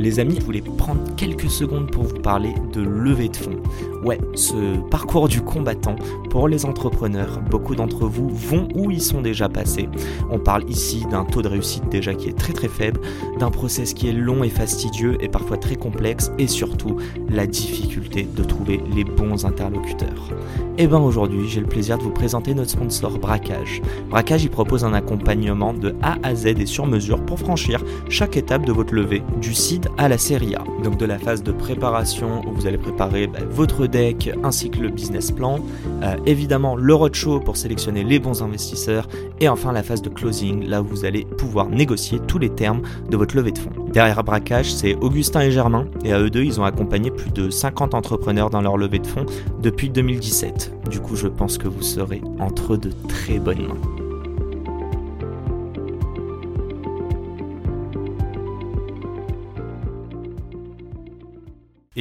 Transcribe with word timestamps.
Les 0.00 0.18
amis, 0.18 0.36
je 0.40 0.44
voulais 0.46 0.62
prendre 0.62 1.14
quelques 1.14 1.50
secondes 1.50 1.90
pour 1.90 2.04
vous 2.04 2.20
parler 2.20 2.54
de 2.72 2.80
levée 2.80 3.28
de 3.28 3.36
fonds. 3.36 3.60
Ouais, 4.02 4.18
ce 4.34 4.78
parcours 4.88 5.28
du 5.28 5.42
combattant 5.42 5.96
pour 6.30 6.48
les 6.48 6.64
entrepreneurs, 6.64 7.40
beaucoup 7.50 7.74
d'entre 7.74 8.06
vous 8.06 8.30
vont 8.30 8.66
où 8.74 8.90
ils 8.90 9.02
sont 9.02 9.20
déjà 9.20 9.50
passés. 9.50 9.90
On 10.30 10.38
parle 10.38 10.64
ici 10.70 11.04
d'un 11.10 11.24
taux 11.24 11.42
de 11.42 11.48
réussite 11.48 11.86
déjà 11.90 12.14
qui 12.14 12.28
est 12.28 12.38
très 12.38 12.54
très 12.54 12.68
faible, 12.68 13.00
d'un 13.38 13.50
process 13.50 13.92
qui 13.92 14.08
est 14.08 14.12
long 14.12 14.42
et 14.42 14.48
fastidieux 14.48 15.18
et 15.20 15.28
parfois 15.28 15.58
très 15.58 15.76
complexe 15.76 16.32
et 16.38 16.46
surtout 16.46 16.96
la 17.28 17.46
difficulté 17.46 18.26
de 18.34 18.42
trouver 18.42 18.80
les 18.94 19.04
bons 19.04 19.44
interlocuteurs. 19.44 20.30
Et 20.78 20.86
bien 20.86 21.00
aujourd'hui, 21.00 21.46
j'ai 21.46 21.60
le 21.60 21.66
plaisir 21.66 21.98
de 21.98 22.02
vous 22.02 22.10
présenter 22.10 22.54
notre 22.54 22.70
sponsor 22.70 23.18
Braquage. 23.18 23.82
Braquage, 24.08 24.44
il 24.44 24.50
propose 24.50 24.82
un 24.82 24.94
accompagnement 24.94 25.74
de 25.74 25.94
A 26.00 26.16
à 26.22 26.34
Z 26.34 26.46
et 26.46 26.64
sur 26.64 26.86
mesure 26.86 27.20
pour 27.26 27.38
franchir 27.38 27.84
chaque 28.08 28.38
étape 28.38 28.64
de 28.64 28.72
votre 28.72 28.94
levée, 28.94 29.22
du 29.42 29.52
seed 29.52 29.88
à 29.98 30.08
la 30.08 30.16
série 30.16 30.54
A. 30.54 30.64
Donc 30.82 30.96
de 30.96 31.04
la 31.04 31.18
phase 31.18 31.42
de 31.42 31.52
préparation 31.52 32.40
où 32.48 32.54
vous 32.54 32.66
allez 32.66 32.78
préparer 32.78 33.26
bah, 33.26 33.40
votre 33.50 33.89
deck 33.90 34.30
ainsi 34.42 34.70
que 34.70 34.78
le 34.78 34.88
business 34.88 35.30
plan, 35.30 35.58
euh, 36.02 36.16
évidemment 36.26 36.76
le 36.76 36.94
roadshow 36.94 37.40
pour 37.40 37.56
sélectionner 37.56 38.04
les 38.04 38.18
bons 38.18 38.42
investisseurs 38.42 39.08
et 39.40 39.48
enfin 39.48 39.72
la 39.72 39.82
phase 39.82 40.02
de 40.02 40.08
closing 40.08 40.66
là 40.66 40.82
où 40.82 40.86
vous 40.86 41.04
allez 41.04 41.24
pouvoir 41.24 41.68
négocier 41.68 42.18
tous 42.26 42.38
les 42.38 42.50
termes 42.50 42.82
de 43.10 43.16
votre 43.16 43.36
levée 43.36 43.52
de 43.52 43.58
fonds. 43.58 43.70
Derrière 43.92 44.22
Braquage, 44.22 44.72
c'est 44.72 44.94
Augustin 44.96 45.40
et 45.40 45.50
Germain 45.50 45.86
et 46.04 46.12
à 46.12 46.20
eux 46.20 46.30
deux, 46.30 46.44
ils 46.44 46.60
ont 46.60 46.64
accompagné 46.64 47.10
plus 47.10 47.30
de 47.30 47.50
50 47.50 47.94
entrepreneurs 47.94 48.50
dans 48.50 48.62
leur 48.62 48.76
levée 48.76 48.98
de 48.98 49.06
fonds 49.06 49.26
depuis 49.60 49.90
2017. 49.90 50.88
Du 50.90 51.00
coup, 51.00 51.16
je 51.16 51.28
pense 51.28 51.58
que 51.58 51.68
vous 51.68 51.82
serez 51.82 52.22
entre 52.38 52.76
de 52.76 52.90
très 53.08 53.38
bonnes 53.38 53.66
mains. 53.66 53.99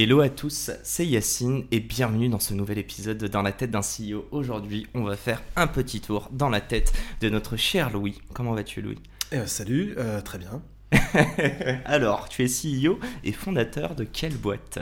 Hello 0.02 0.22
à 0.22 0.30
tous, 0.30 0.72
c'est 0.81 1.05
Yacine 1.05 1.66
et 1.72 1.81
bienvenue 1.81 2.30
dans 2.30 2.39
ce 2.39 2.53
nouvel 2.53 2.78
épisode 2.78 3.17
de 3.17 3.28
Dans 3.28 3.42
la 3.42 3.52
tête 3.52 3.69
d'un 3.69 3.81
CEO. 3.81 4.25
Aujourd'hui, 4.31 4.88
on 4.94 5.03
va 5.03 5.17
faire 5.17 5.44
un 5.58 5.67
petit 5.67 6.00
tour 6.00 6.30
dans 6.31 6.47
la 6.47 6.61
tête 6.61 6.94
de 7.19 7.28
notre 7.28 7.58
cher 7.58 7.89
Louis. 7.89 8.17
Comment 8.33 8.53
vas-tu 8.53 8.81
Louis? 8.81 8.97
Eh 9.33 9.39
ben, 9.39 9.45
Salut, 9.45 9.95
euh, 9.97 10.22
très 10.22 10.38
bien. 10.38 10.61
Alors, 11.83 12.30
tu 12.30 12.45
es 12.45 12.47
CEO 12.47 12.97
et 13.25 13.33
fondateur 13.33 13.94
de 13.94 14.05
quelle 14.05 14.38
boîte? 14.38 14.80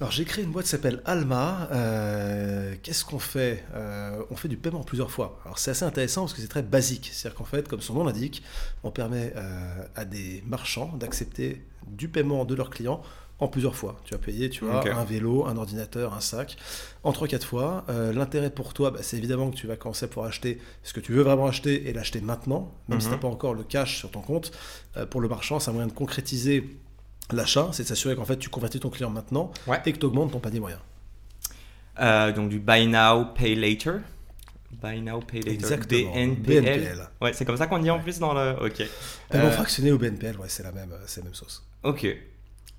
Alors 0.00 0.12
j'ai 0.12 0.24
créé 0.24 0.44
une 0.44 0.52
boîte 0.52 0.66
qui 0.66 0.70
s'appelle 0.70 1.02
Alma. 1.04 1.68
Euh, 1.72 2.76
qu'est-ce 2.84 3.04
qu'on 3.04 3.18
fait? 3.18 3.64
Euh, 3.74 4.22
On 4.30 4.36
fait 4.36 4.48
du 4.48 4.56
paiement 4.56 4.84
plusieurs 4.84 5.10
fois. 5.10 5.40
Alors 5.44 5.58
c'est 5.58 5.72
assez 5.72 5.84
intéressant 5.84 6.22
parce 6.22 6.34
que 6.34 6.40
c'est 6.40 6.46
très 6.46 6.62
basique. 6.62 7.10
C'est-à-dire 7.12 7.36
qu'en 7.36 7.44
fait, 7.44 7.66
comme 7.66 7.80
son 7.80 7.94
nom 7.94 8.04
l'indique, 8.04 8.44
on 8.84 8.92
permet 8.92 9.32
à 9.96 10.04
des 10.04 10.44
marchands 10.46 10.92
d'accepter 10.96 11.64
du 11.88 12.08
paiement 12.08 12.44
de 12.44 12.54
leurs 12.54 12.70
clients 12.70 13.02
en 13.40 13.48
plusieurs 13.48 13.74
fois. 13.74 13.96
Tu 14.04 14.14
vas 14.14 14.18
payer, 14.18 14.48
tu 14.48 14.64
vois, 14.64 14.88
un 14.88 15.04
vélo, 15.04 15.46
un 15.46 15.56
ordinateur, 15.56 16.14
un 16.14 16.20
sac, 16.20 16.56
en 17.02 17.12
3-4 17.12 17.42
fois. 17.42 17.84
Euh, 17.88 18.12
l'intérêt 18.12 18.50
pour 18.50 18.74
toi, 18.74 18.90
bah, 18.90 19.00
c'est 19.02 19.16
évidemment 19.16 19.50
que 19.50 19.56
tu 19.56 19.66
vas 19.66 19.76
commencer 19.76 20.08
pour 20.08 20.24
acheter 20.24 20.60
ce 20.82 20.92
que 20.92 21.00
tu 21.00 21.12
veux 21.12 21.22
vraiment 21.22 21.46
acheter 21.46 21.88
et 21.88 21.92
l'acheter 21.92 22.20
maintenant, 22.20 22.72
même 22.88 23.00
si 23.00 23.06
mhm. 23.06 23.12
tu 23.12 23.16
n'as 23.16 23.22
pas 23.22 23.28
encore 23.28 23.54
le 23.54 23.64
cash 23.64 23.98
sur 23.98 24.10
ton 24.10 24.20
compte. 24.20 24.52
Euh, 24.96 25.06
pour 25.06 25.20
le 25.20 25.28
marchand, 25.28 25.58
c'est 25.58 25.70
un 25.70 25.74
moyen 25.74 25.88
de 25.88 25.92
concrétiser 25.92 26.78
l'achat, 27.32 27.70
c'est 27.72 27.84
de 27.84 27.88
s'assurer 27.88 28.16
qu'en 28.16 28.24
fait 28.24 28.36
tu 28.36 28.50
convertis 28.50 28.80
ton 28.80 28.90
client 28.90 29.10
maintenant 29.10 29.50
et 29.84 29.92
que 29.92 29.98
tu 29.98 30.06
augmentes 30.06 30.32
ton 30.32 30.40
panier 30.40 30.60
moyen. 30.60 30.78
Euh, 32.00 32.32
donc 32.32 32.50
du 32.50 32.58
buy 32.58 32.86
now, 32.86 33.26
pay 33.34 33.54
later. 33.54 34.00
Buy 34.82 35.00
now, 35.00 35.20
pay 35.20 35.38
later. 35.38 35.52
Exactement. 35.52 36.12
BNPL. 36.12 37.08
Ouais, 37.20 37.32
c'est 37.32 37.44
comme 37.44 37.56
ça 37.56 37.66
qu'on 37.66 37.78
dit 37.78 37.90
en 37.90 38.00
plus 38.00 38.18
dans 38.18 38.34
le. 38.34 38.56
Ok. 38.64 38.82
Paiement 39.30 39.50
fractionné 39.50 39.92
au 39.92 39.98
BNPL, 39.98 40.36
ouais, 40.38 40.48
c'est 40.48 40.62
la 40.62 40.72
même, 40.72 40.92
c'est 41.06 41.20
la 41.20 41.24
même 41.24 41.34
sauce. 41.34 41.64
Ok. 41.82 42.06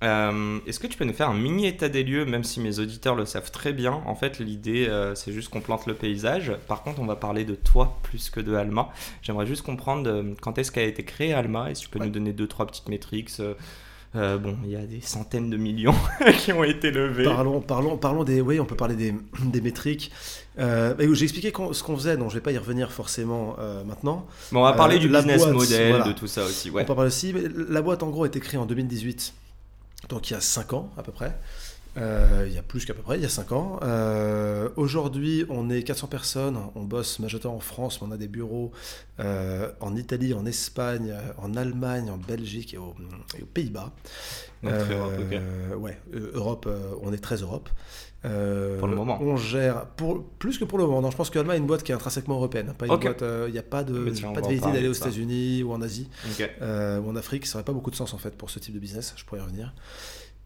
Euh, 0.04 0.58
est-ce 0.66 0.78
que 0.78 0.86
tu 0.86 0.98
peux 0.98 1.04
nous 1.04 1.14
faire 1.14 1.30
un 1.30 1.34
mini 1.34 1.66
état 1.66 1.88
des 1.88 2.04
lieux, 2.04 2.26
même 2.26 2.44
si 2.44 2.60
mes 2.60 2.78
auditeurs 2.78 3.14
le 3.14 3.24
savent 3.24 3.50
très 3.50 3.72
bien? 3.72 3.92
En 4.06 4.14
fait, 4.14 4.38
l'idée, 4.38 4.86
euh, 4.88 5.14
c'est 5.14 5.32
juste 5.32 5.48
qu'on 5.48 5.60
plante 5.60 5.86
le 5.86 5.94
paysage. 5.94 6.52
Par 6.68 6.82
contre, 6.82 7.00
on 7.00 7.06
va 7.06 7.16
parler 7.16 7.44
de 7.44 7.54
toi 7.54 7.98
plus 8.02 8.28
que 8.28 8.40
de 8.40 8.54
Alma. 8.54 8.90
J'aimerais 9.22 9.46
juste 9.46 9.62
comprendre 9.62 10.10
euh, 10.10 10.34
quand 10.42 10.58
est-ce 10.58 10.70
qu'a 10.70 10.82
été 10.82 11.02
créé 11.02 11.32
Alma? 11.32 11.70
Est-ce 11.70 11.80
que 11.80 11.84
tu 11.86 11.98
peux 11.98 12.04
nous 12.04 12.10
donner 12.10 12.32
deux, 12.32 12.46
trois 12.46 12.66
petites 12.66 12.88
métriques? 12.88 13.30
Bon, 14.14 14.56
il 14.64 14.70
y 14.70 14.76
a 14.76 14.86
des 14.86 15.02
centaines 15.02 15.50
de 15.50 15.58
millions 15.58 15.94
qui 16.38 16.50
ont 16.50 16.64
été 16.64 16.90
levés. 16.90 17.24
Parlons, 17.24 17.60
parlons, 17.60 17.98
parlons 17.98 18.24
des. 18.24 18.40
Oui, 18.40 18.58
on 18.58 18.64
peut 18.64 18.74
parler 18.74 18.94
des, 18.94 19.14
des 19.44 19.60
métriques. 19.60 20.10
J'ai 20.58 21.22
expliqué 21.22 21.52
ce 21.72 21.82
qu'on 21.82 21.96
faisait, 21.96 22.16
donc 22.16 22.30
je 22.30 22.34
ne 22.34 22.40
vais 22.40 22.44
pas 22.44 22.52
y 22.52 22.56
revenir 22.56 22.92
forcément 22.92 23.56
maintenant. 23.86 24.26
Bon, 24.52 24.60
on 24.60 24.62
va 24.62 24.72
parler 24.72 24.98
du 24.98 25.08
business 25.08 25.46
model, 25.46 26.02
de 26.02 26.12
tout 26.12 26.26
ça 26.26 26.44
aussi. 26.44 26.70
Ouais. 26.70 26.82
On 26.82 26.86
peut 26.86 26.94
parler 26.94 27.08
aussi. 27.08 27.34
la 27.68 27.82
boîte, 27.82 28.02
en 28.02 28.08
gros, 28.08 28.24
a 28.24 28.26
été 28.26 28.40
créée 28.40 28.58
en 28.58 28.66
2018 28.66 29.34
donc 30.08 30.30
il 30.30 30.34
y 30.34 30.36
a 30.36 30.40
5 30.40 30.72
ans 30.72 30.90
à 30.96 31.02
peu 31.02 31.12
près. 31.12 31.38
Euh, 31.96 32.44
il 32.46 32.54
y 32.54 32.58
a 32.58 32.62
plus 32.62 32.84
qu'à 32.84 32.94
peu 32.94 33.02
près, 33.02 33.16
il 33.16 33.22
y 33.22 33.26
a 33.26 33.30
5 33.30 33.52
ans. 33.52 33.80
Euh, 33.82 34.68
aujourd'hui, 34.76 35.46
on 35.48 35.70
est 35.70 35.82
400 35.82 36.08
personnes, 36.08 36.58
on 36.74 36.82
bosse 36.82 37.18
majoritairement 37.18 37.56
en 37.56 37.60
France, 37.60 38.00
mais 38.00 38.08
on 38.08 38.10
a 38.10 38.16
des 38.16 38.28
bureaux 38.28 38.72
euh, 39.20 39.70
en 39.80 39.96
Italie, 39.96 40.34
en 40.34 40.44
Espagne, 40.44 41.14
en 41.38 41.54
Allemagne, 41.54 42.10
en 42.10 42.18
Belgique 42.18 42.74
et, 42.74 42.78
aux 42.78 42.94
Pays-Bas. 43.54 43.92
ouais, 45.78 45.98
Europe, 46.34 46.68
on 47.02 47.12
est 47.12 47.18
très 47.18 47.36
Europe. 47.36 47.70
pour 48.22 48.88
le 48.88 48.94
moment. 48.94 49.18
On 49.22 49.36
gère, 49.36 49.86
pour, 49.86 50.22
plus 50.38 50.58
que 50.58 50.64
pour 50.64 50.78
le 50.78 50.84
moment. 50.84 51.00
Non, 51.00 51.10
je 51.10 51.16
pense 51.16 51.30
qu'Allemagne 51.30 51.56
est 51.56 51.60
une 51.60 51.66
boîte 51.66 51.82
qui 51.82 51.92
est 51.92 51.94
intrinsèquement 51.94 52.34
européenne. 52.34 52.74
Il 52.82 52.86
n'y 53.52 53.58
a 53.58 53.62
pas 53.62 53.84
de, 53.84 53.94
pas 54.32 54.40
de 54.42 54.48
vérité 54.48 54.70
d'aller 54.70 54.88
aux 54.88 54.92
États-Unis 54.92 55.62
ou 55.62 55.72
en 55.72 55.80
Asie 55.80 56.10
ou 56.40 57.08
en 57.08 57.16
Afrique. 57.16 57.46
Ça 57.46 57.56
n'aurait 57.56 57.64
pas 57.64 57.72
beaucoup 57.72 57.90
de 57.90 57.96
sens 57.96 58.12
en 58.12 58.18
fait 58.18 58.36
pour 58.36 58.50
ce 58.50 58.58
type 58.58 58.74
de 58.74 58.80
business. 58.80 59.14
Je 59.16 59.24
pourrais 59.24 59.40
y 59.40 59.44
revenir. 59.44 59.72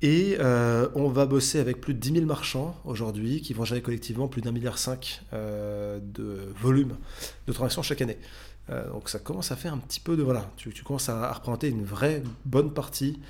Et 0.03 0.37
euh, 0.41 0.89
on 0.95 1.09
va 1.09 1.27
bosser 1.27 1.59
avec 1.59 1.81
plus 1.81 1.93
de 1.93 1.99
10 1.99 2.13
000 2.15 2.27
marchands 2.27 2.75
aujourd'hui 2.85 3.43
qui 3.43 3.53
vont 3.53 3.65
gérer 3.65 3.83
collectivement 3.83 4.29
plus 4.29 4.41
d'un 4.41 4.51
milliard 4.51 4.79
cinq 4.79 5.23
euh, 5.35 6.01
de 6.03 6.53
volume 6.59 6.97
de 7.47 7.53
transactions 7.53 7.83
chaque 7.83 8.01
année. 8.01 8.19
Euh, 8.71 8.89
donc 8.91 9.11
ça 9.11 9.19
commence 9.19 9.53
à 9.53 9.57
faire 9.57 9.75
un 9.75 9.79
petit 9.79 10.01
peu 10.01 10.17
de... 10.17 10.23
Voilà, 10.23 10.51
tu, 10.57 10.71
tu 10.73 10.85
commences 10.85 11.11
à, 11.11 11.31
représenter 11.33 11.69
une 11.69 11.85
vraie 11.85 12.23
bonne 12.45 12.73
partie 12.73 13.21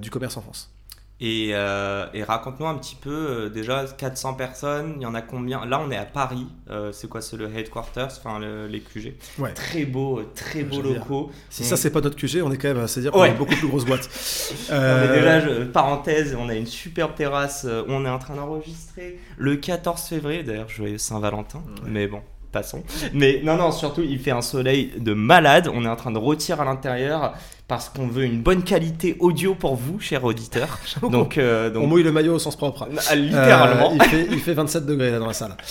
du 0.00 0.10
commerce 0.10 0.36
en 0.36 0.40
France. 0.40 0.72
Euh, 1.20 2.06
et, 2.14 2.22
raconte-nous 2.22 2.66
un 2.66 2.76
petit 2.76 2.94
peu, 2.94 3.10
euh, 3.10 3.48
déjà 3.48 3.84
400 3.84 4.34
personnes, 4.34 4.94
il 4.96 5.02
y 5.02 5.06
en 5.06 5.14
a 5.14 5.22
combien? 5.22 5.64
Là, 5.64 5.80
on 5.84 5.90
est 5.90 5.96
à 5.96 6.04
Paris, 6.04 6.46
euh, 6.70 6.92
c'est 6.92 7.08
quoi 7.08 7.20
C'est 7.20 7.36
le 7.36 7.52
headquarters, 7.54 8.06
enfin 8.06 8.38
les 8.68 8.80
QG. 8.80 9.14
Ouais. 9.38 9.52
Très 9.52 9.84
beau, 9.84 10.22
très 10.34 10.62
beaux 10.62 10.80
locaux. 10.80 11.30
Si 11.50 11.64
ça, 11.64 11.76
c'est 11.76 11.90
pas 11.90 12.00
notre 12.00 12.16
QG, 12.16 12.42
on 12.44 12.52
est 12.52 12.58
quand 12.58 12.72
même, 12.72 12.86
c'est-à-dire 12.86 13.12
qu'on 13.12 13.22
a 13.22 13.30
beaucoup 13.30 13.56
plus 13.56 13.68
grosse 13.68 13.84
boîte. 13.84 14.08
déjà, 14.68 15.40
parenthèse, 15.72 16.36
on 16.38 16.48
a 16.48 16.54
une 16.54 16.66
superbe 16.66 17.14
terrasse 17.14 17.66
où 17.66 17.90
on 17.90 18.04
est 18.04 18.10
en 18.10 18.18
train 18.18 18.36
d'enregistrer 18.36 19.18
le 19.36 19.56
14 19.56 20.02
février, 20.02 20.42
d'ailleurs, 20.44 20.68
joyeux 20.68 20.98
Saint-Valentin, 20.98 21.62
mais 21.84 22.06
bon, 22.06 22.20
passons. 22.52 22.82
Mais 23.12 23.40
non, 23.42 23.56
non, 23.56 23.72
surtout, 23.72 24.02
il 24.02 24.20
fait 24.20 24.30
un 24.30 24.42
soleil 24.42 24.92
de 24.98 25.14
malade. 25.14 25.68
On 25.72 25.84
est 25.84 25.88
en 25.88 25.96
train 25.96 26.10
de 26.10 26.18
rôtir 26.18 26.60
à 26.60 26.64
l'intérieur 26.64 27.34
parce 27.68 27.90
qu'on 27.90 28.06
veut 28.06 28.24
une 28.24 28.40
bonne 28.40 28.62
qualité 28.62 29.16
audio 29.20 29.54
pour 29.54 29.76
vous, 29.76 30.00
chers 30.00 30.24
auditeurs. 30.24 30.78
donc, 31.02 31.36
euh, 31.36 31.68
donc, 31.68 31.84
on 31.84 31.86
mouille 31.86 32.02
le 32.02 32.10
maillot 32.10 32.34
au 32.34 32.38
sens 32.38 32.56
propre. 32.56 32.88
Ah, 33.10 33.14
littéralement. 33.14 33.90
Euh, 33.90 33.96
il, 33.96 34.02
fait, 34.04 34.28
il, 34.32 34.40
fait, 34.40 34.54
27 34.54 34.86
degrés 34.86 35.10
là 35.10 35.18
dans 35.18 35.26
la 35.26 35.34
salle. 35.34 35.56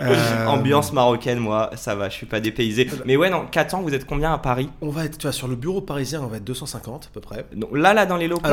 Euh, 0.00 0.46
Ambiance 0.46 0.92
marocaine, 0.92 1.38
moi, 1.38 1.70
ça 1.76 1.94
va, 1.94 2.08
je 2.08 2.14
suis 2.14 2.26
pas 2.26 2.40
dépaysé. 2.40 2.90
Mais 3.04 3.16
ouais, 3.16 3.30
non, 3.30 3.46
4 3.48 3.74
ans, 3.76 3.82
vous 3.82 3.94
êtes 3.94 4.04
combien 4.04 4.32
à 4.32 4.38
Paris? 4.38 4.68
On 4.80 4.88
va 4.88 5.04
être, 5.04 5.18
tu 5.18 5.22
vois, 5.22 5.32
sur 5.32 5.46
le 5.46 5.54
bureau 5.54 5.80
parisien, 5.80 6.20
on 6.20 6.26
va 6.26 6.38
être 6.38 6.44
250 6.44 7.04
à 7.04 7.08
peu 7.14 7.20
près. 7.20 7.46
Donc, 7.54 7.70
là, 7.72 7.94
là, 7.94 8.04
dans 8.04 8.16
les 8.16 8.26
locaux 8.26 8.48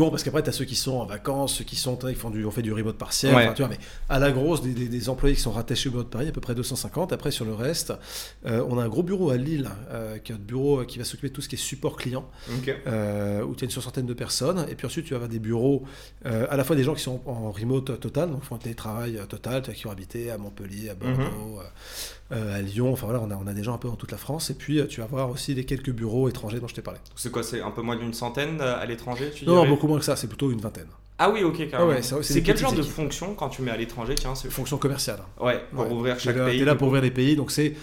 non, 0.00 0.10
parce 0.10 0.22
qu'après, 0.22 0.42
tu 0.42 0.48
as 0.48 0.52
ceux 0.52 0.64
qui 0.64 0.76
sont 0.76 0.96
en 0.96 1.06
vacances, 1.06 1.54
ceux 1.54 1.64
qui 1.64 1.76
sont, 1.76 1.98
ils 2.08 2.16
font 2.16 2.30
du, 2.30 2.44
on 2.44 2.50
fait 2.50 2.62
du 2.62 2.72
remote 2.72 2.98
partiel. 2.98 3.52
tu 3.54 3.62
vois, 3.62 3.68
mais 3.68 3.78
à 4.08 4.18
la 4.18 4.32
grosse, 4.32 4.62
des, 4.62 4.72
des, 4.72 5.08
employés 5.08 5.34
qui 5.34 5.42
sont 5.42 5.52
rattachés 5.52 5.88
au 5.88 5.92
bureau 5.92 6.04
de 6.04 6.08
Paris, 6.08 6.28
à 6.28 6.32
peu 6.32 6.40
près 6.40 6.54
250. 6.54 7.12
Après, 7.12 7.30
sur 7.30 7.44
le 7.44 7.54
reste, 7.54 7.92
on 8.44 8.78
a 8.78 8.82
un 8.82 8.88
gros 8.88 9.02
bureau 9.02 9.30
à 9.30 9.36
Lille, 9.36 9.68
qui 10.24 10.32
est 10.32 10.34
un 10.34 10.38
bureau 10.38 10.84
qui 10.84 10.98
va 10.98 11.04
s'occuper 11.04 11.28
de 11.28 11.34
tout 11.34 11.42
ce 11.42 11.48
qui 11.48 11.56
est 11.56 11.58
support 11.58 11.96
client 11.96 12.28
euh, 12.86 13.42
où 13.42 13.54
tu 13.54 13.64
as 13.64 13.66
une 13.66 13.70
soixantaine 13.70 14.06
de 14.06 14.14
personnes. 14.14 14.66
Et 14.68 14.74
puis 14.74 14.86
ensuite, 14.86 15.04
tu 15.04 15.10
vas 15.10 15.16
avoir 15.16 15.28
des 15.28 15.38
bureaux, 15.38 15.84
euh, 16.26 16.46
à 16.50 16.56
la 16.56 16.64
fois 16.64 16.76
des 16.76 16.84
gens 16.84 16.94
qui 16.94 17.02
sont 17.02 17.20
en 17.26 17.50
remote 17.50 18.00
total, 18.00 18.30
donc 18.30 18.42
font 18.42 18.56
un 18.56 18.58
télétravail 18.58 19.18
euh, 19.18 19.26
total, 19.26 19.62
tu 19.62 19.72
qui 19.72 19.84
vont 19.84 19.90
habiter 19.90 20.30
à 20.30 20.38
Montpellier, 20.38 20.90
à 20.90 20.94
Bordeaux, 20.94 21.60
euh, 21.60 21.64
euh, 22.32 22.56
à 22.58 22.62
Lyon. 22.62 22.92
Enfin 22.92 23.06
voilà, 23.06 23.20
on 23.22 23.30
a, 23.30 23.36
on 23.36 23.46
a 23.46 23.52
des 23.54 23.62
gens 23.62 23.74
un 23.74 23.78
peu 23.78 23.88
dans 23.88 23.96
toute 23.96 24.12
la 24.12 24.18
France. 24.18 24.50
Et 24.50 24.54
puis, 24.54 24.78
euh, 24.80 24.86
tu 24.86 25.00
vas 25.00 25.04
avoir 25.06 25.30
aussi 25.30 25.54
les 25.54 25.64
quelques 25.64 25.90
bureaux 25.90 26.28
étrangers 26.28 26.60
dont 26.60 26.68
je 26.68 26.74
t'ai 26.74 26.82
parlé. 26.82 27.00
C'est 27.16 27.30
quoi 27.30 27.42
C'est 27.42 27.60
un 27.60 27.70
peu 27.70 27.82
moins 27.82 27.96
d'une 27.96 28.12
centaine 28.14 28.58
euh, 28.60 28.78
à 28.80 28.86
l'étranger, 28.86 29.30
tu 29.34 29.44
Non, 29.46 29.56
dirais? 29.56 29.68
beaucoup 29.68 29.86
moins 29.88 29.98
que 29.98 30.04
ça, 30.04 30.16
c'est 30.16 30.26
plutôt 30.28 30.50
une 30.50 30.60
vingtaine. 30.60 30.88
Ah 31.18 31.28
oui, 31.30 31.42
ok, 31.42 31.68
carrément. 31.68 31.90
Ah 31.92 31.94
ouais, 31.96 32.22
c'est- 32.22 32.42
quel 32.42 32.56
genre 32.56 32.72
de 32.72 32.82
fonction 32.82 33.34
quand 33.34 33.50
tu 33.50 33.60
mets 33.62 33.70
à 33.70 33.76
l'étranger? 33.76 34.14
Tiens, 34.14 34.34
c'est 34.34 34.48
Fonction 34.50 34.78
commerciale. 34.78 35.20
Ouais, 35.40 35.62
pour 35.74 35.84
Ouais. 35.86 35.92
ouvrir 35.92 36.18
chaque 36.18 36.36
là, 36.36 36.46
pays. 36.46 36.58
t'es 36.60 36.64
là 36.64 36.74
pour 36.74 36.88
ouvrir 36.88 37.02
les 37.02 37.10
pays, 37.10 37.36
donc 37.36 37.50
c'est 37.50 37.74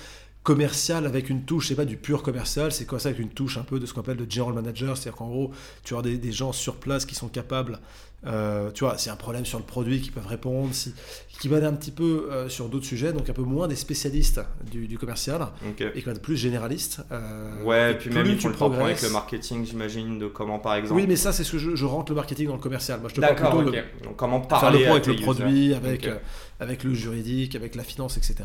commercial 0.43 1.05
avec 1.05 1.29
une 1.29 1.43
touche, 1.43 1.67
c'est 1.67 1.75
pas 1.75 1.85
du 1.85 1.97
pur 1.97 2.23
commercial, 2.23 2.71
c'est 2.71 2.85
quoi 2.85 2.99
ça 2.99 3.09
avec 3.09 3.19
une 3.19 3.29
touche 3.29 3.57
un 3.57 3.63
peu 3.63 3.79
de 3.79 3.85
ce 3.85 3.93
qu'on 3.93 3.99
appelle 3.99 4.17
le 4.17 4.25
general 4.29 4.53
manager, 4.55 4.95
c'est-à-dire 4.95 5.17
qu'en 5.17 5.27
gros, 5.27 5.51
tu 5.83 5.95
as 5.95 6.01
des, 6.01 6.17
des 6.17 6.31
gens 6.31 6.53
sur 6.53 6.75
place 6.77 7.05
qui 7.05 7.15
sont 7.15 7.27
capables, 7.27 7.79
euh, 8.25 8.71
tu 8.71 8.83
vois, 8.83 8.97
a 9.11 9.13
un 9.13 9.17
problème 9.17 9.45
sur 9.45 9.59
le 9.59 9.63
produit, 9.65 10.01
qui 10.01 10.09
peuvent 10.11 10.25
répondre, 10.27 10.73
si, 10.73 10.93
qui 11.39 11.47
aller 11.57 11.67
un 11.67 11.73
petit 11.73 11.91
peu 11.91 12.27
euh, 12.31 12.49
sur 12.49 12.67
d'autres 12.67 12.85
sujets, 12.85 13.13
donc 13.13 13.29
un 13.29 13.33
peu 13.33 13.43
moins 13.43 13.67
des 13.67 13.75
spécialistes 13.75 14.41
du, 14.71 14.87
du 14.87 14.97
commercial, 14.97 15.47
et 15.79 15.91
qui 15.99 16.01
vont 16.01 16.11
être 16.11 16.21
plus 16.21 16.35
généralistes. 16.35 17.01
euh, 17.11 17.63
Ouais, 17.63 17.91
et 17.91 17.95
puis 17.95 18.09
même 18.09 18.25
ils 18.25 18.35
tu 18.35 18.41
font 18.41 18.49
le 18.49 18.55
temps 18.55 18.71
avec 18.71 19.01
le 19.03 19.09
marketing, 19.09 19.65
j'imagine, 19.65 20.17
de 20.17 20.27
comment 20.27 20.57
par 20.59 20.75
exemple. 20.75 20.99
Oui, 20.99 21.05
mais 21.07 21.15
ça, 21.15 21.31
c'est 21.31 21.43
ce 21.43 21.51
que 21.51 21.57
je, 21.59 21.75
je 21.75 21.85
rentre 21.85 22.11
le 22.11 22.15
marketing 22.15 22.47
dans 22.47 22.55
le 22.55 22.59
commercial. 22.59 22.99
Moi, 22.99 23.09
je 23.09 23.15
te 23.15 23.21
parle 23.21 23.35
D'accord, 23.35 23.51
plutôt 23.61 23.69
ok. 23.69 23.75
de, 23.99 24.03
Donc 24.05 24.15
comment 24.15 24.39
faire 24.39 24.47
parler 24.59 24.79
le 24.79 24.85
point 24.85 24.93
à 24.93 24.95
avec 24.95 25.07
le 25.07 25.13
users. 25.13 25.23
produit, 25.23 25.73
avec, 25.75 26.07
euh, 26.07 26.17
avec 26.59 26.83
le 26.83 26.93
juridique, 26.95 27.55
avec 27.55 27.75
la 27.75 27.83
finance, 27.83 28.17
etc. 28.17 28.35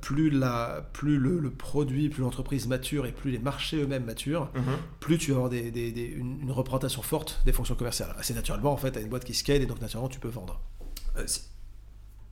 Plus 0.00 0.30
la, 0.30 0.88
plus 0.92 1.18
le, 1.18 1.38
le 1.38 1.50
produit, 1.50 2.08
plus 2.08 2.22
l'entreprise 2.22 2.66
mature 2.66 3.06
et 3.06 3.12
plus 3.12 3.30
les 3.30 3.38
marchés 3.38 3.76
eux-mêmes 3.80 4.04
maturent, 4.04 4.50
Mhm. 4.56 4.62
plus 4.98 5.18
tu 5.18 5.30
vas 5.30 5.36
avoir 5.36 5.50
des, 5.50 5.70
des- 5.70 5.92
des- 5.92 6.02
une, 6.06 6.40
une 6.42 6.50
représentation 6.50 7.00
forte 7.02 7.40
des 7.44 7.52
fonctions 7.52 7.76
commerciales. 7.76 8.12
Assez 8.18 8.34
naturellement, 8.62 8.72
en 8.72 8.76
fait, 8.76 8.92
tu 8.92 8.98
as 8.98 9.02
une 9.02 9.08
boîte 9.08 9.24
qui 9.24 9.34
scale 9.34 9.62
et 9.62 9.66
donc 9.66 9.80
naturellement, 9.80 10.08
tu 10.08 10.20
peux 10.20 10.28
vendre. 10.28 10.60
Euh, 11.18 11.22
si- 11.26 11.42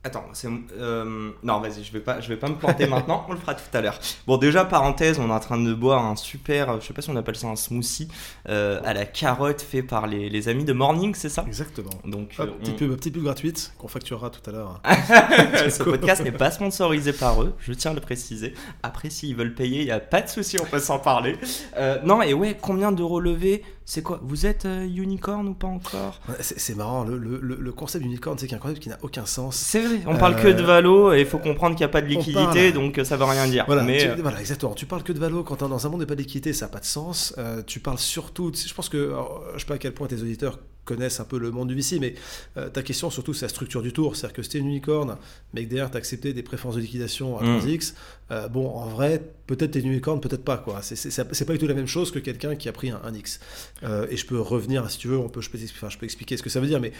Attends, 0.03 0.25
c'est 0.33 0.47
euh, 0.79 1.29
non, 1.43 1.59
vas-y, 1.59 1.83
je 1.83 1.91
vais 1.93 1.99
pas, 1.99 2.19
je 2.21 2.27
vais 2.27 2.35
pas 2.35 2.49
me 2.49 2.55
planter 2.55 2.87
maintenant. 2.95 3.23
On 3.29 3.33
le 3.33 3.37
fera 3.37 3.53
tout 3.53 3.61
à 3.71 3.81
l'heure. 3.81 3.99
Bon, 4.25 4.37
déjà 4.37 4.65
parenthèse, 4.65 5.19
on 5.19 5.29
est 5.29 5.31
en 5.31 5.39
train 5.39 5.59
de 5.59 5.73
boire 5.75 6.03
un 6.03 6.15
super, 6.15 6.81
je 6.81 6.87
sais 6.87 6.93
pas 6.95 7.03
si 7.03 7.11
on 7.11 7.15
appelle 7.15 7.35
ça 7.35 7.45
un 7.45 7.55
smoothie 7.55 8.07
euh, 8.49 8.81
à 8.83 8.95
la 8.95 9.05
carotte 9.05 9.61
fait 9.61 9.83
par 9.83 10.07
les, 10.07 10.27
les 10.27 10.49
amis 10.49 10.63
de 10.65 10.73
Morning, 10.73 11.13
c'est 11.13 11.29
ça? 11.29 11.43
Exactement. 11.45 11.91
Donc, 12.03 12.33
Hop, 12.39 12.49
euh, 12.49 12.59
petite, 12.61 12.73
on- 12.73 12.77
pub, 12.77 12.95
petite 12.95 13.13
pub 13.13 13.23
gratuite 13.25 13.73
qu'on 13.77 13.87
facturera 13.87 14.31
tout 14.31 14.41
à 14.49 14.53
l'heure. 14.53 14.81
ce 15.69 15.83
podcast 15.91 16.23
n'est 16.23 16.31
pas 16.31 16.49
sponsorisé 16.49 17.13
par 17.13 17.43
eux, 17.43 17.53
je 17.59 17.71
tiens 17.73 17.91
à 17.91 17.93
le 17.93 18.01
préciser. 18.01 18.55
Après, 18.81 19.11
s'ils 19.11 19.35
veulent 19.35 19.53
payer, 19.53 19.81
il 19.81 19.85
n'y 19.85 19.91
a 19.91 19.99
pas 19.99 20.23
de 20.23 20.29
souci, 20.29 20.57
on 20.59 20.65
peut 20.65 20.79
s'en 20.79 20.97
parler. 20.97 21.37
Euh, 21.77 21.99
non, 22.03 22.23
et 22.23 22.33
ouais, 22.33 22.57
combien 22.59 22.91
d'euros 22.91 23.19
levés? 23.19 23.63
C'est 23.85 24.01
quoi 24.03 24.19
Vous 24.23 24.45
êtes 24.45 24.65
euh, 24.65 24.83
unicorn 24.85 25.47
ou 25.49 25.53
pas 25.53 25.67
encore? 25.67 26.19
C'est 26.39 26.59
c'est 26.59 26.75
marrant, 26.75 27.03
le, 27.03 27.17
le- 27.17 27.39
le- 27.39 27.71
concept 27.73 28.03
d'unicorn, 28.03 28.37
c'est 28.37 28.47
qu'un 28.47 28.57
concept 28.59 28.79
qui 28.79 28.89
n'a 28.89 28.97
aucun 29.01 29.25
sens. 29.25 29.55
C'est 29.57 29.81
vrai, 29.81 29.99
on 30.05 30.15
parle 30.17 30.35
Euh, 30.35 30.43
que 30.43 30.47
de 30.49 30.61
valo 30.63 31.13
et 31.13 31.21
il 31.21 31.25
faut 31.25 31.39
comprendre 31.39 31.75
qu'il 31.75 31.83
n'y 31.85 31.89
a 31.89 31.93
pas 31.93 32.01
de 32.01 32.07
liquidité, 32.07 32.43
parle- 32.43 32.71
donc 32.73 32.97
euh, 32.99 33.03
ça 33.03 33.17
veut 33.17 33.25
rien 33.25 33.47
dire. 33.47 33.65
Voilà, 33.65 33.83
mais 33.83 33.97
tu- 33.97 34.07
euh, 34.07 34.15
voilà, 34.21 34.39
exactement. 34.39 34.73
Tu 34.73 34.85
parles 34.85 35.03
que 35.03 35.11
de 35.11 35.19
valo 35.19 35.43
quand 35.43 35.61
dans 35.67 35.85
un 35.85 35.89
monde 35.89 36.01
de 36.01 36.05
pas 36.05 36.15
d'équité, 36.15 36.53
ça 36.53 36.65
n'a 36.67 36.71
pas 36.71 36.79
de 36.79 36.85
sens. 36.85 37.33
Euh, 37.37 37.63
tu 37.65 37.79
parles 37.79 37.97
surtout, 37.97 38.51
je 38.53 38.73
pense 38.73 38.87
que, 38.87 39.07
alors, 39.09 39.43
je 39.55 39.59
sais 39.59 39.65
pas 39.65 39.73
à 39.75 39.77
quel 39.77 39.93
point 39.93 40.07
tes 40.07 40.21
auditeurs 40.21 40.59
connaissent 40.85 41.19
un 41.19 41.25
peu 41.25 41.37
le 41.37 41.51
monde 41.51 41.67
du 41.69 41.75
VC, 41.75 41.99
mais 41.99 42.15
euh, 42.57 42.69
ta 42.69 42.81
question 42.81 43.09
surtout 43.09 43.33
c'est 43.33 43.45
la 43.45 43.49
structure 43.49 43.81
du 43.81 43.93
tour. 43.93 44.15
C'est-à-dire 44.15 44.35
que 44.35 44.43
c'était 44.43 44.57
une 44.57 44.67
unicorne, 44.67 45.15
mais 45.53 45.63
que 45.65 45.69
derrière 45.69 45.91
tu 45.91 45.97
accepté 45.97 46.33
des 46.33 46.43
préférences 46.43 46.75
de 46.75 46.81
liquidation 46.81 47.37
à 47.39 47.43
Mm. 47.43 47.59
3x, 47.59 47.93
euh, 48.31 48.47
bon, 48.47 48.67
en 48.69 48.87
vrai, 48.87 49.21
peut-être 49.47 49.71
t'es 49.71 49.79
une 49.79 49.91
unicorne, 49.91 50.19
peut-être 50.21 50.43
pas. 50.43 50.57
quoi. 50.57 50.81
C'est- 50.81 51.45
pas 51.45 51.53
du 51.53 51.59
tout 51.59 51.67
la 51.67 51.73
même 51.73 51.85
chose 51.87 52.11
que 52.11 52.19
quelqu'un 52.19 52.55
qui 52.55 52.67
a 52.69 52.71
pris 52.71 52.89
un 52.89 52.99
1x. 53.05 53.39
Euh, 53.83 54.07
et 54.09 54.17
je 54.17 54.25
peux 54.25 54.39
revenir, 54.39 54.89
si 54.89 54.97
tu 54.97 55.07
veux, 55.07 55.17
on 55.17 55.29
peut, 55.29 55.41
je, 55.41 55.49
peux, 55.49 55.57
enfin, 55.63 55.89
je 55.89 55.97
peux 55.97 56.05
expliquer 56.05 56.37
ce 56.37 56.43
que 56.43 56.49
ça 56.49 56.59
veut 56.59 56.67
dire, 56.67 56.79
mais 56.79 56.93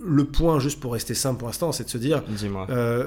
le 0.00 0.24
point, 0.24 0.58
juste 0.60 0.80
pour 0.80 0.92
rester 0.92 1.14
simple 1.14 1.38
pour 1.38 1.48
l'instant, 1.48 1.72
c'est 1.72 1.84
de 1.84 1.90
se 1.90 1.98
dire, 1.98 2.22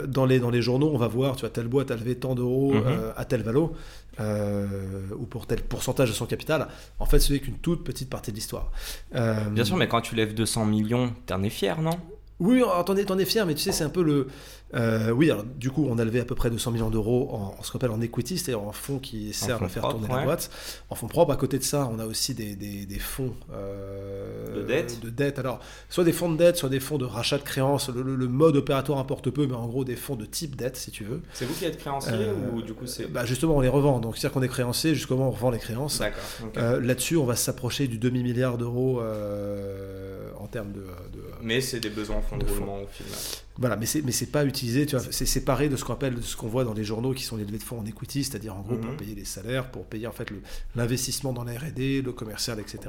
dans, 0.07 0.25
les, 0.25 0.39
dans 0.39 0.49
les 0.49 0.61
journaux, 0.61 0.91
on 0.93 0.97
va 0.97 1.07
voir, 1.07 1.35
tu 1.35 1.41
vois, 1.41 1.49
telle 1.49 1.67
boîte 1.67 1.91
a 1.91 1.95
levé 1.95 2.15
tant 2.15 2.35
d'euros 2.35 2.73
Mhm. 2.73 2.83
euh, 2.85 3.11
à 3.15 3.25
tel 3.25 3.41
valo, 3.43 3.73
euh, 4.19 5.07
ou 5.17 5.25
pour 5.25 5.47
tel 5.47 5.61
pourcentage 5.61 6.09
de 6.09 6.13
son 6.13 6.25
capital. 6.25 6.67
En 6.99 7.05
fait, 7.05 7.19
ce 7.19 7.33
n'est 7.33 7.39
qu'une 7.39 7.57
toute 7.57 7.83
petite 7.83 8.09
partie 8.09 8.31
de 8.31 8.35
l'histoire. 8.35 8.71
Euh, 9.15 9.49
Bien 9.49 9.63
sûr, 9.63 9.77
mais 9.77 9.87
quand 9.87 10.01
tu 10.01 10.15
lèves 10.15 10.33
200 10.33 10.65
millions, 10.65 11.13
t'en 11.25 11.41
es 11.43 11.49
fier, 11.49 11.81
non? 11.81 11.97
Oui, 12.39 12.61
es, 12.97 13.05
t'en 13.05 13.17
es 13.19 13.25
fier, 13.25 13.45
mais 13.45 13.53
tu 13.53 13.61
sais, 13.61 13.71
c'est 13.71 13.83
un 13.83 13.89
peu 13.89 14.03
le. 14.03 14.27
Euh, 14.73 15.11
oui, 15.11 15.29
alors 15.29 15.43
du 15.43 15.69
coup, 15.69 15.85
on 15.89 15.97
a 15.97 16.05
levé 16.05 16.19
à 16.19 16.25
peu 16.25 16.35
près 16.35 16.49
200 16.49 16.71
millions 16.71 16.89
d'euros 16.89 17.29
en, 17.31 17.55
en 17.59 17.63
ce 17.63 17.71
qu'on 17.71 17.77
appelle 17.77 17.91
en 17.91 18.01
equity, 18.01 18.37
c'est-à-dire 18.37 18.61
en 18.65 18.71
fonds 18.71 18.99
qui 18.99 19.33
servent 19.33 19.63
à 19.63 19.67
faire 19.69 19.87
tourner 19.89 20.07
ouais. 20.07 20.15
la 20.15 20.23
boîte. 20.23 20.49
En 20.89 20.95
fonds 20.95 21.07
propres, 21.07 21.33
à 21.33 21.35
côté 21.35 21.57
de 21.59 21.63
ça, 21.63 21.89
on 21.91 21.99
a 21.99 22.05
aussi 22.05 22.33
des, 22.33 22.55
des, 22.55 22.85
des 22.85 22.99
fonds 22.99 23.33
euh, 23.53 24.55
De 24.55 24.61
dette 24.63 24.99
De 25.01 25.09
dette. 25.09 25.39
Alors, 25.39 25.59
soit 25.89 26.03
des 26.03 26.13
fonds 26.13 26.31
de 26.31 26.37
dette, 26.37 26.57
soit 26.57 26.69
des 26.69 26.79
fonds 26.79 26.97
de 26.97 27.05
rachat 27.05 27.37
de 27.37 27.43
créances. 27.43 27.89
Le, 27.89 28.01
le- 28.01 28.15
le 28.15 28.27
mode 28.27 28.55
opératoire 28.55 28.99
importe 28.99 29.29
peu, 29.29 29.45
mais 29.47 29.55
en 29.55 29.67
gros, 29.67 29.83
des 29.83 29.95
fonds 29.95 30.15
de 30.15 30.25
type 30.25 30.55
dette, 30.55 30.77
si 30.77 30.91
tu 30.91 31.03
veux. 31.03 31.21
C'est 31.33 31.45
vous 31.45 31.53
qui 31.53 31.65
êtes 31.65 31.77
créancier 31.77 32.13
Euh, 32.13 32.33
ou 32.53 32.61
du 32.61 32.73
coup 32.73 32.87
c'est. 32.87 33.07
Bah, 33.11 33.25
justement, 33.25 33.57
on 33.57 33.61
les 33.61 33.67
revend. 33.69 33.99
Donc, 33.99 34.17
c'est-à-dire 34.17 34.33
qu'on 34.33 34.43
est 34.43 34.47
créancier, 34.47 34.95
jusqu'au 34.95 35.15
moment 35.15 35.29
où 35.29 35.31
on 35.31 35.35
revend 35.35 35.51
les 35.51 35.59
créances. 35.59 35.99
D'accord. 35.99 36.21
Euh, 36.57 36.79
Là-dessus, 36.81 37.17
on 37.17 37.25
va 37.25 37.35
s'approcher 37.35 37.87
du 37.87 37.97
demi-milliard 37.97 38.57
d'euros 38.57 39.01
euh, 39.01 40.29
en 40.39 40.47
termes 40.47 40.71
de- 40.71 40.79
de, 40.79 41.21
Mais 41.41 41.61
c'est 41.61 41.79
des 41.79 41.89
besoins 41.89 42.17
en 42.17 42.21
fonds 42.21 42.37
de 42.37 42.45
de 42.45 42.51
roulement 42.51 42.77
au 42.81 42.87
final. 42.87 43.11
Voilà, 43.57 43.75
mais 43.75 43.85
c'est 43.85 44.01
mais 44.01 44.11
c'est 44.11 44.31
tu 44.67 44.95
vois, 44.95 45.05
c'est 45.11 45.25
séparé 45.25 45.69
de 45.69 45.75
ce 45.75 45.83
qu'on 45.83 45.93
appelle, 45.93 46.15
de 46.15 46.21
ce 46.21 46.35
qu'on 46.35 46.47
voit 46.47 46.63
dans 46.63 46.73
les 46.73 46.83
journaux 46.83 47.13
qui 47.13 47.23
sont 47.23 47.37
les 47.37 47.45
levées 47.45 47.57
de 47.57 47.63
fonds 47.63 47.79
en 47.79 47.85
equity, 47.85 48.23
c'est-à-dire 48.23 48.55
en 48.55 48.61
gros 48.61 48.75
pour 48.77 48.91
Mhm. 48.91 48.97
payer 48.97 49.15
les 49.15 49.25
salaires, 49.25 49.69
pour 49.71 49.85
payer 49.85 50.07
en 50.07 50.11
fait 50.11 50.27
l'investissement 50.75 51.33
dans 51.33 51.43
la 51.43 51.53
R&D, 51.53 52.01
le 52.03 52.11
commercial, 52.11 52.59
etc. 52.59 52.79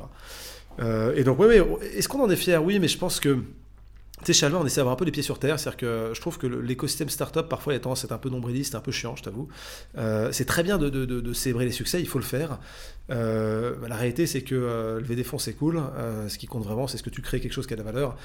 Euh, 0.80 1.14
et 1.16 1.24
donc 1.24 1.38
oui, 1.40 1.46
oui, 1.48 1.76
est-ce 1.96 2.08
qu'on 2.08 2.20
en 2.22 2.30
est 2.30 2.36
fier? 2.36 2.62
Oui, 2.64 2.78
mais 2.78 2.88
je 2.88 2.98
pense 2.98 3.20
que 3.20 3.38
tu 4.24 4.32
sais, 4.34 4.46
on 4.46 4.64
essaie 4.66 4.76
d'avoir 4.76 4.92
un 4.94 4.96
peu 4.96 5.04
les 5.04 5.10
pieds 5.12 5.22
sur 5.22 5.38
terre. 5.38 5.58
C'est-à-dire 5.58 5.76
que 5.78 6.10
je 6.14 6.20
trouve 6.20 6.38
que 6.38 6.46
l'écosystème 6.46 7.08
startup, 7.08 7.48
parfois, 7.48 7.72
il 7.72 7.76
a 7.76 7.80
tendance 7.80 8.04
à 8.04 8.06
être 8.06 8.12
un 8.12 8.18
peu 8.18 8.30
nombriliste, 8.30 8.74
un 8.74 8.80
peu 8.80 8.92
chiant, 8.92 9.16
je 9.16 9.22
t'avoue. 9.22 9.48
Euh, 9.98 10.30
c'est 10.32 10.44
très 10.44 10.62
bien 10.62 10.78
de, 10.78 10.88
de- 10.88 11.04
de- 11.04 11.20
de 11.20 11.32
célébrer 11.32 11.64
les 11.64 11.72
succès, 11.72 12.00
il 12.00 12.06
faut 12.08 12.18
le 12.18 12.24
faire. 12.24 12.58
Euh, 13.10 13.74
la 13.88 13.96
réalité, 13.96 14.26
c'est 14.26 14.42
que 14.42 14.54
euh, 14.54 15.00
lever 15.00 15.16
des 15.16 15.24
fonds, 15.24 15.38
c'est 15.38 15.52
cool. 15.54 15.80
Ce 16.28 16.38
qui 16.38 16.46
compte 16.46 16.64
vraiment, 16.64 16.86
c'est 16.86 16.96
ce 16.98 17.02
que 17.02 17.10
tu 17.10 17.20
crées 17.20 17.40
quelque 17.40 17.52
chose 17.52 17.66
qui 17.66 17.74
a 17.74 17.76
de 17.76 17.82
la 17.82 17.90
valeur. 17.90 18.16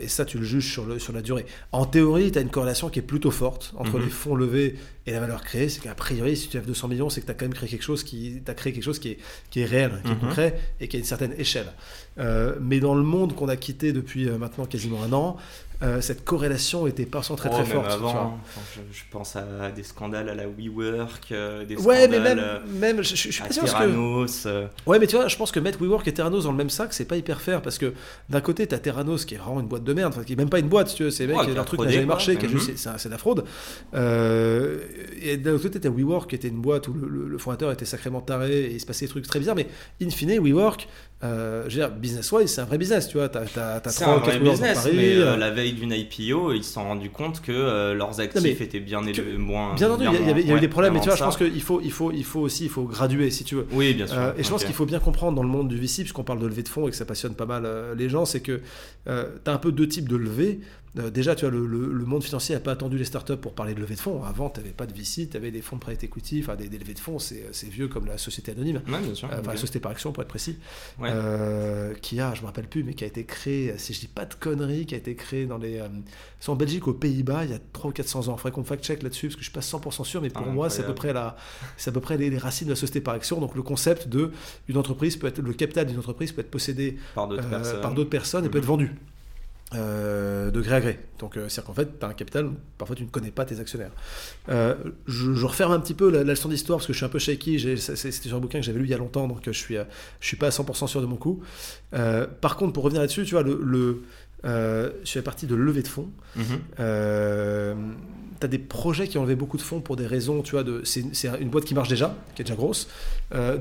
Et 0.00 0.08
ça, 0.08 0.24
tu 0.24 0.38
le 0.38 0.44
juges 0.44 0.70
sur, 0.72 0.84
le, 0.84 0.98
sur 0.98 1.12
la 1.12 1.22
durée. 1.22 1.46
En 1.72 1.86
théorie, 1.86 2.32
tu 2.32 2.38
as 2.38 2.42
une 2.42 2.50
corrélation 2.50 2.90
qui 2.90 2.98
est 2.98 3.02
plutôt 3.02 3.30
forte 3.30 3.72
entre 3.76 3.98
Mhm. 3.98 4.04
les 4.04 4.10
fonds 4.10 4.34
levés 4.34 4.76
et 5.06 5.12
la 5.12 5.20
valeur 5.20 5.42
créée. 5.42 5.68
C'est 5.68 5.80
qu'a 5.80 5.94
priori, 5.94 6.36
si 6.36 6.48
tu 6.48 6.56
lèves 6.56 6.66
200 6.66 6.88
millions, 6.88 7.08
c'est 7.08 7.20
que 7.20 7.26
tu 7.26 7.32
as 7.32 7.34
quand 7.34 7.44
même 7.46 7.54
créé 7.54 7.68
quelque 7.68 7.82
chose 7.82 8.02
qui, 8.04 8.42
as 8.46 8.54
créé 8.54 8.72
quelque 8.72 8.82
chose 8.84 8.98
qui 8.98 9.10
est, 9.10 9.18
qui 9.50 9.60
est 9.60 9.64
réel, 9.64 10.00
qui 10.04 10.10
est 10.10 10.14
Mhm. 10.14 10.20
concret 10.20 10.60
et 10.80 10.88
qui 10.88 10.96
a 10.96 10.98
une 10.98 11.04
certaine 11.04 11.34
échelle. 11.38 11.72
Euh, 12.18 12.56
mais 12.60 12.80
dans 12.80 12.94
le 12.94 13.02
monde 13.02 13.34
qu'on 13.34 13.48
a 13.48 13.56
quitté 13.56 13.92
depuis 13.92 14.28
euh, 14.28 14.36
maintenant 14.36 14.66
quasiment 14.66 15.02
un 15.02 15.12
an, 15.12 15.36
euh, 15.82 16.00
cette 16.00 16.24
corrélation 16.24 16.86
était 16.86 17.06
pas 17.06 17.20
très 17.20 17.32
Oh, 17.32 17.36
très 17.52 17.62
même 17.62 17.66
forte. 17.72 17.90
avant, 17.90 18.38
je, 18.74 18.80
je 18.98 19.02
pense 19.10 19.36
à 19.36 19.70
des 19.74 19.82
scandales 19.82 20.28
à 20.28 20.34
la 20.34 20.44
WeWork, 20.46 21.32
euh, 21.32 21.64
des 21.64 21.76
Ouais, 21.76 22.02
scandales 22.02 22.10
mais 22.10 22.20
même, 22.20 22.38
euh, 22.38 22.58
même 22.78 23.02
je, 23.02 23.14
suis 23.14 23.42
à 23.42 23.46
pas 23.46 23.52
sûr 23.52 23.62
parce 23.64 23.74
que. 24.44 24.66
Ouais, 24.86 24.98
mais 24.98 25.06
tu 25.06 25.16
vois, 25.16 25.28
je 25.28 25.36
pense 25.36 25.50
que 25.52 25.60
mettre 25.60 25.78
WeWork 25.80 26.06
et 26.08 26.12
Terranos 26.12 26.44
dans 26.44 26.50
le 26.52 26.56
même 26.58 26.70
sac, 26.70 26.92
c'est 26.92 27.04
pas 27.06 27.16
hyper 27.16 27.40
fair 27.40 27.62
parce 27.62 27.78
que 27.78 27.92
d'un 28.28 28.40
côté, 28.40 28.66
t'as 28.66 28.78
Terranos 28.78 29.24
qui 29.24 29.34
est 29.34 29.38
vraiment 29.38 29.60
une 29.60 29.66
boîte 29.68 29.84
de 29.84 29.92
merde, 29.94 30.12
enfin, 30.14 30.24
qui 30.24 30.34
est 30.34 30.36
même 30.36 30.50
pas 30.50 30.58
une 30.58 30.68
boîte, 30.68 30.88
si 30.88 30.96
tu 30.96 31.04
veux, 31.04 31.10
c'est 31.10 31.26
mecs, 31.26 31.36
Ouais, 31.38 31.44
qui 31.44 31.50
a 31.50 31.54
leur 31.54 31.64
truc 31.64 31.80
n'a 31.80 31.90
jamais 31.90 32.06
marché, 32.06 32.36
c'est- 32.58 33.08
de 33.08 33.12
la 33.12 33.18
fraude. 33.18 33.44
Et 35.22 35.36
d'un 35.36 35.52
autre 35.52 35.62
côté, 35.64 35.80
t'as 35.80 35.88
WeWork 35.90 36.28
qui 36.30 36.36
était 36.36 36.48
une 36.48 36.60
boîte 36.60 36.88
où 36.88 36.92
le, 36.94 37.08
le- 37.08 37.28
le 37.28 37.38
fondateur 37.38 37.70
était 37.72 37.84
sacrément 37.84 38.20
taré 38.20 38.60
et 38.66 38.72
il 38.74 38.80
se 38.80 38.86
passait 38.86 39.06
des 39.06 39.10
trucs 39.10 39.26
très 39.26 39.38
bizarres, 39.38 39.56
mais 39.56 39.66
in 40.02 40.10
fine, 40.10 40.38
WeWork, 40.40 40.88
je 41.22 41.62
veux 41.64 41.68
dire, 41.68 41.90
business-wise, 41.90 42.50
c'est 42.52 42.60
un 42.60 42.64
vrai 42.64 42.78
business, 42.78 43.08
tu 43.08 43.18
vois, 43.18 43.28
t'as 43.28 43.44
t'as- 43.44 43.80
t'as 43.80 43.90
C'est 43.90 44.02
trois 44.04 44.14
un 44.14 44.18
ou 44.18 44.20
quatre 44.20 44.38
vrai 44.38 44.38
WeWork 44.40 44.58
dans 44.60 44.66
business, 44.66 44.82
Paris, 44.84 44.96
mais 44.96 45.36
la 45.36 45.50
veille 45.50 45.69
d'une 45.72 45.92
IPO, 45.92 46.52
ils 46.52 46.64
se 46.64 46.72
sont 46.74 46.84
rendus 46.84 47.10
compte 47.10 47.40
que 47.40 47.52
euh, 47.52 47.94
leurs 47.94 48.20
actifs 48.20 48.60
étaient 48.60 48.80
bien 48.80 49.02
que- 49.02 49.08
élevés, 49.08 49.36
moins. 49.38 49.74
Bien 49.74 49.88
entendu, 49.90 50.04
il 50.08 50.12
y, 50.12 50.16
a- 50.16 50.20
il 50.20 50.26
y 50.26 50.30
avait- 50.30 50.40
il 50.42 50.48
y 50.48 50.52
a 50.52 50.56
eu 50.56 50.60
des 50.60 50.68
problèmes, 50.68 50.92
mais 50.94 51.00
tu 51.00 51.06
vois, 51.06 51.14
je 51.16 51.20
moins 51.22 51.28
pense 51.30 51.38
ça. 51.38 51.44
qu'il 51.48 51.62
faut, 51.62 51.80
il 51.82 51.92
faut, 51.92 52.12
il 52.12 52.24
faut 52.24 52.40
aussi, 52.40 52.64
il 52.64 52.70
faut 52.70 52.84
graduer, 52.84 53.30
si 53.30 53.44
tu 53.44 53.54
veux. 53.56 53.66
Oui, 53.72 53.94
bien 53.94 54.06
sûr. 54.06 54.18
Euh, 54.18 54.32
et 54.38 54.42
je 54.42 54.48
pense 54.50 54.64
qu'il 54.64 54.74
faut 54.74 54.86
bien 54.86 54.98
comprendre 55.00 55.36
dans 55.36 55.42
le 55.42 55.48
monde 55.48 55.68
du 55.68 55.76
VC, 55.78 56.02
puisqu'on 56.02 56.24
parle 56.24 56.40
de 56.40 56.46
levée 56.46 56.62
de 56.62 56.68
fonds 56.68 56.86
et 56.88 56.90
que 56.90 56.96
ça 56.96 57.04
passionne 57.04 57.34
pas 57.34 57.46
mal 57.46 57.62
euh, 57.66 57.94
les 57.94 58.08
gens, 58.08 58.24
c'est 58.24 58.40
que 58.40 58.60
tu 59.06 59.10
as 59.10 59.52
un 59.52 59.58
peu 59.58 59.72
deux 59.72 59.88
types 59.88 60.08
de 60.08 60.16
levées. 60.16 60.60
Euh, 60.98 61.08
déjà, 61.08 61.36
tu 61.36 61.44
vois, 61.44 61.52
le, 61.52 61.66
le- 61.66 61.92
le 61.92 62.04
monde 62.04 62.24
financier 62.24 62.52
n'a 62.56 62.60
pas 62.60 62.72
attendu 62.72 62.98
les 62.98 63.04
startups 63.04 63.36
pour 63.36 63.54
parler 63.54 63.74
de 63.74 63.80
levée 63.80 63.94
de 63.94 64.00
fonds. 64.00 64.24
Avant, 64.24 64.50
tu 64.50 64.58
n'avais 64.58 64.72
pas 64.72 64.86
de 64.86 64.92
VC, 64.92 65.28
tu 65.30 65.36
avais 65.36 65.52
des 65.52 65.62
fonds 65.62 65.76
de 65.76 65.80
private 65.80 66.02
equity, 66.02 66.40
enfin 66.42 66.56
des, 66.56 66.68
des 66.68 66.78
levées 66.78 66.94
de 66.94 66.98
fonds, 66.98 67.20
c'est 67.20 67.44
c'est 67.52 67.68
vieux 67.68 67.86
comme 67.86 68.06
la 68.06 68.18
société 68.18 68.50
anonyme. 68.50 68.82
Ouais, 68.88 68.98
bien 69.00 69.14
sûr. 69.14 69.28
Euh, 69.30 69.38
Enfin, 69.40 69.52
la 69.52 69.56
société 69.56 69.78
par 69.78 69.92
action, 69.92 70.10
pour 70.10 70.22
être 70.24 70.28
précis, 70.28 70.58
Ouais. 70.98 71.08
euh, 71.12 71.94
qui 71.94 72.18
a, 72.18 72.34
je 72.34 72.40
me 72.40 72.46
rappelle 72.46 72.66
plus, 72.66 72.82
mais 72.82 72.94
qui 72.94 73.04
a 73.04 73.06
été 73.06 73.24
créée, 73.24 73.72
si 73.78 73.94
je 73.94 74.00
dis 74.00 74.08
pas 74.08 74.24
de 74.24 74.34
conneries, 74.34 74.84
qui 74.86 74.96
a 74.96 74.98
été 74.98 75.14
créée 75.14 75.46
dans 75.46 75.58
les, 75.58 75.78
euh, 75.78 75.86
en 76.48 76.56
Belgique, 76.56 76.88
aux 76.88 76.92
Pays-Bas, 76.94 77.44
il 77.44 77.52
y 77.52 77.54
a 77.54 77.60
300 77.72 77.88
ou 77.90 77.92
400 77.92 78.28
ans. 78.28 78.34
Il 78.36 78.38
faudrait 78.40 78.50
qu'on 78.50 78.64
fact-check 78.64 79.04
là-dessus, 79.04 79.28
parce 79.28 79.36
que 79.36 79.42
je 79.42 79.44
suis 79.46 79.54
pas 79.54 79.60
100% 79.60 80.02
sûr, 80.02 80.20
mais 80.22 80.30
pour 80.30 80.46
Ah, 80.48 80.50
moi, 80.50 80.70
c'est 80.70 80.82
à 80.82 80.86
peu 80.86 80.94
près 80.94 81.12
la, 81.12 81.36
c'est 81.76 81.90
à 81.90 81.92
peu 81.92 82.00
près 82.00 82.16
les, 82.16 82.30
les 82.30 82.38
racines 82.38 82.66
de 82.66 82.72
la 82.72 82.76
société 82.76 83.00
par 83.00 83.14
action. 83.14 83.38
Donc 83.38 83.54
le 83.54 83.62
concept 83.62 84.08
de 84.08 84.32
une 84.68 84.76
entreprise 84.76 85.16
peut 85.16 85.28
être, 85.28 85.38
le 85.40 85.52
capital 85.52 85.86
d'une 85.86 85.98
entreprise 86.00 86.32
peut 86.32 86.40
être 86.40 86.50
possédé 86.50 86.98
Par 87.14 87.28
d'autres 87.28 87.46
euh, 87.46 87.50
personnes. 87.50 87.80
par 87.80 87.94
d'autres 87.94 88.10
personnes 88.10 88.44
et 88.44 88.48
peut 88.48 88.58
Mhm. 88.58 88.64
être 88.64 88.68
vendu. 88.68 88.90
Euh, 89.72 90.50
de 90.50 90.60
gré 90.60 90.74
à 90.74 90.80
gré. 90.80 90.98
Donc, 91.20 91.36
euh, 91.36 91.48
c'est-à-dire 91.48 91.66
qu'en 91.68 91.74
fait, 91.74 91.98
tu 92.00 92.04
as 92.04 92.08
un 92.08 92.12
capital, 92.12 92.50
parfois 92.76 92.96
tu 92.96 93.04
ne 93.04 93.08
connais 93.08 93.30
pas 93.30 93.44
tes 93.44 93.60
actionnaires. 93.60 93.92
Euh, 94.48 94.74
je, 95.06 95.32
je, 95.32 95.46
referme 95.46 95.70
un 95.70 95.78
petit 95.78 95.94
peu 95.94 96.10
la, 96.10 96.24
la 96.24 96.32
leçon 96.32 96.48
d'histoire 96.48 96.78
parce 96.78 96.88
que 96.88 96.92
je 96.92 96.98
suis 96.98 97.06
un 97.06 97.10
peu 97.10 97.20
shaky. 97.20 97.78
C'était 97.78 98.10
sur 98.10 98.36
un 98.36 98.40
bouquin 98.40 98.58
que 98.58 98.64
j'avais 98.64 98.80
lu 98.80 98.86
il 98.86 98.90
y 98.90 98.94
a 98.94 98.98
longtemps, 98.98 99.28
donc 99.28 99.42
je 99.44 99.52
suis, 99.52 99.76
je 99.76 100.26
suis 100.26 100.36
pas 100.36 100.48
à 100.48 100.50
100% 100.50 100.88
sûr 100.88 101.00
de 101.00 101.06
mon 101.06 101.14
coup. 101.14 101.40
par 102.40 102.56
contre, 102.56 102.72
pour 102.72 102.82
revenir 102.82 103.00
là-dessus, 103.00 103.24
tu 103.24 103.34
vois, 103.36 103.44
le, 103.44 103.60
le 103.62 104.02
fais 105.04 105.22
partie 105.22 105.46
de 105.46 105.54
levée 105.54 105.82
de 105.82 105.88
fonds. 105.88 106.10
Mm 106.34 106.42
-hmm. 106.42 107.76
tu 108.40 108.46
as 108.46 108.48
des 108.48 108.58
projets 108.58 109.06
qui 109.06 109.18
ont 109.18 109.22
levé 109.22 109.36
beaucoup 109.36 109.56
de 109.56 109.62
fonds 109.62 109.80
pour 109.80 109.94
des 109.94 110.08
raisons, 110.08 110.42
tu 110.42 110.52
vois, 110.56 110.64
de, 110.64 110.82
c'est 110.84 111.28
une 111.40 111.50
boîte 111.50 111.64
qui 111.64 111.74
marche 111.74 111.90
déjà, 111.90 112.16
qui 112.34 112.42
est 112.42 112.44
déjà 112.44 112.56
grosse. 112.56 112.88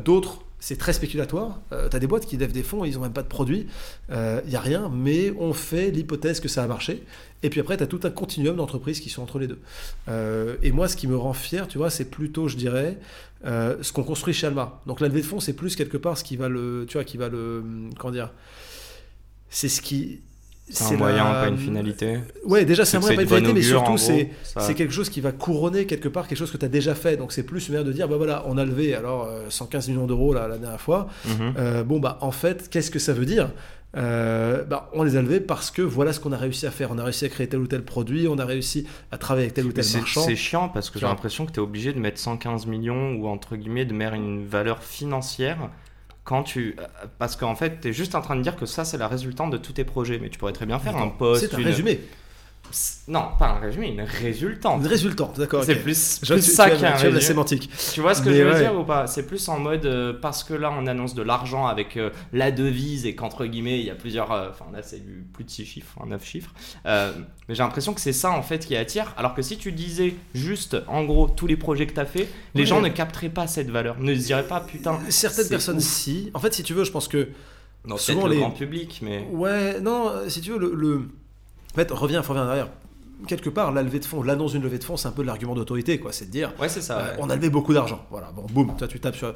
D'autres 0.06 0.40
c'est 0.60 0.78
très 0.78 0.94
spéculatoire. 0.94 1.62
Euh, 1.72 1.88
tu 1.90 1.96
as 1.96 2.00
des 2.00 2.08
boîtes 2.08 2.26
qui 2.26 2.38
lèvent 2.38 2.52
des 2.52 2.64
fonds, 2.64 2.84
ils 2.84 2.96
n'ont 2.96 3.02
même 3.02 3.14
pas 3.14 3.24
de 3.24 3.28
produit, 3.28 3.68
il 4.10 4.16
euh, 4.16 4.42
n'y 4.48 4.56
a 4.56 4.60
rien, 4.60 4.90
mais 4.94 5.32
on 5.40 5.54
fait 5.54 5.90
l'hypothèse 5.92 6.40
que 6.40 6.48
ça 6.48 6.64
a 6.64 6.68
marché. 6.68 7.04
Et 7.44 7.50
puis 7.50 7.62
après, 7.62 7.78
tu 7.78 7.84
as 7.84 7.88
tout 7.88 8.02
un 8.04 8.10
continuum 8.10 8.58
d'entreprises 8.58 9.00
qui 9.00 9.10
sont 9.10 9.22
entre 9.22 9.40
les 9.40 9.48
deux. 9.48 9.60
Euh, 10.10 10.58
et 10.62 10.72
moi, 10.72 10.90
ce 10.90 10.98
qui 10.98 11.08
me 11.08 11.16
rend 11.16 11.34
fier, 11.34 11.68
tu 11.68 11.78
vois, 11.78 11.90
c'est 11.90 12.10
plutôt, 12.10 12.50
je 12.50 12.58
dirais, 12.58 12.98
ce 13.46 13.94
qu'on 13.94 14.04
construit 14.04 14.34
chez 14.34 14.48
Alma. 14.48 14.82
Donc 14.86 15.00
la 15.00 15.08
levée 15.08 15.22
de 15.22 15.26
fonds, 15.26 15.40
c'est 15.40 15.54
plus 15.54 15.78
quelque 15.78 15.98
part 15.98 16.18
ce 16.18 16.26
qui 16.26 16.36
va 16.36 16.50
le, 16.50 16.86
tu 16.90 16.98
vois, 16.98 17.06
qui 17.06 17.16
va 17.16 17.30
le, 17.30 17.64
comment 17.98 18.12
dire, 18.12 18.34
c'est 19.50 19.70
ce 19.70 19.82
qui, 19.82 20.20
c'est 20.70 20.94
un 20.94 20.98
moyen, 20.98 21.24
pas 21.24 21.48
une 21.48 21.58
finalité. 21.58 22.20
Ouais, 22.46 22.66
déjà, 22.66 22.86
c'est 22.86 22.98
un 22.98 23.00
moyen, 23.00 23.16
pas 23.16 23.22
une 23.24 23.28
finalité, 23.28 23.54
mais 23.54 23.62
surtout, 23.62 23.98
c'est 23.98 24.74
quelque 24.76 24.94
chose 24.94 25.10
qui 25.10 25.22
va 25.22 25.32
couronner 25.32 25.86
quelque 25.86 26.10
part 26.10 26.28
quelque 26.28 26.38
chose 26.38 26.52
que 26.52 26.58
tu 26.58 26.66
as 26.66 26.70
déjà 26.70 26.96
fait. 26.96 27.18
Donc, 27.18 27.32
c'est 27.32 27.44
plus 27.44 27.68
une 27.68 27.74
manière 27.74 27.88
de 27.88 27.94
dire, 27.94 28.08
bah 28.08 28.18
voilà, 28.18 28.44
on 28.48 28.58
a 28.58 28.66
levé 28.66 28.94
alors 28.94 29.30
115 29.50 29.88
euh, 29.88 29.92
millions 29.92 30.08
d'euros 30.08 30.34
la, 30.34 30.48
la 30.48 30.58
dernière 30.58 30.82
fois. 30.82 31.08
Mhm. 31.26 31.54
euh, 31.58 31.84
bon, 31.84 32.00
bah, 32.00 32.18
en 32.22 32.32
fait, 32.32 32.70
qu'est-ce 32.70 32.92
que 32.92 33.00
ça 33.00 33.14
veut 33.14 33.26
dire? 33.26 33.50
Euh, 33.98 34.64
bah, 34.66 34.90
on 34.94 35.02
les 35.02 35.18
a 35.18 35.22
levés 35.22 35.40
parce 35.40 35.72
que 35.72 35.82
voilà 35.82 36.14
ce 36.14 36.20
qu'on 36.20 36.32
a 36.32 36.38
réussi 36.38 36.68
à 36.68 36.72
faire. 36.72 36.92
On 36.92 36.98
a 37.00 37.04
réussi 37.04 37.26
à 37.26 37.30
créer 37.30 37.48
tel 37.48 37.60
ou 37.60 37.68
tel 37.68 37.84
produit, 37.84 38.28
on 38.28 38.38
a 38.38 38.46
réussi 38.46 38.86
à 39.12 39.18
travailler 39.18 39.46
avec 39.46 39.56
tel 39.56 39.66
ou 39.66 39.72
tel 39.72 39.86
marchand. 39.94 40.22
C'est 40.22 40.36
chiant 40.36 40.70
parce 40.70 40.90
que 40.90 41.00
j'ai 41.00 41.08
l'impression 41.08 41.46
que 41.46 41.52
tu 41.52 41.60
es 41.60 41.64
obligé 41.64 41.92
de 41.92 42.00
mettre 42.00 42.20
115 42.20 42.68
millions 42.68 43.14
ou 43.14 43.28
entre 43.28 43.56
guillemets 43.56 43.86
de 43.86 43.94
mettre 43.94 44.14
une 44.14 44.46
valeur 44.46 44.84
financière 44.84 45.70
quand 46.30 46.44
tu 46.44 46.76
parce 47.18 47.36
qu'en 47.36 47.56
fait 47.56 47.82
tu 47.82 47.88
es 47.88 47.94
juste 47.94 48.14
en 48.14 48.22
train 48.22 48.36
de 48.36 48.44
dire 48.44 48.56
que 48.56 48.68
ça 48.68 48.86
c'est 48.86 49.00
la 49.00 49.08
résultante 49.08 49.50
de 49.50 49.58
tous 49.58 49.74
tes 49.74 49.84
projets. 49.84 50.20
Mais 50.20 50.30
tu 50.30 50.38
pourrais 50.38 50.54
très 50.54 50.68
bien 50.68 50.78
faire 50.78 50.96
un 50.96 51.08
post 51.08 51.50
c'est 51.50 51.56
un 51.56 51.64
résumé 51.64 52.02
non, 53.08 53.30
pas 53.40 53.50
un 53.50 53.60
résumé, 53.60 53.88
une 53.88 54.02
résultante. 54.02 54.82
Une 54.82 54.88
résultante, 54.88 55.40
d'accord. 55.40 55.64
C'est 55.64 55.76
plus, 55.76 56.20
plus 56.20 56.42
ça 56.42 56.70
qu'un 56.70 56.92
résumé. 56.92 57.14
la 57.14 57.22
sémantique. 57.22 57.70
Tu 57.94 58.02
vois 58.02 58.14
ce 58.14 58.22
que 58.22 58.32
je 58.32 58.44
veux 58.44 58.60
dire 58.60 58.76
ou 58.76 58.84
pas? 58.84 59.08
C'est 59.08 59.26
plus 59.26 59.48
en 59.50 59.60
mode 59.60 59.86
euh, 59.86 60.14
parce 60.14 60.44
que 60.44 60.54
là 60.54 60.72
on 60.72 60.86
annonce 60.86 61.16
de 61.16 61.24
l'argent 61.24 61.66
avec 61.66 61.98
euh, 61.98 62.12
la 62.34 62.52
devise 62.52 63.06
et 63.06 63.16
qu'entre 63.16 63.46
guillemets 63.46 63.80
il 63.80 63.86
y 63.86 63.90
a 63.90 63.96
plusieurs. 63.96 64.32
Euh, 64.32 64.50
enfin 64.50 64.66
là 64.72 64.84
c'est 64.84 65.04
du 65.04 65.26
plus 65.34 65.44
de 65.44 65.50
6 65.50 65.66
chiffres, 65.66 66.06
9 66.06 66.24
chiffres. 66.24 66.54
mais 66.86 67.56
j'ai 67.56 67.64
l'impression 67.64 67.94
que 67.94 68.02
c'est 68.02 68.14
ça 68.14 68.32
en 68.32 68.44
fait 68.44 68.66
qui 68.66 68.76
attire. 68.76 69.14
Alors 69.18 69.34
que 69.34 69.42
si 69.42 69.58
tu 69.58 69.72
disais 69.72 70.16
juste 70.36 70.78
en 70.88 71.04
gros 71.04 71.28
tous 71.28 71.48
les 71.48 71.58
projets 71.58 71.88
que 71.88 71.94
tu 71.94 72.00
as 72.00 72.06
fait, 72.06 72.28
les 72.54 72.66
gens 72.66 72.82
ne 72.82 72.90
capteraient 72.90 73.30
pas 73.30 73.48
cette 73.48 73.70
valeur. 73.70 74.00
Ne 74.00 74.14
se 74.14 74.26
diraient 74.26 74.48
pas 74.48 74.62
putain. 74.62 75.00
Certaines 75.10 75.50
personnes 75.50 75.80
si. 75.80 76.30
En 76.34 76.40
fait, 76.40 76.54
si 76.54 76.64
tu 76.64 76.74
veux, 76.74 76.84
je 76.84 76.92
pense 76.92 77.08
que. 77.08 77.30
Non, 77.86 77.98
souvent 77.98 78.28
le 78.28 78.34
les... 78.34 78.40
grand 78.40 78.52
public, 78.52 79.00
mais. 79.02 79.26
Ouais, 79.32 79.80
non, 79.80 80.12
si 80.28 80.42
tu 80.42 80.52
veux, 80.52 80.60
le 80.60 81.10
en 81.72 81.76
fait, 81.76 81.92
reviens, 81.92 82.22
faut 82.24 82.34
revenir 82.34 82.48
derrière. 82.48 82.70
Quelque 83.28 83.50
part, 83.50 83.72
la 83.72 83.84
levée 83.84 84.00
de 84.00 84.06
fonds, 84.06 84.24
l'annonce 84.24 84.54
d'une 84.54 84.64
levée 84.64 84.78
de 84.80 84.84
fonds, 84.84 84.96
c'est 84.96 85.08
un 85.08 85.12
peu 85.12 85.24
l'argument 85.24 85.54
d'autorité, 85.54 86.00
quoi. 86.00 86.14
C'est 86.14 86.26
de 86.26 86.32
dire, 86.32 86.54
ouais, 86.60 86.70
c'est 86.70 86.82
ça. 86.82 87.00
Euh, 87.00 87.16
on 87.20 87.30
a 87.30 87.36
levé 87.36 87.50
beaucoup 87.50 87.74
d'argent. 87.74 88.06
Voilà, 88.10 88.32
bon, 88.32 88.46
boum, 88.50 88.76
toi 88.78 88.88
tu 88.88 89.00
tapes 89.00 89.16
sur 89.16 89.34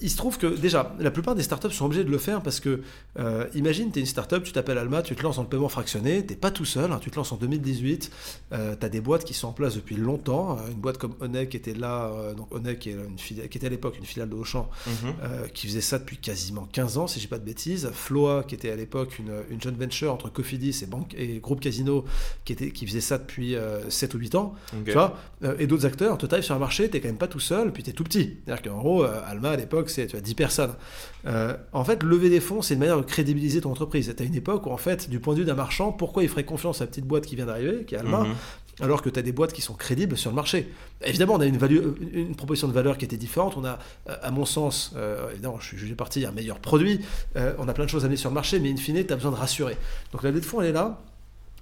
il 0.00 0.10
se 0.10 0.16
trouve 0.16 0.38
que 0.38 0.46
déjà, 0.46 0.94
la 0.98 1.10
plupart 1.10 1.34
des 1.34 1.42
startups 1.42 1.70
sont 1.70 1.86
obligés 1.86 2.04
de 2.04 2.10
le 2.10 2.18
faire 2.18 2.42
parce 2.42 2.60
que, 2.60 2.80
euh, 3.18 3.46
imagine, 3.54 3.90
tu 3.92 3.98
es 3.98 4.00
une 4.00 4.06
startup, 4.06 4.42
tu 4.42 4.52
t'appelles 4.52 4.78
Alma, 4.78 5.02
tu 5.02 5.14
te 5.14 5.22
lances 5.22 5.38
en 5.38 5.44
paiement 5.44 5.68
fractionné, 5.68 6.24
tu 6.24 6.34
pas 6.36 6.50
tout 6.50 6.64
seul, 6.64 6.90
hein, 6.90 6.98
tu 7.00 7.10
te 7.10 7.16
lances 7.16 7.32
en 7.32 7.36
2018, 7.36 8.10
euh, 8.52 8.74
tu 8.78 8.86
as 8.86 8.88
des 8.88 9.00
boîtes 9.00 9.24
qui 9.24 9.34
sont 9.34 9.48
en 9.48 9.52
place 9.52 9.74
depuis 9.74 9.96
longtemps, 9.96 10.58
euh, 10.58 10.70
une 10.70 10.80
boîte 10.80 10.98
comme 10.98 11.14
Onek 11.20 11.50
qui 11.50 11.56
était 11.56 11.74
là, 11.74 12.06
euh, 12.06 12.34
donc 12.34 12.54
Onek 12.54 12.78
qui, 12.78 12.90
est 12.90 12.94
une 12.94 13.18
filiale, 13.18 13.48
qui 13.48 13.58
était 13.58 13.66
à 13.66 13.70
l'époque 13.70 13.98
une 13.98 14.04
filiale 14.04 14.28
de 14.28 14.34
Auchan, 14.34 14.70
mhm. 14.86 15.50
qui 15.52 15.66
faisait 15.66 15.80
ça 15.80 15.98
depuis 15.98 16.16
quasiment 16.16 16.66
15 16.72 16.98
ans, 16.98 17.06
si 17.06 17.20
j'ai 17.20 17.28
pas 17.28 17.38
de 17.38 17.44
bêtises, 17.44 17.90
Floa 17.92 18.44
qui 18.44 18.54
était 18.54 18.70
à 18.70 18.76
l'époque 18.76 19.18
une, 19.18 19.32
une 19.50 19.60
joint 19.60 19.72
venture 19.72 20.12
entre 20.12 20.30
Cofidis 20.30 20.80
et, 20.82 20.86
Banque, 20.86 21.14
et 21.16 21.40
Groupe 21.40 21.60
Casino 21.60 22.04
qui, 22.44 22.52
était, 22.52 22.70
qui 22.70 22.86
faisait 22.86 23.00
ça 23.00 23.18
depuis 23.18 23.54
7 23.88 24.14
ou 24.14 24.18
8 24.18 24.34
ans, 24.36 24.54
tu 24.84 24.92
vois, 24.92 25.18
et 25.58 25.66
d'autres 25.66 25.86
acteurs, 25.86 26.16
tu 26.16 26.26
arrives 26.30 26.44
sur 26.44 26.54
un 26.54 26.58
marché, 26.58 26.88
tu 26.88 27.00
quand 27.00 27.08
même 27.08 27.18
pas 27.18 27.28
tout 27.28 27.40
seul, 27.40 27.72
puis 27.72 27.82
tu 27.82 27.90
es 27.90 27.92
tout 27.92 28.04
petit. 28.04 28.38
C'est-à-dire 28.44 28.70
qu'en 28.70 28.78
gros, 28.78 29.02
Alma 29.02 29.50
à 29.50 29.56
l'époque, 29.56 29.89
c'est 29.90 30.06
tu 30.06 30.16
as 30.16 30.20
10 30.20 30.34
personnes. 30.34 30.74
Euh, 31.26 31.56
en 31.72 31.84
fait, 31.84 32.02
lever 32.02 32.30
des 32.30 32.40
fonds, 32.40 32.62
c'est 32.62 32.74
une 32.74 32.80
manière 32.80 32.96
de 32.96 33.02
crédibiliser 33.02 33.60
ton 33.60 33.70
entreprise. 33.70 34.12
Tu 34.16 34.22
as 34.22 34.26
une 34.26 34.34
époque 34.34 34.66
où, 34.66 34.70
en 34.70 34.76
fait, 34.76 35.10
du 35.10 35.20
point 35.20 35.34
de 35.34 35.40
vue 35.40 35.44
d'un 35.44 35.54
marchand, 35.54 35.92
pourquoi 35.92 36.22
il 36.22 36.28
ferait 36.28 36.44
confiance 36.44 36.80
à 36.80 36.84
la 36.84 36.88
petite 36.88 37.06
boîte 37.06 37.26
qui 37.26 37.36
vient 37.36 37.46
d'arriver, 37.46 37.84
qui 37.84 37.94
est 37.94 37.98
Alma, 37.98 38.24
mhm. 38.24 38.34
alors 38.80 39.02
que 39.02 39.10
tu 39.10 39.18
as 39.18 39.22
des 39.22 39.32
boîtes 39.32 39.52
qui 39.52 39.62
sont 39.62 39.74
crédibles 39.74 40.16
sur 40.16 40.30
le 40.30 40.36
marché? 40.36 40.72
Évidemment, 41.04 41.34
on 41.34 41.40
a 41.40 41.46
une, 41.46 41.58
value, 41.58 41.80
une 42.12 42.34
proposition 42.34 42.68
de 42.68 42.72
valeur 42.72 42.96
qui 42.96 43.04
était 43.04 43.16
différente. 43.16 43.54
On 43.56 43.64
a, 43.64 43.78
euh, 44.08 44.16
à 44.22 44.30
mon 44.30 44.44
sens, 44.44 44.92
euh, 44.96 45.30
évidemment, 45.32 45.58
je 45.60 45.66
suis 45.66 45.78
jugé 45.78 45.94
parti, 45.94 46.24
un 46.24 46.32
meilleur 46.32 46.58
produit. 46.58 47.00
on 47.34 47.68
a 47.68 47.74
plein 47.74 47.84
de 47.84 47.90
choses 47.90 48.04
à 48.04 48.08
mettre 48.08 48.20
sur 48.20 48.30
le 48.30 48.34
marché, 48.34 48.60
mais 48.60 48.70
in 48.70 48.76
fine, 48.76 49.04
tu 49.04 49.12
as 49.12 49.16
besoin 49.16 49.32
de 49.32 49.36
rassurer. 49.36 49.76
Donc 50.12 50.22
la 50.22 50.30
levée 50.30 50.40
de 50.40 50.46
fonds, 50.46 50.60
elle 50.60 50.68
est 50.68 50.72
là 50.72 51.00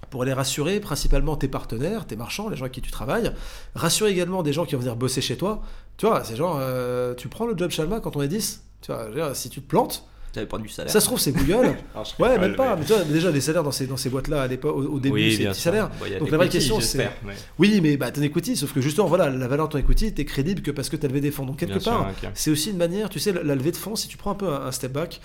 pour 0.09 0.23
aller 0.23 0.33
rassurer 0.33 0.79
principalement 0.79 1.35
tes 1.35 1.47
partenaires, 1.47 2.05
tes 2.05 2.15
marchands, 2.15 2.49
les 2.49 2.55
gens 2.55 2.63
avec 2.63 2.73
qui 2.73 2.81
tu 2.81 2.91
travailles. 2.91 3.31
Rassurer 3.75 4.11
également 4.11 4.43
des 4.43 4.53
gens 4.53 4.65
qui 4.65 4.75
vont 4.75 4.81
venir 4.81 4.95
bosser 4.95 5.21
chez 5.21 5.37
toi. 5.37 5.61
Tu 5.97 6.05
vois, 6.05 6.23
c'est 6.23 6.35
genre, 6.35 6.57
euh, 6.59 7.13
tu 7.15 7.27
prends 7.27 7.45
le 7.45 7.57
job 7.57 7.71
Shalma 7.71 7.99
quand 7.99 8.15
on 8.15 8.21
est 8.21 8.27
10. 8.27 8.63
Tu 8.81 8.91
vois, 8.91 9.35
si 9.35 9.49
tu 9.49 9.61
te 9.61 9.67
plantes, 9.67 10.07
pas 10.31 10.57
du 10.57 10.69
salaire. 10.69 10.91
Ça 10.91 10.99
se 10.99 11.05
trouve, 11.05 11.19
c'est 11.19 11.31
Google. 11.31 11.75
ouais, 12.19 12.37
même 12.37 12.55
pas. 12.55 12.75
Mais... 12.75 12.85
tu 12.85 12.93
vois, 12.93 13.03
déjà, 13.03 13.31
les 13.31 13.41
salaires 13.41 13.63
dans 13.63 13.71
ces, 13.71 13.87
dans 13.87 13.97
ces 13.97 14.09
boîtes-là, 14.09 14.43
à 14.43 14.47
l'époque, 14.47 14.75
au, 14.75 14.99
début, 14.99 15.15
oui, 15.15 15.31
c'est 15.31 15.43
des 15.43 15.49
petits 15.49 15.61
salaires. 15.61 15.89
Donc 16.19 16.31
la 16.31 16.37
vraie 16.37 16.49
question, 16.49 16.79
c'est. 16.79 17.09
Oui, 17.57 17.79
mais 17.81 17.97
bah, 17.97 18.11
ton 18.11 18.21
equity, 18.21 18.55
sauf 18.55 18.73
que 18.73 18.81
justement, 18.81 19.07
voilà, 19.07 19.29
la 19.29 19.47
valeur 19.47 19.67
de 19.67 19.73
ton 19.73 19.79
equity, 19.79 20.13
t'es 20.13 20.25
crédible 20.25 20.61
que 20.61 20.71
parce 20.71 20.89
que 20.89 20.95
tu 20.95 21.05
as 21.05 21.09
levé 21.09 21.21
des 21.21 21.31
fonds. 21.31 21.45
Donc 21.45 21.57
quelque 21.57 21.83
part, 21.83 22.11
c'est 22.33 22.51
aussi 22.51 22.71
une 22.71 22.77
manière, 22.77 23.09
tu 23.09 23.19
sais, 23.19 23.31
la, 23.31 23.55
levée 23.55 23.71
de 23.71 23.77
fonds, 23.77 23.95
si 23.95 24.07
tu 24.07 24.17
prends 24.17 24.31
un 24.31 24.35
peu 24.35 24.47
un, 24.47 24.71
step 24.71 24.91
back, 24.91 25.21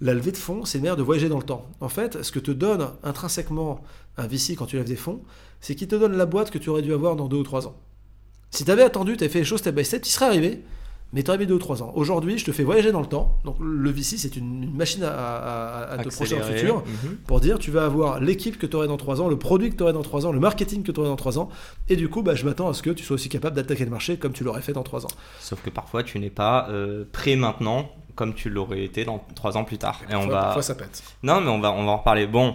la 0.00 0.14
levée 0.14 0.32
de 0.32 0.36
fonds, 0.36 0.64
c'est 0.64 0.78
une 0.78 0.84
manière 0.84 0.96
de 0.96 1.02
voyager 1.02 1.28
dans 1.28 1.38
le 1.38 1.44
temps. 1.44 1.66
En 1.80 1.88
fait, 1.88 2.22
ce 2.22 2.32
que 2.32 2.38
te 2.38 2.50
donne 2.50 2.88
intrinsèquement 3.02 3.82
un 4.16 4.26
VC 4.26 4.54
quand 4.56 4.66
tu 4.66 4.76
lèves 4.76 4.86
des 4.86 4.96
fonds, 4.96 5.22
c'est 5.60 5.74
qu'il 5.74 5.88
te 5.88 5.96
donne 5.96 6.16
la 6.16 6.26
boîte 6.26 6.50
que 6.50 6.58
tu 6.58 6.68
aurais 6.68 6.82
dû 6.82 6.92
avoir 6.92 7.16
dans 7.16 7.28
deux 7.28 7.36
ou 7.36 7.42
trois 7.42 7.66
ans. 7.66 7.76
Si 8.50 8.64
tu 8.64 8.70
avais 8.70 8.82
attendu, 8.82 9.16
tu 9.16 9.24
avais 9.24 9.32
fait 9.32 9.40
les 9.40 9.44
choses 9.44 9.60
step 9.60 9.74
by 9.74 9.84
step, 9.84 10.02
tu 10.02 10.10
serais 10.10 10.26
arrivé 10.26 10.62
mais 11.12 11.22
tu 11.22 11.30
aurais 11.30 11.38
mis 11.38 11.46
2 11.46 11.54
ou 11.54 11.58
3 11.58 11.82
ans. 11.82 11.92
Aujourd'hui, 11.94 12.38
je 12.38 12.44
te 12.44 12.52
fais 12.52 12.62
voyager 12.62 12.92
dans 12.92 13.00
le 13.00 13.06
temps. 13.06 13.38
Donc 13.44 13.56
le 13.60 13.90
VC, 13.90 14.18
c'est 14.18 14.36
une, 14.36 14.74
machine 14.74 15.02
à, 15.04 15.96
te 16.02 16.08
projeter 16.08 16.38
dans 16.38 16.46
le 16.46 16.52
futur 16.52 16.76
mhm. 16.76 17.16
pour 17.26 17.40
dire 17.40 17.58
tu 17.58 17.70
vas 17.70 17.84
avoir 17.84 18.20
l'équipe 18.20 18.58
que 18.58 18.66
tu 18.66 18.76
aurais 18.76 18.88
dans 18.88 18.96
3 18.96 19.22
ans, 19.22 19.28
le 19.28 19.38
produit 19.38 19.70
que 19.70 19.76
tu 19.76 19.82
aurais 19.82 19.92
dans 19.92 20.02
3 20.02 20.26
ans, 20.26 20.32
le 20.32 20.40
marketing 20.40 20.82
que 20.82 20.92
tu 20.92 21.00
aurais 21.00 21.08
dans 21.08 21.16
3 21.16 21.38
ans. 21.38 21.48
Et 21.88 21.96
du 21.96 22.08
coup, 22.08 22.22
bah, 22.22 22.34
je 22.34 22.44
m'attends 22.44 22.68
à 22.68 22.74
ce 22.74 22.82
que 22.82 22.90
tu 22.90 23.04
sois 23.04 23.14
aussi 23.14 23.28
capable 23.28 23.56
d'attaquer 23.56 23.84
le 23.84 23.90
marché 23.90 24.18
comme 24.18 24.32
tu 24.32 24.44
l'aurais 24.44 24.62
fait 24.62 24.72
dans 24.72 24.82
3 24.82 25.06
ans. 25.06 25.10
Sauf 25.40 25.62
que 25.62 25.70
parfois, 25.70 26.02
tu 26.02 26.18
n'es 26.18 26.30
pas 26.30 26.68
euh, 26.70 27.04
prêt 27.10 27.36
maintenant 27.36 27.90
comme 28.14 28.34
tu 28.34 28.50
l'aurais 28.50 28.82
été 28.82 29.04
dans 29.04 29.24
3 29.34 29.56
ans 29.56 29.64
plus 29.64 29.78
tard. 29.78 30.00
Et 30.10 30.14
on 30.14 30.26
va... 30.26 30.40
Parfois, 30.42 30.62
ça 30.62 30.74
pète. 30.74 31.02
Non, 31.22 31.40
mais 31.40 31.50
on 31.50 31.60
va, 31.60 31.70
on 31.72 31.84
va 31.84 31.92
en 31.92 31.98
reparler. 31.98 32.26
Bon, 32.26 32.54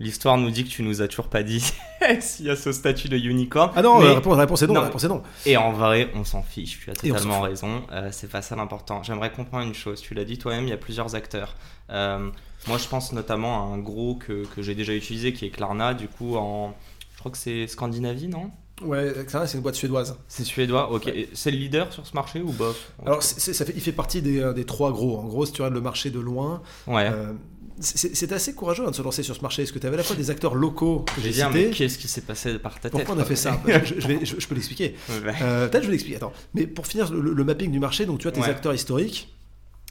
L'histoire 0.00 0.36
nous 0.36 0.50
dit 0.50 0.64
que 0.64 0.70
tu 0.70 0.82
nous 0.82 1.02
as 1.02 1.08
toujours 1.08 1.28
pas 1.28 1.44
dit 1.44 1.60
s'il 2.20 2.46
y 2.46 2.50
a 2.50 2.56
ce 2.56 2.72
statut 2.72 3.08
de 3.08 3.16
unicorn. 3.16 3.70
Ah 3.76 3.82
non, 3.82 4.00
la, 4.00 4.14
réponse, 4.14 4.62
est 4.62 4.66
non, 4.66 4.74
La 4.74 4.80
réponse 4.82 5.04
est 5.04 5.08
non. 5.08 5.22
Et 5.46 5.56
en 5.56 5.72
vrai, 5.72 6.10
on 6.14 6.24
s'en 6.24 6.42
fiche. 6.42 6.80
Tu 6.82 6.90
as 6.90 6.94
totalement 6.94 7.40
raison. 7.40 7.82
Euh, 7.92 8.08
c'est 8.10 8.28
pas 8.28 8.42
ça 8.42 8.56
l'important. 8.56 9.04
J'aimerais 9.04 9.30
comprendre 9.30 9.66
une 9.66 9.74
chose. 9.74 10.00
Tu 10.00 10.14
l'as 10.14 10.24
dit 10.24 10.36
toi-même, 10.36 10.64
il 10.64 10.70
y 10.70 10.72
a 10.72 10.76
plusieurs 10.76 11.14
acteurs. 11.14 11.54
Euh, 11.90 12.28
moi, 12.66 12.78
je 12.78 12.88
pense 12.88 13.12
notamment 13.12 13.70
à 13.70 13.74
un 13.74 13.78
gros 13.78 14.16
que, 14.16 14.44
que 14.46 14.62
j'ai 14.62 14.74
déjà 14.74 14.94
utilisé 14.94 15.32
qui 15.32 15.46
est 15.46 15.50
Klarna. 15.50 15.94
Du 15.94 16.08
coup, 16.08 16.36
en, 16.36 16.74
je 17.14 17.18
crois 17.20 17.30
que 17.30 17.38
c'est 17.38 17.68
Scandinavie, 17.68 18.26
non? 18.26 18.50
Ouais, 18.82 19.12
c'est 19.28 19.54
une 19.54 19.60
boîte 19.60 19.76
suédoise. 19.76 20.18
C'est 20.26 20.42
suédois, 20.42 20.90
ok. 20.90 21.08
C'est 21.32 21.52
le 21.52 21.58
leader 21.58 21.92
sur 21.92 22.04
ce 22.04 22.14
marché 22.14 22.40
ou 22.40 22.50
bof? 22.50 22.90
Alors, 23.06 23.22
ça 23.22 23.64
fait, 23.64 23.72
il 23.76 23.80
fait 23.80 23.92
partie 23.92 24.20
des, 24.20 24.40
euh, 24.40 24.52
des, 24.52 24.64
trois 24.64 24.90
gros. 24.90 25.18
En 25.18 25.26
gros, 25.26 25.46
si 25.46 25.52
tu 25.52 25.62
regardes 25.62 25.74
le 25.74 25.80
marché 25.80 26.10
de 26.10 26.18
loin, 26.18 26.60
ouais 26.88 27.08
c'est 27.80 28.32
assez 28.32 28.54
courageux 28.54 28.84
hein, 28.86 28.90
de 28.90 28.94
se 28.94 29.02
lancer 29.02 29.22
sur 29.22 29.34
ce 29.34 29.40
marché. 29.40 29.62
Est-ce 29.62 29.72
que 29.72 29.78
tu 29.78 29.86
avais 29.86 29.94
à 29.94 29.98
la 29.98 30.04
fois 30.04 30.16
des 30.16 30.30
acteurs 30.30 30.54
locaux 30.54 31.04
que 31.14 31.20
j'ai 31.20 31.32
cités 31.32 31.48
mais 31.52 31.70
qu'est-ce 31.70 31.98
qui 31.98 32.08
s'est 32.08 32.20
passé 32.20 32.58
par 32.58 32.74
ta 32.74 32.82
tête 32.82 32.92
Pourquoi 32.92 33.14
on 33.14 33.18
a 33.18 33.24
fait 33.24 33.36
ça 33.36 33.60
je, 33.66 34.46
peux 34.46 34.54
l'expliquer. 34.54 34.94
Euh, 35.10 35.68
peut-être 35.68 35.82
je 35.82 35.88
vais 35.88 35.92
l'expliquer. 35.92 36.16
Attends. 36.16 36.32
Mais 36.54 36.66
pour 36.66 36.86
finir 36.86 37.12
le, 37.12 37.44
mapping 37.44 37.70
du 37.70 37.80
marché, 37.80 38.06
donc 38.06 38.20
tu 38.20 38.28
as 38.28 38.32
tes 38.32 38.42
acteurs 38.42 38.74
historiques 38.74 39.33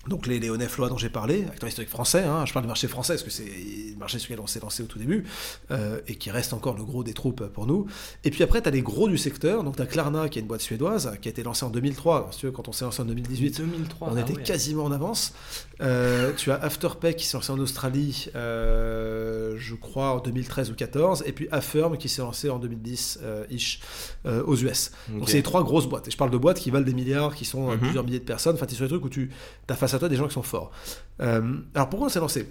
donc 0.07 0.27
les 0.27 0.37
Léonais 0.39 0.67
Floa 0.67 0.89
dont 0.89 0.97
j'ai 0.97 1.09
parlé, 1.09 1.45
acteur 1.45 1.69
historique 1.69 1.89
français, 1.89 2.23
hein, 2.23 2.45
je 2.45 2.51
parle 2.51 2.65
du 2.65 2.67
marché 2.67 2.89
français 2.89 3.13
parce 3.13 3.23
que 3.23 3.29
c'est 3.29 3.45
le 3.45 3.97
marché 3.97 4.19
sur 4.19 4.29
lequel 4.29 4.43
on 4.43 4.47
s'est 4.47 4.59
lancé 4.59 4.83
au 4.83 4.85
tout 4.85 4.99
début 4.99 5.23
euh, 5.71 6.01
et 6.07 6.15
qui 6.15 6.29
reste 6.29 6.51
encore 6.51 6.75
le 6.75 6.83
gros 6.83 7.03
des 7.03 7.13
troupes 7.13 7.45
pour 7.47 7.67
nous. 7.67 7.85
Et 8.25 8.29
puis 8.29 8.43
après, 8.43 8.61
tu 8.61 8.67
as 8.67 8.71
les 8.71 8.81
gros 8.81 9.07
du 9.07 9.17
secteur, 9.17 9.63
donc 9.63 9.77
tu 9.77 9.81
as 9.81 9.85
Klarna 9.85 10.27
qui 10.27 10.39
est 10.39 10.41
une 10.41 10.47
boîte 10.47 10.59
suédoise 10.59 11.17
qui 11.21 11.29
a 11.29 11.31
été 11.31 11.41
lancée 11.41 11.63
en 11.63 11.69
2003. 11.69 12.29
si 12.31 12.39
tu 12.39 12.45
veux, 12.47 12.51
quand 12.51 12.67
on 12.67 12.73
s'est 12.73 12.83
lancé 12.83 13.01
en 13.01 13.05
2018, 13.05 13.61
2003, 13.61 14.09
on 14.11 14.17
était 14.17 14.33
quasiment 14.33 14.83
en 14.83 14.91
avance. 14.91 15.33
Euh, 15.81 16.33
tu 16.35 16.51
as 16.51 16.55
Afterpay 16.55 17.15
qui 17.15 17.25
s'est 17.25 17.37
lancé 17.37 17.51
en 17.51 17.59
Australie, 17.59 18.27
euh, 18.35 19.55
je 19.57 19.75
crois 19.75 20.15
en 20.15 20.19
2013 20.19 20.69
ou 20.69 20.73
2014, 20.73 21.23
et 21.25 21.31
puis 21.31 21.47
Affirm 21.51 21.97
qui 21.97 22.09
s'est 22.09 22.21
lancé 22.21 22.49
en 22.49 22.59
2010-ish 22.59 23.79
aux 24.25 24.55
US. 24.57 24.91
Donc 25.09 25.29
c'est 25.29 25.37
les 25.37 25.43
trois 25.43 25.63
grosses 25.63 25.87
boîtes. 25.87 26.09
Et 26.09 26.11
je 26.11 26.17
parle 26.17 26.31
de 26.31 26.37
boîtes 26.37 26.59
qui 26.59 26.71
valent 26.71 26.85
des 26.85 26.93
milliards, 26.93 27.35
qui 27.35 27.45
sont 27.45 27.71
mhm. 27.71 27.79
plusieurs 27.79 28.03
milliers 28.03 28.19
de 28.19 28.25
personnes. 28.25 28.55
Enfin, 28.55 28.65
tu 28.65 28.73
es 28.73 28.75
sur 28.75 28.85
des 28.85 28.89
trucs 28.89 29.05
où 29.05 29.09
tu 29.09 29.29
as 29.69 29.75
face 29.75 29.92
à 29.95 29.99
toi 29.99 30.09
des 30.09 30.15
gens 30.15 30.27
qui 30.27 30.33
sont 30.33 30.43
forts. 30.43 30.71
Euh, 31.21 31.41
alors 31.75 31.89
pourquoi 31.89 32.07
on 32.07 32.09
s'est 32.09 32.19
lancé? 32.19 32.47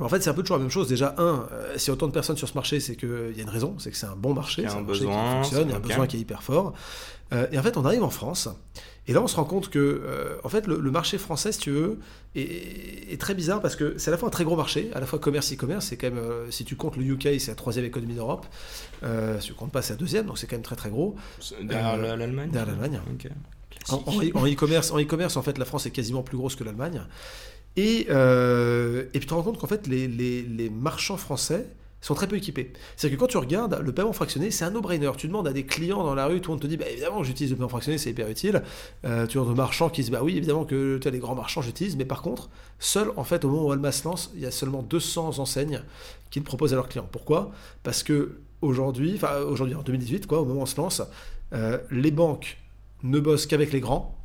En 0.00 0.08
fait, 0.08 0.22
c'est 0.22 0.30
un 0.30 0.34
peu 0.34 0.42
toujours 0.42 0.56
la 0.56 0.62
même 0.62 0.70
chose. 0.70 0.88
Déjà, 0.88 1.14
un, 1.18 1.46
euh, 1.52 1.76
s'il 1.76 1.88
y 1.88 1.90
a 1.90 1.94
autant 1.94 2.08
de 2.08 2.12
personnes 2.12 2.36
sur 2.38 2.48
ce 2.48 2.54
marché, 2.54 2.80
c'est 2.80 2.96
qu'il 2.96 3.34
y 3.36 3.40
a 3.40 3.42
une 3.42 3.48
raison, 3.50 3.76
c'est 3.78 3.90
que 3.90 3.96
c'est 3.96 4.06
un 4.06 4.16
bon 4.16 4.32
marché, 4.34 4.62
Il 4.62 4.64
y 4.64 4.68
a 4.68 4.70
c'est 4.70 4.76
un 4.78 4.80
marché 4.82 5.00
besoin, 5.00 5.22
qui 5.28 5.32
fonctionne, 5.42 5.68
il 5.68 5.70
y 5.70 5.74
a 5.74 5.76
un 5.76 5.80
besoin 5.80 6.06
qui 6.06 6.16
est 6.16 6.20
hyper 6.20 6.42
fort. 6.42 6.72
Euh, 7.32 7.46
et 7.52 7.58
en 7.58 7.62
fait, 7.62 7.76
on 7.76 7.84
arrive 7.84 8.02
en 8.02 8.10
France, 8.10 8.48
et 9.06 9.12
là, 9.12 9.20
on 9.22 9.26
se 9.26 9.36
rend 9.36 9.44
compte 9.44 9.68
que, 9.68 9.78
euh, 9.78 10.36
en 10.44 10.48
fait, 10.48 10.66
le, 10.66 10.78
le 10.80 10.90
marché 10.90 11.18
français, 11.18 11.52
si 11.52 11.58
tu 11.60 11.70
veux, 11.70 11.98
est, 12.34 13.12
est 13.12 13.20
très 13.20 13.34
bizarre 13.34 13.60
parce 13.60 13.76
que 13.76 13.94
c'est 13.98 14.08
à 14.08 14.12
la 14.12 14.18
fois 14.18 14.28
un 14.28 14.30
très 14.30 14.44
gros 14.44 14.56
marché, 14.56 14.90
à 14.94 15.00
la 15.00 15.06
fois 15.06 15.18
commerce 15.18 15.52
e-commerce, 15.52 15.86
c'est 15.86 15.96
quand 15.98 16.08
même, 16.10 16.18
euh, 16.18 16.50
si 16.50 16.64
tu 16.64 16.74
comptes 16.76 16.96
le 16.96 17.04
UK, 17.04 17.38
c'est 17.38 17.48
la 17.48 17.54
troisième 17.54 17.84
économie 17.84 18.14
d'Europe, 18.14 18.46
euh, 19.04 19.38
si 19.40 19.48
tu 19.48 19.54
comptes 19.54 19.72
pas, 19.72 19.82
c'est 19.82 19.92
la 19.92 19.98
deuxième, 19.98 20.26
donc 20.26 20.38
c'est 20.38 20.46
quand 20.46 20.56
même 20.56 20.62
très 20.62 20.76
très 20.76 20.90
gros. 20.90 21.16
Derrière 21.62 21.94
Euh, 21.94 22.16
l'Allemagne? 22.16 22.50
derrière 22.50 22.74
l'Allemagne. 22.76 23.00
Ok. 23.12 23.28
En, 23.90 24.46
e-commerce, 24.46 24.90
en 24.90 24.98
e-commerce, 25.00 25.36
en 25.36 25.42
fait, 25.42 25.58
la 25.58 25.64
France 25.64 25.86
est 25.86 25.90
quasiment 25.90 26.22
plus 26.22 26.36
grosse 26.36 26.54
que 26.56 26.64
l'Allemagne. 26.64 27.02
Et, 27.76 28.06
euh, 28.10 29.02
et 29.14 29.18
puis 29.18 29.20
tu 29.20 29.26
te 29.26 29.34
rends 29.34 29.42
compte 29.42 29.58
qu'en 29.58 29.66
fait, 29.66 29.86
les, 29.86 30.06
les- 30.06 30.42
les 30.42 30.68
marchands 30.70 31.16
français 31.16 31.66
sont 32.02 32.14
très 32.14 32.26
peu 32.26 32.36
équipés. 32.36 32.72
C'est-à-dire 32.96 33.16
que 33.16 33.20
quand 33.20 33.28
tu 33.28 33.36
regardes 33.38 33.80
le 33.80 33.92
paiement 33.92 34.12
fractionné, 34.12 34.50
c'est 34.50 34.64
un 34.64 34.70
no-brainer. 34.72 35.10
Tu 35.16 35.28
demandes 35.28 35.46
à 35.46 35.52
des 35.52 35.64
clients 35.64 36.02
dans 36.02 36.14
la 36.16 36.26
rue, 36.26 36.40
tout 36.40 36.50
le 36.50 36.54
monde 36.56 36.62
te 36.62 36.66
dit, 36.66 36.76
bah, 36.76 36.84
évidemment, 36.90 37.22
j'utilise 37.22 37.50
le 37.52 37.56
paiement 37.56 37.68
fractionné, 37.68 37.96
c'est 37.96 38.10
hyper 38.10 38.28
utile. 38.28 38.62
Euh, 39.04 39.26
tu 39.26 39.38
as 39.38 39.44
des 39.44 39.54
marchands 39.54 39.88
qui 39.88 40.00
disent, 40.02 40.10
bah 40.10 40.20
oui, 40.22 40.36
évidemment 40.36 40.64
que 40.64 40.98
tu 41.00 41.06
as 41.06 41.10
les 41.12 41.20
grands 41.20 41.36
marchands, 41.36 41.62
j'utilise. 41.62 41.96
Mais 41.96 42.04
par 42.04 42.20
contre, 42.22 42.50
seul, 42.80 43.12
en 43.16 43.22
fait, 43.24 43.44
au 43.44 43.48
moment 43.50 43.66
où 43.68 43.72
Alma 43.72 43.92
se 43.92 44.04
lance, 44.04 44.32
il 44.34 44.40
y 44.42 44.46
a 44.46 44.50
seulement 44.50 44.82
200 44.82 45.38
enseignes 45.38 45.82
qui 46.30 46.40
le 46.40 46.44
proposent 46.44 46.72
à 46.72 46.76
leurs 46.76 46.88
clients. 46.88 47.08
Pourquoi? 47.10 47.52
Parce 47.84 48.02
que 48.02 48.40
aujourd'hui, 48.62 49.12
enfin 49.14 49.38
aujourd'hui 49.40 49.76
en 49.76 49.82
2018, 49.82 50.26
quoi, 50.26 50.40
au 50.40 50.44
moment 50.44 50.60
où 50.60 50.62
on 50.64 50.66
se 50.66 50.76
lance, 50.76 51.02
euh, 51.52 51.78
les 51.92 52.10
banques 52.10 52.58
ne 53.02 53.18
bossent 53.20 53.46
qu'avec 53.46 53.72
les 53.72 53.80
grands. 53.80 54.18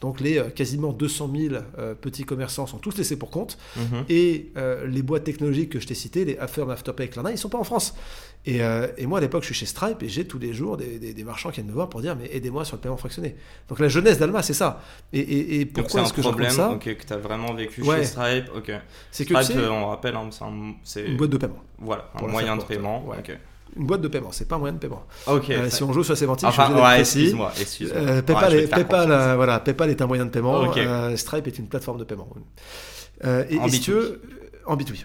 Donc 0.00 0.18
les 0.18 0.36
euh, 0.38 0.50
quasiment 0.50 0.92
200 0.92 1.30
000 1.32 1.54
euh, 1.78 1.94
petits 1.94 2.24
commerçants 2.24 2.66
sont 2.66 2.78
tous 2.78 2.96
laissés 2.98 3.16
pour 3.16 3.30
compte. 3.30 3.56
Mhm. 3.76 4.04
Et 4.08 4.50
euh, 4.56 4.84
les 4.88 5.00
boîtes 5.00 5.22
technologiques 5.22 5.70
que 5.70 5.78
je 5.78 5.86
t'ai 5.86 5.94
citées, 5.94 6.24
les 6.24 6.36
Affirm, 6.38 6.68
Afterpay, 6.70 7.08
Klarna, 7.08 7.30
ils 7.30 7.38
sont 7.38 7.48
pas 7.48 7.58
en 7.58 7.62
France. 7.62 7.94
Et, 8.44 8.64
euh, 8.64 8.88
et 8.98 9.06
moi, 9.06 9.18
à 9.18 9.20
l'époque, 9.20 9.42
je 9.42 9.46
suis 9.46 9.54
chez 9.54 9.66
Stripe 9.66 10.02
et 10.02 10.08
j'ai 10.08 10.26
tous 10.26 10.40
les 10.40 10.52
jours 10.52 10.76
des, 10.76 10.98
des- 10.98 11.14
des 11.14 11.22
marchands 11.22 11.50
qui 11.50 11.60
viennent 11.60 11.68
me 11.68 11.72
voir 11.72 11.88
pour 11.88 12.00
dire 12.00 12.16
mais 12.16 12.28
aidez-moi 12.34 12.64
sur 12.64 12.74
le 12.74 12.80
paiement 12.82 12.96
fractionné. 12.96 13.36
Donc 13.68 13.78
la 13.78 13.86
jeunesse 13.88 14.18
d'Alma, 14.18 14.42
c'est 14.42 14.54
ça. 14.54 14.82
Et, 15.12 15.64
pourquoi 15.66 16.02
est-ce 16.02 16.12
que 16.12 16.20
je 16.20 16.26
problème 16.28 16.50
ça 16.50 16.72
ok, 16.72 16.82
que 16.96 17.06
tu 17.06 17.12
as 17.12 17.18
vraiment 17.18 17.54
vécu 17.54 17.82
Ouais. 17.82 17.98
chez 17.98 18.04
Stripe. 18.06 18.46
Ok. 18.56 18.72
C'est 19.12 19.24
que 19.24 19.40
Stripe, 19.40 19.60
on 19.70 19.86
rappelle, 19.86 20.16
hein, 20.16 20.28
c'est 20.32 20.42
un- 20.42 20.74
c'est 20.82 21.06
une 21.06 21.16
boîte 21.16 21.30
de 21.30 21.36
paiement. 21.36 21.62
voilà, 21.78 22.10
un 22.20 22.26
moyen 22.26 22.56
de 22.56 22.64
paiement. 22.64 23.04
ouais. 23.06 23.18
Une 23.76 23.86
boîte 23.86 24.02
de 24.02 24.08
paiement, 24.08 24.32
c'est 24.32 24.46
pas 24.46 24.56
un 24.56 24.58
moyen 24.58 24.74
de 24.74 24.78
paiement. 24.78 25.02
Ok. 25.26 25.48
Euh, 25.50 25.70
ça- 25.70 25.76
si 25.76 25.82
on 25.82 25.92
joue 25.92 26.04
sur 26.04 26.12
la 26.12 26.16
sémantique, 26.18 26.46
Enfin, 26.48 26.68
je 26.68 26.72
suis 26.74 26.82
ouais, 26.82 27.00
excuse-moi. 27.00 27.52
Euh, 27.94 28.16
Ouais, 28.16 28.22
PayPal, 28.22 28.54
est, 28.54 28.66
PayPal, 28.68 29.10
euh, 29.10 29.34
voilà, 29.36 29.60
PayPal 29.60 29.88
est 29.90 30.02
un 30.02 30.06
moyen 30.06 30.26
de 30.26 30.30
paiement. 30.30 30.62
Euh, 30.76 31.16
Stripe 31.16 31.46
est 31.46 31.58
une 31.58 31.68
plateforme 31.68 31.98
de 31.98 32.04
paiement. 32.04 32.28
Euh, 33.24 33.44
et, 33.48 33.58
En 33.58 33.66
et 33.66 33.70
si 33.70 33.78
B2B. 33.78 33.82
tu 33.84 33.90
veux, 33.92 34.22
en 34.66 34.76
B2B. 34.76 34.90
ouais. 34.92 34.96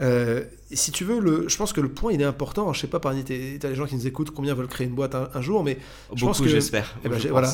Euh, 0.00 0.44
et 0.70 0.76
si 0.76 0.92
tu 0.92 1.04
veux, 1.04 1.18
le, 1.18 1.48
je 1.48 1.56
pense 1.56 1.72
que 1.72 1.80
le 1.80 1.88
point 1.88 2.12
il 2.12 2.20
est 2.22 2.24
important. 2.24 2.72
Je 2.72 2.80
sais 2.80 2.86
pas 2.86 3.00
parmi 3.00 3.24
t'as 3.24 3.68
les 3.68 3.74
gens 3.74 3.86
qui 3.86 3.96
nous 3.96 4.06
écoutent 4.06 4.30
combien 4.30 4.54
veulent 4.54 4.68
créer 4.68 4.86
une 4.86 4.94
boîte 4.94 5.14
un, 5.14 5.28
un 5.34 5.40
jour, 5.42 5.64
mais 5.64 5.76
je 6.14 6.24
pense 6.24 6.38
Beaucoup, 6.38 6.44
que- 6.48 6.54
j'espère. 6.54 6.94
eh 7.04 7.08
ben, 7.08 7.18
je 7.18 7.22
pense. 7.24 7.30
voilà, 7.32 7.48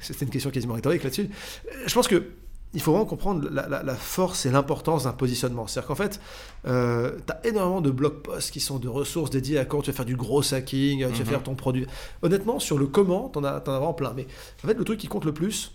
c'est- 0.00 0.20
une 0.22 0.30
question 0.30 0.50
quasiment 0.50 0.74
rhétorique 0.74 1.04
là-dessus. 1.04 1.28
Euh, 1.68 1.74
Je 1.86 1.94
pense 1.94 2.08
que 2.08 2.24
il 2.72 2.80
faut 2.80 2.92
vraiment 2.92 3.06
comprendre 3.06 3.48
la, 3.50 3.68
la- 3.68 3.82
la 3.82 3.94
force 3.96 4.46
et 4.46 4.50
l'importance 4.50 5.04
d'un 5.04 5.12
positionnement. 5.12 5.66
C'est-à-dire 5.66 5.88
qu'en 5.88 5.94
fait, 5.96 6.20
tu 6.64 6.70
as 6.70 7.40
énormément 7.44 7.80
de 7.80 7.90
blog 7.90 8.22
posts 8.22 8.50
qui 8.52 8.60
sont 8.60 8.78
de 8.78 8.88
ressources 8.88 9.30
dédiées 9.30 9.58
à 9.58 9.64
quand 9.64 9.82
tu 9.82 9.90
vas 9.90 9.96
faire 9.96 10.04
du 10.06 10.16
gros 10.16 10.54
hacking, 10.54 10.98
tu 10.98 11.04
vas 11.04 11.10
Mhm. 11.18 11.24
faire 11.24 11.42
ton 11.42 11.54
produit. 11.56 11.86
Honnêtement, 12.22 12.58
sur 12.60 12.78
le 12.78 12.86
comment, 12.86 13.28
tu 13.28 13.38
en, 13.40 13.44
as 13.44 13.60
t'en 13.60 13.72
as 13.72 13.78
vraiment 13.78 13.94
plein. 13.94 14.12
Mais 14.14 14.26
en 14.64 14.68
fait, 14.68 14.74
le 14.74 14.84
truc 14.84 15.00
qui 15.00 15.08
compte 15.08 15.24
le 15.24 15.32
plus, 15.34 15.72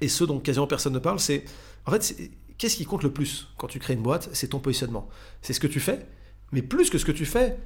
et 0.00 0.08
ce 0.08 0.22
dont 0.24 0.38
quasiment 0.38 0.66
personne 0.68 0.92
ne 0.92 0.98
parle, 1.00 1.18
c'est 1.18 1.44
en 1.86 1.90
fait, 1.90 2.16
qu'est-ce 2.58 2.76
qui 2.76 2.84
compte 2.84 3.02
le 3.02 3.10
plus 3.10 3.48
quand 3.58 3.66
tu 3.66 3.78
crées 3.80 3.94
une 3.94 4.02
boîte? 4.02 4.28
C'est 4.32 4.48
ton 4.48 4.60
positionnement. 4.60 5.08
C'est 5.42 5.52
ce 5.52 5.60
que 5.60 5.66
tu 5.66 5.80
fais, 5.80 6.06
mais 6.52 6.62
plus 6.62 6.90
que 6.90 6.98
ce 6.98 7.04
que 7.04 7.12
tu 7.12 7.26
fais, 7.26 7.56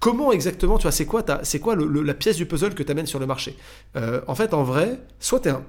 comment 0.00 0.32
exactement, 0.32 0.78
tu 0.78 0.82
vois, 0.82 0.92
c'est 0.92 1.06
quoi, 1.06 1.24
c'est 1.44 1.60
quoi 1.60 1.74
le- 1.74 1.86
le- 1.86 2.02
la 2.02 2.14
pièce 2.14 2.36
du 2.36 2.46
puzzle 2.46 2.74
que 2.74 2.82
tu 2.82 2.90
amènes 2.90 3.06
sur 3.06 3.18
le 3.20 3.26
marché? 3.26 3.56
Euh, 3.96 4.20
En 4.26 4.34
fait, 4.34 4.54
en 4.54 4.64
vrai, 4.64 4.98
soit 5.20 5.40
tu 5.40 5.48
es 5.48 5.52
un 5.52 5.62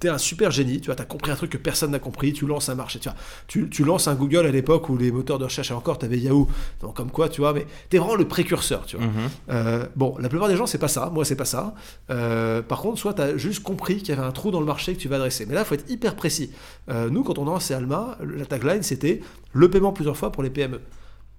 T'es 0.00 0.08
un 0.08 0.18
super 0.18 0.50
génie, 0.50 0.80
tu 0.80 0.86
vois, 0.86 0.94
t'as 0.94 1.04
compris 1.04 1.30
un 1.30 1.36
truc 1.36 1.50
que 1.50 1.56
personne 1.56 1.90
n'a 1.90 1.98
compris, 1.98 2.32
tu 2.32 2.46
lances 2.46 2.68
un 2.68 2.74
marché, 2.74 2.98
tu 2.98 3.08
vois, 3.08 3.18
tu, 3.46 3.68
tu 3.68 3.84
lances 3.84 4.08
un 4.08 4.14
Google 4.14 4.46
à 4.46 4.50
l'époque 4.50 4.88
où 4.88 4.96
les 4.96 5.10
moteurs 5.10 5.38
de 5.38 5.44
recherche, 5.44 5.70
et 5.70 5.74
encore, 5.74 5.98
t'avais 5.98 6.18
Yahoo, 6.18 6.48
donc 6.80 6.94
comme 6.94 7.10
quoi, 7.10 7.28
tu 7.28 7.40
vois, 7.40 7.52
mais 7.52 7.66
t'es 7.88 7.98
vraiment 7.98 8.14
le 8.14 8.28
précurseur, 8.28 8.86
tu 8.86 8.96
vois. 8.96 9.06
Mhm. 9.06 9.12
Euh, 9.50 9.86
bon, 9.96 10.16
la 10.18 10.28
plupart 10.28 10.48
des 10.48 10.56
gens, 10.56 10.66
c'est 10.66 10.78
pas 10.78 10.88
ça. 10.88 11.10
Moi, 11.12 11.24
c'est 11.24 11.36
pas 11.36 11.44
ça. 11.44 11.74
Euh, 12.10 12.62
par 12.62 12.80
contre, 12.80 12.98
soit 12.98 13.14
tu 13.14 13.22
as 13.22 13.36
juste 13.36 13.62
compris 13.62 13.98
qu'il 13.98 14.10
y 14.10 14.12
avait 14.12 14.26
un 14.26 14.32
trou 14.32 14.50
dans 14.50 14.60
le 14.60 14.66
marché 14.66 14.94
que 14.94 15.00
tu 15.00 15.08
vas 15.08 15.16
adresser. 15.16 15.46
Mais 15.46 15.54
là, 15.54 15.62
il 15.62 15.66
faut 15.66 15.74
être 15.74 15.90
hyper 15.90 16.14
précis. 16.14 16.50
Euh, 16.88 17.10
nous, 17.10 17.22
quand 17.24 17.38
on 17.38 17.46
a 17.48 17.50
lancé 17.50 17.74
Alma, 17.74 18.18
la 18.22 18.46
tagline, 18.46 18.82
c'était 18.82 19.20
le 19.52 19.70
paiement 19.70 19.92
plusieurs 19.92 20.16
fois 20.16 20.32
pour 20.32 20.42
les 20.42 20.50
PME. 20.50 20.80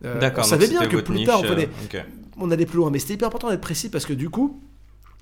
D'accord. 0.01 0.45
on 0.45 0.47
savait 0.47 0.67
bien 0.67 0.87
que 0.87 0.95
plus 0.97 1.15
niche, 1.15 1.27
tard, 1.27 1.41
on, 1.43 2.45
on 2.47 2.51
allait 2.51 2.65
plus 2.65 2.77
loin. 2.77 2.89
Mais 2.89 2.99
c'était 2.99 3.15
hyper 3.15 3.27
important 3.27 3.49
d'être 3.49 3.61
précis 3.61 3.89
parce 3.89 4.05
que 4.05 4.13
du 4.13 4.29
coup, 4.29 4.61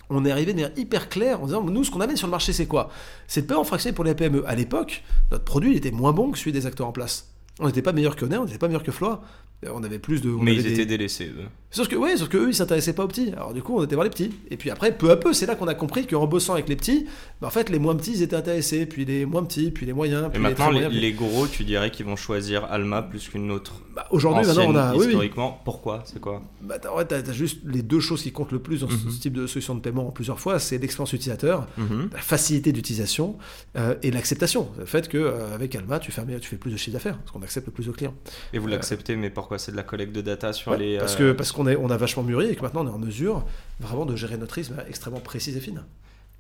on 0.10 0.24
est 0.26 0.32
arrivé 0.32 0.54
de 0.54 0.58
manière 0.62 0.78
hyper 0.78 1.10
claire 1.10 1.42
en 1.42 1.46
disant 1.48 1.64
nous, 1.64 1.84
ce 1.84 1.92
qu'on 1.92 2.02
amène 2.02 2.18
sur 2.18 2.28
le 2.28 2.32
marché, 2.32 2.54
c'est 2.54 2.66
quoi? 2.68 2.90
C'est 3.28 3.42
le 3.42 3.48
paiement 3.48 3.64
fractionné 3.64 3.94
pour 3.96 4.04
les 4.06 4.16
PME. 4.16 4.44
À 4.48 4.56
l'époque, 4.56 5.04
notre 5.32 5.44
produit 5.44 5.72
il 5.72 5.78
était 5.78 5.92
moins 5.92 6.14
bon 6.14 6.32
que 6.32 6.38
celui 6.38 6.52
des 6.54 6.66
acteurs 6.66 6.88
en 6.88 6.92
place. 6.92 7.32
On 7.60 7.66
n'était 7.68 7.82
pas 7.82 7.92
meilleur 7.94 8.16
que 8.16 8.24
Honor, 8.26 8.44
on 8.44 8.46
n'était 8.46 8.58
pas 8.60 8.68
meilleur 8.68 8.84
que 8.84 8.92
Floa. 8.92 9.22
Euh, 9.66 9.70
On 9.74 9.84
avait 9.84 9.98
plus 10.00 10.22
de. 10.22 10.30
on 10.30 10.44
Mais 10.44 10.54
ils 10.54 10.62
des- 10.64 10.74
étaient 10.74 10.86
délaissés. 10.86 11.26
eux. 11.36 11.46
Sauf 11.70 11.90
que, 11.90 11.96
ouais, 11.98 12.16
sauf 12.16 12.30
que 12.30 12.38
eux, 12.38 12.48
ils 12.50 12.56
s'intéressaient 12.56 12.94
pas 12.94 13.04
aux 13.04 13.08
petits. 13.10 13.34
Alors 13.34 13.54
du 13.54 13.62
coup, 13.62 13.78
on 13.78 13.84
était 13.84 13.96
voir 13.96 14.06
les 14.06 14.10
petits. 14.10 14.32
Et 14.50 14.56
puis 14.56 14.72
après, 14.72 14.98
peu 14.98 15.12
à 15.12 15.18
peu, 15.18 15.34
c'est 15.34 15.46
là 15.46 15.56
qu'on 15.56 15.68
a 15.68 15.74
compris 15.76 16.08
qu'en 16.08 16.26
bossant 16.26 16.54
avec 16.54 16.70
les 16.70 16.78
petits, 16.78 17.06
bah, 17.42 17.48
en 17.48 17.52
fait, 17.52 17.70
les 17.70 17.78
moins 17.78 17.94
petits, 17.96 18.12
ils 18.14 18.22
étaient 18.24 18.38
intéressés. 18.38 18.86
Puis 18.86 19.04
les 19.04 19.26
moins 19.26 19.44
petits, 19.44 19.70
puis 19.72 19.86
les 19.86 19.92
moyens. 19.92 20.28
Et 20.28 20.30
Puis 20.30 20.40
maintenant, 20.42 20.66
très 20.66 20.66
les, 20.68 20.72
moyens, 20.80 20.92
puis- 20.94 21.02
les 21.02 21.12
gros, 21.12 21.46
tu 21.46 21.66
dirais 21.66 21.92
qu'ils 21.92 22.06
vont 22.06 22.16
choisir 22.16 22.64
Alma 22.72 23.02
plus 23.02 23.28
qu'une 23.28 23.52
autre. 23.52 23.74
Bah, 23.94 24.08
Aujourd'hui, 24.12 24.46
maintenant, 24.46 24.66
on 24.70 24.76
a. 24.76 24.94
oui, 24.94 25.00
oui. 25.02 25.06
historiquement. 25.08 25.60
Pourquoi? 25.66 26.04
C'est 26.06 26.22
quoi? 26.22 26.42
Bah, 26.62 26.76
ouais, 26.96 27.04
t'as- 27.06 27.22
t'as 27.22 27.34
juste 27.34 27.60
les 27.66 27.82
deux 27.82 28.00
choses 28.00 28.24
qui 28.24 28.32
comptent 28.32 28.54
le 28.54 28.60
plus 28.60 28.82
dans 28.82 28.90
ce- 28.90 28.94
Mhm. 29.06 29.12
ce 29.12 29.20
type 29.20 29.34
de 29.34 29.46
solution 29.46 29.76
de 29.76 29.82
paiement 29.82 30.08
en 30.08 30.12
plusieurs 30.12 30.40
fois 30.40 30.60
c'est 30.60 30.78
l'expérience 30.78 31.12
utilisateur, 31.14 31.68
Mhm. 31.78 32.10
la 32.14 32.20
facilité 32.22 32.72
d'utilisation 32.72 33.38
euh, 33.76 33.96
et 34.04 34.12
l'acceptation. 34.12 34.70
Le 34.80 34.86
fait 34.86 35.10
qu'avec 35.10 35.76
Alma, 35.76 36.00
tu 36.00 36.12
fais, 36.14 36.22
un 36.22 36.26
meilleur- 36.26 36.40
tu 36.42 36.48
fais 36.48 36.56
plus 36.58 36.72
de 36.72 36.78
chiffre 36.78 36.94
d'affaires 36.94 37.18
parce 37.18 37.32
qu'on 37.32 37.42
accepte 37.42 37.68
le 37.68 37.74
plus 37.74 37.88
de 37.88 37.92
clients. 37.92 38.14
Et 38.54 38.58
vous 38.58 38.68
l'acceptez, 38.68 39.16
mais 39.18 39.30
pourquoi? 39.30 39.58
C'est 39.60 39.72
de 39.74 39.78
la 39.78 39.84
collecte 39.84 40.14
de 40.16 40.22
data 40.22 40.54
sur 40.54 40.72
Ouais, 40.72 40.78
les. 40.78 40.98
parce 41.00 41.16
euh, 41.16 41.18
que 41.18 41.32
parce 41.34 41.52
qu'on 41.58 41.68
on 41.68 41.90
a 41.90 41.98
vachement 41.98 42.24
mûri 42.24 42.50
et 42.50 42.56
que 42.56 42.62
maintenant 42.62 42.86
on 42.86 42.88
est 42.88 42.92
en 42.94 43.00
mesure 43.00 43.46
vraiment 43.80 44.06
de 44.06 44.16
gérer 44.16 44.38
notre 44.38 44.56
risque 44.56 44.72
manière 44.72 44.88
extrêmement 44.88 45.20
précise 45.20 45.58
et 45.58 45.60
fine. 45.60 45.84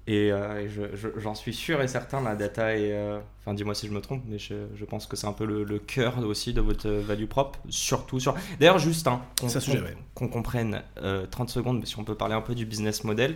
Et, 0.10 0.32
euh, 0.32 0.62
et 0.62 0.70
je- 0.70 0.96
je- 0.96 1.20
j'en 1.20 1.36
suis 1.36 1.54
sûr 1.54 1.82
et 1.82 1.88
certain, 1.90 2.22
la 2.22 2.36
data 2.36 2.74
est. 2.78 2.94
euh, 2.94 3.20
Enfin, 3.42 3.54
dis-moi 3.54 3.76
si 3.76 3.88
je 3.88 3.92
me 3.94 4.00
trompe, 4.00 4.24
mais 4.28 4.40
je, 4.40 4.54
je 4.76 4.86
pense 4.86 5.06
que 5.06 5.16
c'est 5.18 5.28
un 5.28 5.34
peu 5.34 5.46
le, 5.46 5.64
le 5.66 5.80
cœur 5.80 6.18
aussi 6.26 6.54
de 6.54 6.62
votre 6.62 6.88
euh, 6.88 7.02
value 7.06 7.26
propre. 7.26 7.60
Surtout 7.70 8.20
sur. 8.20 8.34
D'ailleurs, 8.60 8.80
juste, 8.80 9.08
hein, 9.08 9.22
qu'on 9.40 10.28
ouais. 10.28 10.30
comprenne 10.30 10.82
euh, 11.02 11.26
30 11.30 11.50
secondes, 11.50 11.86
si 11.86 11.98
on 12.00 12.04
peut 12.06 12.16
parler 12.16 12.36
un 12.36 12.42
peu 12.42 12.56
du 12.56 12.66
business 12.66 13.04
model. 13.04 13.36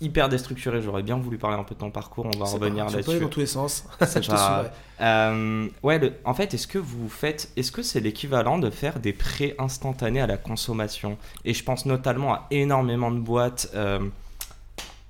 Hyper 0.00 0.28
déstructuré, 0.28 0.82
j'aurais 0.82 1.02
bien 1.02 1.16
voulu 1.16 1.38
parler 1.38 1.56
un 1.56 1.64
peu 1.64 1.74
de 1.74 1.80
ton 1.80 1.90
parcours, 1.90 2.26
on 2.26 2.38
va 2.38 2.44
revenir 2.58 2.84
là-dessus. 2.96 3.20
dans 3.20 3.28
tous 3.30 3.40
les 3.40 3.46
sens. 3.46 3.84
C'est 4.06 4.22
Je 4.22 4.28
te 4.28 4.32
pas-. 4.34 4.70
Euh, 5.00 5.68
ouais, 5.82 5.98
le- 5.98 6.12
en 6.26 6.34
fait, 6.34 6.52
est-ce 6.52 6.66
que 6.66 6.78
vous 6.78 7.08
faites, 7.08 7.50
est-ce 7.56 7.72
que 7.72 7.82
c'est 7.82 8.00
l'équivalent 8.00 8.58
de 8.58 8.68
faire 8.68 8.98
des 9.00 9.14
prêts 9.14 9.54
instantanés 9.58 10.20
à 10.20 10.26
la 10.26 10.36
consommation? 10.36 11.16
Et 11.46 11.54
je 11.54 11.64
pense 11.64 11.86
notamment 11.86 12.34
à 12.34 12.46
énormément 12.50 13.10
de 13.10 13.18
boîtes. 13.20 13.70
euh, 13.74 14.00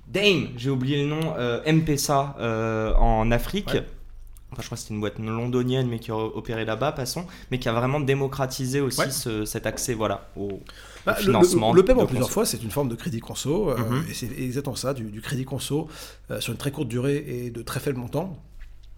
Dame, 0.07 0.49
j'ai 0.55 0.69
oublié 0.69 1.03
le 1.03 1.09
nom, 1.09 1.33
euh, 1.37 1.61
M-Pesa 1.65 2.35
euh, 2.39 2.93
en 2.95 3.29
Afrique. 3.31 3.67
Ouais. 3.73 3.85
Enfin, 4.51 4.61
je 4.61 4.67
crois 4.67 4.77
que 4.77 4.81
c'était 4.81 4.93
une 4.93 5.01
boîte 5.01 5.19
londonienne, 5.19 5.87
mais 5.89 5.99
qui 5.99 6.09
a 6.09 6.15
opéré 6.15 6.63
là-bas, 6.63 6.93
passons, 6.93 7.25
mais 7.51 7.59
qui 7.59 7.67
a 7.67 7.73
vraiment 7.73 7.99
démocratisé 7.99 8.79
aussi 8.79 8.99
Ouais. 9.01 9.11
ce- 9.11 9.43
cet 9.43 9.65
accès, 9.65 9.93
voilà, 9.93 10.29
au, 10.37 10.61
Bah, 11.05 11.15
financement. 11.15 11.73
le, 11.73 11.81
le 11.81 11.85
paiement 11.85 12.05
plusieurs 12.05 12.27
conso. 12.27 12.33
fois, 12.33 12.45
c'est 12.45 12.63
une 12.63 12.71
forme 12.71 12.87
de 12.87 12.95
crédit 12.95 13.19
conso, 13.19 13.69
euh, 13.71 13.77
Mhm. 13.77 14.05
et 14.09 14.13
c'est 14.13 14.31
exactement 14.39 14.77
ça, 14.77 14.93
du, 14.93 15.03
du 15.11 15.19
crédit 15.21 15.43
conso 15.43 15.89
euh, 16.31 16.39
sur 16.39 16.53
une 16.53 16.57
très 16.57 16.71
courte 16.71 16.87
durée 16.87 17.17
et 17.27 17.49
de 17.51 17.61
très 17.61 17.81
faible 17.81 17.99
montant. 17.99 18.37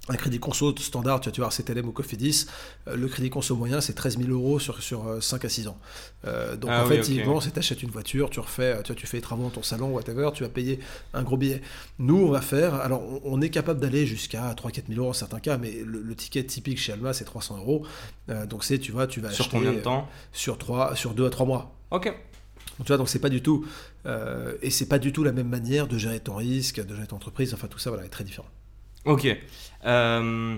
Un 0.09 0.15
crédit 0.15 0.39
conso 0.39 0.75
standard, 0.77 1.21
tu 1.21 1.29
vas 1.29 1.35
voir 1.37 1.53
CTLM 1.53 1.87
ou 1.87 1.91
Cofidis, 1.91 2.47
euh, 2.87 2.95
le 2.95 3.07
crédit 3.07 3.29
conso 3.29 3.55
moyen, 3.55 3.79
c'est 3.79 3.93
13 3.93 4.17
000 4.17 4.31
euros 4.31 4.57
sur, 4.59 4.81
sur 4.81 5.07
euh, 5.07 5.21
5 5.21 5.45
à 5.45 5.49
6 5.49 5.67
ans. 5.67 5.77
Euh, 6.25 6.55
donc 6.57 6.71
Ah 6.73 6.81
en 6.83 6.87
oui, 6.87 6.95
fait, 6.95 6.99
ok. 7.01 7.05
typiquement, 7.05 7.39
c'est 7.41 7.51
t'achètes 7.51 7.83
une 7.83 7.91
voiture, 7.91 8.31
tu 8.31 8.39
refais, 8.39 8.81
tu, 8.83 8.95
tu 8.95 9.05
fais 9.05 9.17
les 9.17 9.21
travaux 9.21 9.43
dans 9.43 9.49
ton 9.51 9.61
salon, 9.63 9.89
whatever, 9.91 10.31
tu 10.33 10.41
vas 10.43 10.49
payer 10.49 10.79
un 11.13 11.21
gros 11.21 11.37
billet. 11.37 11.61
Nous, 11.99 12.17
on 12.17 12.29
va 12.31 12.41
faire, 12.41 12.73
alors 12.73 13.03
on, 13.03 13.21
on 13.23 13.41
est 13.41 13.49
capable 13.51 13.79
d'aller 13.79 14.07
jusqu'à 14.07 14.51
3-4 14.53 14.87
000 14.89 14.99
euros 14.99 15.11
en 15.11 15.13
certains 15.13 15.39
cas, 15.39 15.57
mais 15.59 15.83
le, 15.85 16.01
le 16.01 16.15
ticket 16.15 16.43
typique 16.43 16.79
chez 16.79 16.91
Alma, 16.93 17.13
c'est 17.13 17.25
300 17.25 17.57
euros. 17.59 17.85
Euh, 18.29 18.47
donc 18.47 18.63
c'est, 18.63 18.79
tu 18.79 18.91
vois, 18.91 19.05
tu 19.05 19.21
vas 19.21 19.29
Sur 19.31 19.45
acheter 19.45 19.57
combien 19.57 19.73
de 19.73 19.79
temps? 19.79 20.07
sur, 20.33 20.57
3, 20.57 20.95
sur 20.95 21.13
2 21.13 21.27
à 21.27 21.29
3 21.29 21.45
mois. 21.45 21.75
Ok. 21.91 22.05
Donc, 22.05 22.15
tu 22.79 22.87
vois, 22.87 22.97
donc 22.97 23.09
c'est 23.09 23.19
pas 23.19 23.29
du 23.29 23.41
tout, 23.43 23.65
euh, 24.05 24.55
et 24.61 24.69
c'est 24.71 24.87
pas 24.87 24.99
du 24.99 25.11
tout 25.11 25.23
la 25.23 25.33
même 25.33 25.49
manière 25.49 25.87
de 25.87 25.97
gérer 25.97 26.19
ton 26.19 26.35
risque, 26.35 26.83
de 26.83 26.95
gérer 26.95 27.07
ton 27.07 27.17
entreprise. 27.17 27.53
Enfin, 27.53 27.67
tout 27.67 27.77
ça, 27.79 27.89
voilà, 27.89 28.05
est 28.05 28.09
très 28.09 28.23
différent. 28.23 28.47
Ok. 29.05 29.27
Euh, 29.85 30.57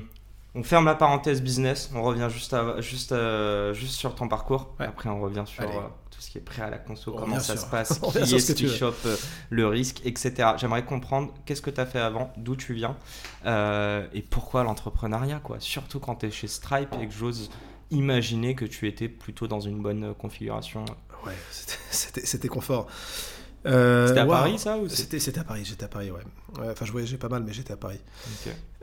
on 0.54 0.63
ferme 0.63 0.86
la 0.86 0.95
parenthèse 0.95 1.41
business. 1.41 1.91
On 1.95 2.01
revient 2.04 2.27
juste, 2.30 2.54
à- 2.54 2.82
juste, 2.82 3.12
euh, 3.13 3.73
juste 3.73 3.93
sur 3.93 4.15
ton 4.15 4.27
parcours. 4.27 4.73
Ouais. 4.80 4.86
Après, 4.88 5.10
on 5.10 5.21
revient 5.21 5.43
sur 5.45 5.63
euh, 5.63 5.82
tout 6.10 6.19
ce 6.19 6.30
qui 6.30 6.38
est 6.39 6.41
prêt 6.41 6.62
à 6.63 6.69
la 6.69 6.77
conso, 6.77 7.13
On 7.15 7.19
comment 7.19 7.39
ça 7.39 7.56
sur- 7.56 7.65
se 7.65 7.69
passe, 7.69 7.99
qui 8.25 8.36
est-ce 8.36 8.51
qui 8.54 8.67
chope 8.67 9.08
le 9.49 9.67
risque, 9.67 10.01
etc. 10.06 10.49
J'aimerais 10.58 10.84
comprendre 10.84 11.34
qu'est-ce 11.45 11.62
que 11.62 11.69
tu 11.69 11.80
as 11.80 11.86
fait 11.86 11.99
avant, 11.99 12.34
d'où 12.38 12.56
tu 12.56 12.73
viens 12.73 12.97
et 13.45 14.21
pourquoi 14.30 14.63
l'entrepreneuriat, 14.63 15.39
quoi. 15.39 15.58
Surtout 15.60 15.99
quand 15.99 16.15
tu 16.15 16.25
es 16.27 16.32
chez 16.32 16.47
Stripe 16.47 16.93
et 17.01 17.08
que 17.08 17.13
j'ose 17.13 17.49
imaginé 17.91 18.56
que 18.56 18.65
tu 18.65 18.88
étais 18.88 19.08
plutôt 19.10 19.47
dans 19.47 19.60
une 19.62 19.82
bonne 19.82 20.13
configuration 20.15 20.86
Ouais, 21.25 21.34
c'était 21.91 22.47
confort. 22.47 22.88
Euh, 23.65 24.08
c'était 24.08 24.19
à 24.19 24.26
Paris 24.26 24.58
ça 24.58 24.78
ou 24.78 24.89
C'était 24.89 25.39
à 25.39 25.43
Paris, 25.43 25.62
j'étais 25.65 25.86
à 25.86 25.88
Paris, 25.88 26.12
ouais. 26.12 26.21
Enfin, 26.71 26.86
je 26.86 26.91
voyageais 26.91 27.17
pas 27.17 27.30
mal, 27.30 27.43
mais 27.45 27.54
j'étais 27.54 27.74
à 27.74 27.78
Paris. 27.78 28.00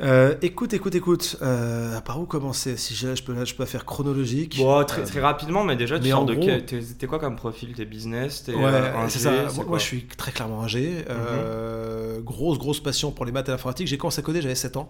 Euh, 0.00 0.34
écoute, 0.42 0.72
écoute, 0.72 0.94
écoute. 0.94 1.36
Euh, 1.42 2.00
par 2.00 2.20
où 2.20 2.26
commencer 2.26 2.76
Si 2.76 2.94
je, 2.94 3.14
je, 3.14 3.22
peux, 3.22 3.44
je 3.44 3.54
peux 3.54 3.64
faire 3.64 3.84
chronologique. 3.84 4.56
Bon, 4.58 4.84
très, 4.84 5.02
très 5.02 5.20
rapidement, 5.20 5.64
mais 5.64 5.76
déjà, 5.76 5.98
tu 5.98 6.08
de 6.08 6.92
T'es 6.98 7.06
quoi 7.06 7.18
comme 7.18 7.36
profil? 7.36 7.74
T'es 7.74 7.84
business 7.84 8.44
T'es 8.44 8.54
ouais, 8.54 8.70
c'est 9.08 9.18
ça. 9.18 9.32
Moi, 9.66 9.78
je 9.78 9.84
suis 9.84 10.06
très 10.06 10.32
clairement 10.32 10.62
un 10.62 10.68
G. 10.68 11.04
Mhm. 11.08 12.22
Grosse, 12.22 12.58
grosse 12.58 12.80
passion 12.80 13.10
pour 13.10 13.24
les 13.24 13.32
maths 13.32 13.48
et 13.48 13.52
l'informatique. 13.52 13.86
J'ai 13.86 13.98
commencé 13.98 14.20
à 14.20 14.22
coder, 14.22 14.42
j'avais 14.42 14.54
7 14.54 14.76
ans. 14.76 14.88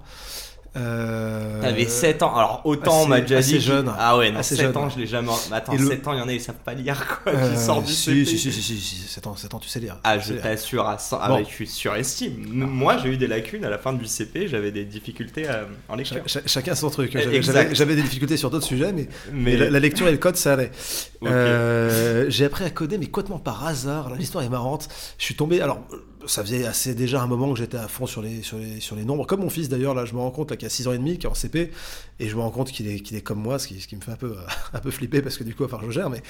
Euh... 0.77 1.61
T'avais 1.61 1.87
7 1.87 2.23
ans. 2.23 2.35
Alors, 2.37 2.63
autant 2.65 3.03
on 3.03 3.07
m'a 3.07 3.21
déjà 3.21 3.41
dit. 3.41 3.61
jeune. 3.61 3.93
Ah 3.99 4.17
ouais, 4.17 4.31
non, 4.31 4.43
7 4.43 4.77
ans, 4.77 4.89
je 4.89 4.99
l'ai 4.99 5.07
jamais. 5.07 5.31
Attends, 5.51 5.77
7 5.77 6.07
ans, 6.07 6.13
il 6.13 6.19
y 6.19 6.23
en 6.23 6.29
a, 6.29 6.33
ils 6.33 6.41
savent 6.41 6.57
pas 6.65 6.75
lire, 6.75 7.21
quoi. 7.23 7.33
Euh, 7.33 7.53
qui 7.53 7.59
sortent 7.59 7.87
du 7.87 7.93
si, 7.93 8.27
si, 8.27 8.39
si, 8.39 8.53
si, 8.53 8.63
si, 8.63 8.97
7 8.97 9.27
ans, 9.27 9.37
7 9.37 9.55
ans, 9.55 9.59
tu 9.59 9.69
sais 9.69 9.81
lire. 9.81 9.99
Ah, 10.05 10.19
je 10.19 10.35
t'assure, 10.35 10.87
à 10.87 10.99
100... 10.99 11.19
ah, 11.21 11.39
je 11.41 11.45
suis 11.45 11.67
surestime. 11.67 12.45
Moi, 12.53 12.99
j'ai 12.99 13.11
eu 13.11 13.17
des 13.17 13.27
lacunes 13.27 13.65
à 13.65 13.71
la 13.71 13.79
fin 13.79 13.93
du 13.93 14.07
CP, 14.07 14.49
j'avais 14.49 14.71
des 14.71 14.85
difficultés 14.85 15.49
euh, 15.49 15.65
en 15.89 15.97
lecture. 15.97 16.23
chacun 16.27 16.75
son 16.75 16.91
truc. 16.91 17.17
J'avais 17.73 17.97
des 17.97 18.03
difficultés 18.03 18.37
sur 18.37 18.51
d'autres 18.51 18.67
sujets, 18.67 18.93
mais, 18.93 19.09
mais... 19.33 19.57
La, 19.57 19.81
lecture 19.81 20.09
et 20.09 20.13
le 20.13 20.19
code, 20.19 20.37
ça 20.37 20.55
allait. 20.55 20.71
Euh, 21.25 22.27
j'ai 22.29 22.45
appris 22.45 22.65
à 22.65 22.71
coder, 22.71 22.99
mais 22.99 23.07
complètement 23.07 23.39
par 23.39 23.67
hasard. 23.67 24.15
L'histoire 24.15 24.45
est 24.45 24.49
marrante. 24.49 24.89
Je 25.19 25.25
suis 25.25 25.35
tombé. 25.35 25.61
Alors, 25.61 25.81
ça 26.27 26.43
faisait 26.43 26.67
assez 26.67 26.95
déjà 26.95 27.23
un 27.23 27.27
moment 27.27 27.53
que 27.53 27.59
j'étais 27.59 27.77
à 27.77 27.89
fond 27.89 28.07
sur 28.07 28.23
les, 28.23 28.43
sur 28.43 28.59
les, 28.59 28.81
sur 28.81 28.97
les 28.97 29.05
nombres. 29.05 29.27
Comme 29.27 29.41
mon 29.41 29.51
fils 29.51 29.69
d'ailleurs, 29.69 29.95
là 29.95 30.05
je 30.05 30.15
me 30.15 30.19
rends 30.19 30.31
compte 30.31 30.57
qu'il 30.57 30.67
a 30.67 30.71
6 30.71 30.89
ans 30.89 30.93
et 30.93 30.99
demi, 30.99 31.19
qui 31.19 31.27
est 31.27 31.31
en 31.31 31.35
CP, 31.35 31.71
et 32.21 32.29
je 32.29 32.37
me 32.37 32.41
rends 32.41 32.51
compte 32.51 32.71
qu'il 32.71 32.89
est, 32.89 33.01
qu'il 33.01 33.17
est 33.17 33.21
comme 33.21 33.41
moi, 33.41 33.59
ce 33.59 33.69
qui, 33.69 33.81
ce 33.81 33.87
qui 33.87 33.97
me 33.97 34.01
fait 34.01 34.13
un 34.13 34.17
peu, 34.17 34.35
un 34.73 34.79
peu 34.81 34.91
flipper 34.91 35.23
parce 35.23 35.37
que 35.37 35.45
du 35.45 35.55
coup, 35.55 35.65
enfin 35.65 35.79
je 35.85 35.91
gère, 35.91 36.11
mais 36.11 36.23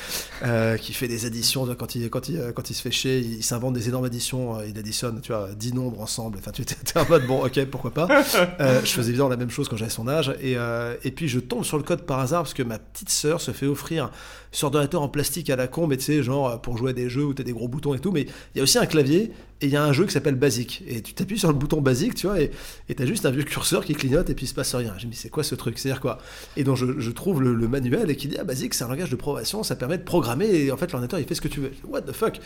euh, 0.44 0.77
qui 0.77 0.92
fait 0.92 1.09
des 1.09 1.27
additions 1.27 1.66
quand 1.74 1.94
il, 1.94 2.11
quand, 2.11 2.29
il, 2.29 2.53
quand 2.55 2.70
il 2.70 2.74
se 2.74 2.83
fait 2.83 2.90
chier, 2.90 3.18
il, 3.18 3.42
s'invente 3.42 3.74
des 3.74 3.88
énormes 3.88 4.05
additions, 4.05 4.59
euh, 4.59 4.66
il 4.66 4.79
additionne, 4.79 5.20
tu 5.20 5.33
vois, 5.33 5.48
10 5.55 5.74
nombres 5.74 6.01
ensemble. 6.01 6.38
Enfin, 6.38 6.51
tu 6.51 6.62
étais 6.62 6.98
en 6.98 7.09
mode 7.09 7.27
bon, 7.27 7.44
ok, 7.44 7.64
pourquoi 7.66 7.92
pas. 7.92 8.09
Euh, 8.61 8.81
je 8.83 8.90
faisais 8.90 9.11
évidemment 9.11 9.29
la 9.29 9.37
même 9.37 9.51
chose 9.51 9.68
quand 9.68 9.77
j'avais 9.77 9.90
son 9.90 10.09
âge, 10.09 10.35
et, 10.40 10.57
et 11.05 11.11
puis 11.11 11.29
je 11.29 11.38
tombe 11.38 11.64
sur 11.64 11.77
le 11.77 11.83
code 11.83 12.03
par 12.03 12.18
hasard 12.18 12.42
parce 12.42 12.55
que 12.55 12.62
ma 12.62 12.79
petite 12.79 13.11
sœur 13.11 13.40
se 13.40 13.51
fait 13.53 13.66
offrir 13.66 14.11
sur 14.53 14.66
ordinateur 14.66 15.03
en 15.03 15.09
plastique 15.09 15.51
à 15.51 15.57
la 15.57 15.68
con, 15.68 15.87
mais 15.87 15.96
tu 15.96 16.05
sais, 16.05 16.22
genre 16.22 16.61
pour 16.61 16.77
jouer 16.77 16.90
à 16.90 16.94
des 16.94 17.09
jeux 17.09 17.24
où 17.24 17.35
tu 17.35 17.42
as 17.42 17.44
des 17.44 17.53
gros 17.53 17.68
boutons 17.68 17.94
et 17.94 17.98
tout, 17.98 18.11
mais 18.11 18.22
il 18.22 18.59
y 18.59 18.61
a 18.61 18.62
aussi 18.62 18.79
un 18.79 18.87
clavier 18.87 19.33
et 19.61 19.66
il 19.66 19.73
y 19.73 19.77
a 19.77 19.85
un 19.85 19.92
jeu 19.92 20.07
qui 20.07 20.12
s'appelle 20.12 20.37
Basic. 20.37 20.85
Et 20.87 21.03
tu 21.03 21.14
t'appuies 21.14 21.38
sur 21.38 21.49
le 21.49 21.55
bouton 21.55 21.81
Basic, 21.81 22.14
tu 22.14 22.27
vois, 22.27 22.40
et 22.40 22.51
tu 22.94 23.03
as 23.03 23.07
juste 23.07 23.27
un 23.27 23.31
vieux 23.31 23.42
curseur 23.42 23.85
qui 23.85 23.94
clignote 23.94 24.31
et 24.31 24.35
puis 24.35 24.44
il 24.44 24.49
se 24.49 24.55
passe 24.55 24.75
rien. 24.75 24.94
J'ai 24.99 25.09
dit, 25.09 25.16
c'est 25.16 25.31
quoi 25.31 25.42
ce 25.42 25.55
truc? 25.55 25.79
C'est-à-dire 25.79 26.01
quoi? 26.01 26.18
Et 26.57 26.64
donc 26.64 26.77
je, 26.77 27.11
trouve 27.11 27.42
le, 27.42 27.68
manuel 27.68 28.11
et 28.11 28.16
qui 28.16 28.29
dit, 28.29 28.37
ah, 28.38 28.44
Basic, 28.44 28.73
c'est 28.75 28.85
un 28.85 28.88
langage 28.88 29.11
de 29.11 29.16
programmation, 29.16 29.62
ça 29.62 29.75
permet 29.75 29.99
de 29.99 30.05
programmer 30.05 30.47
et 30.47 30.71
en 30.71 30.77
fait, 30.77 30.92
l'ordinateur 30.92 31.18
il 31.18 31.27
fait 31.27 31.35
ce 31.35 31.40
que 31.40 31.49
tu 31.49 31.61
veux. 31.61 31.73
What 31.85 32.03
the 32.03 32.12
fuck? 32.12 32.40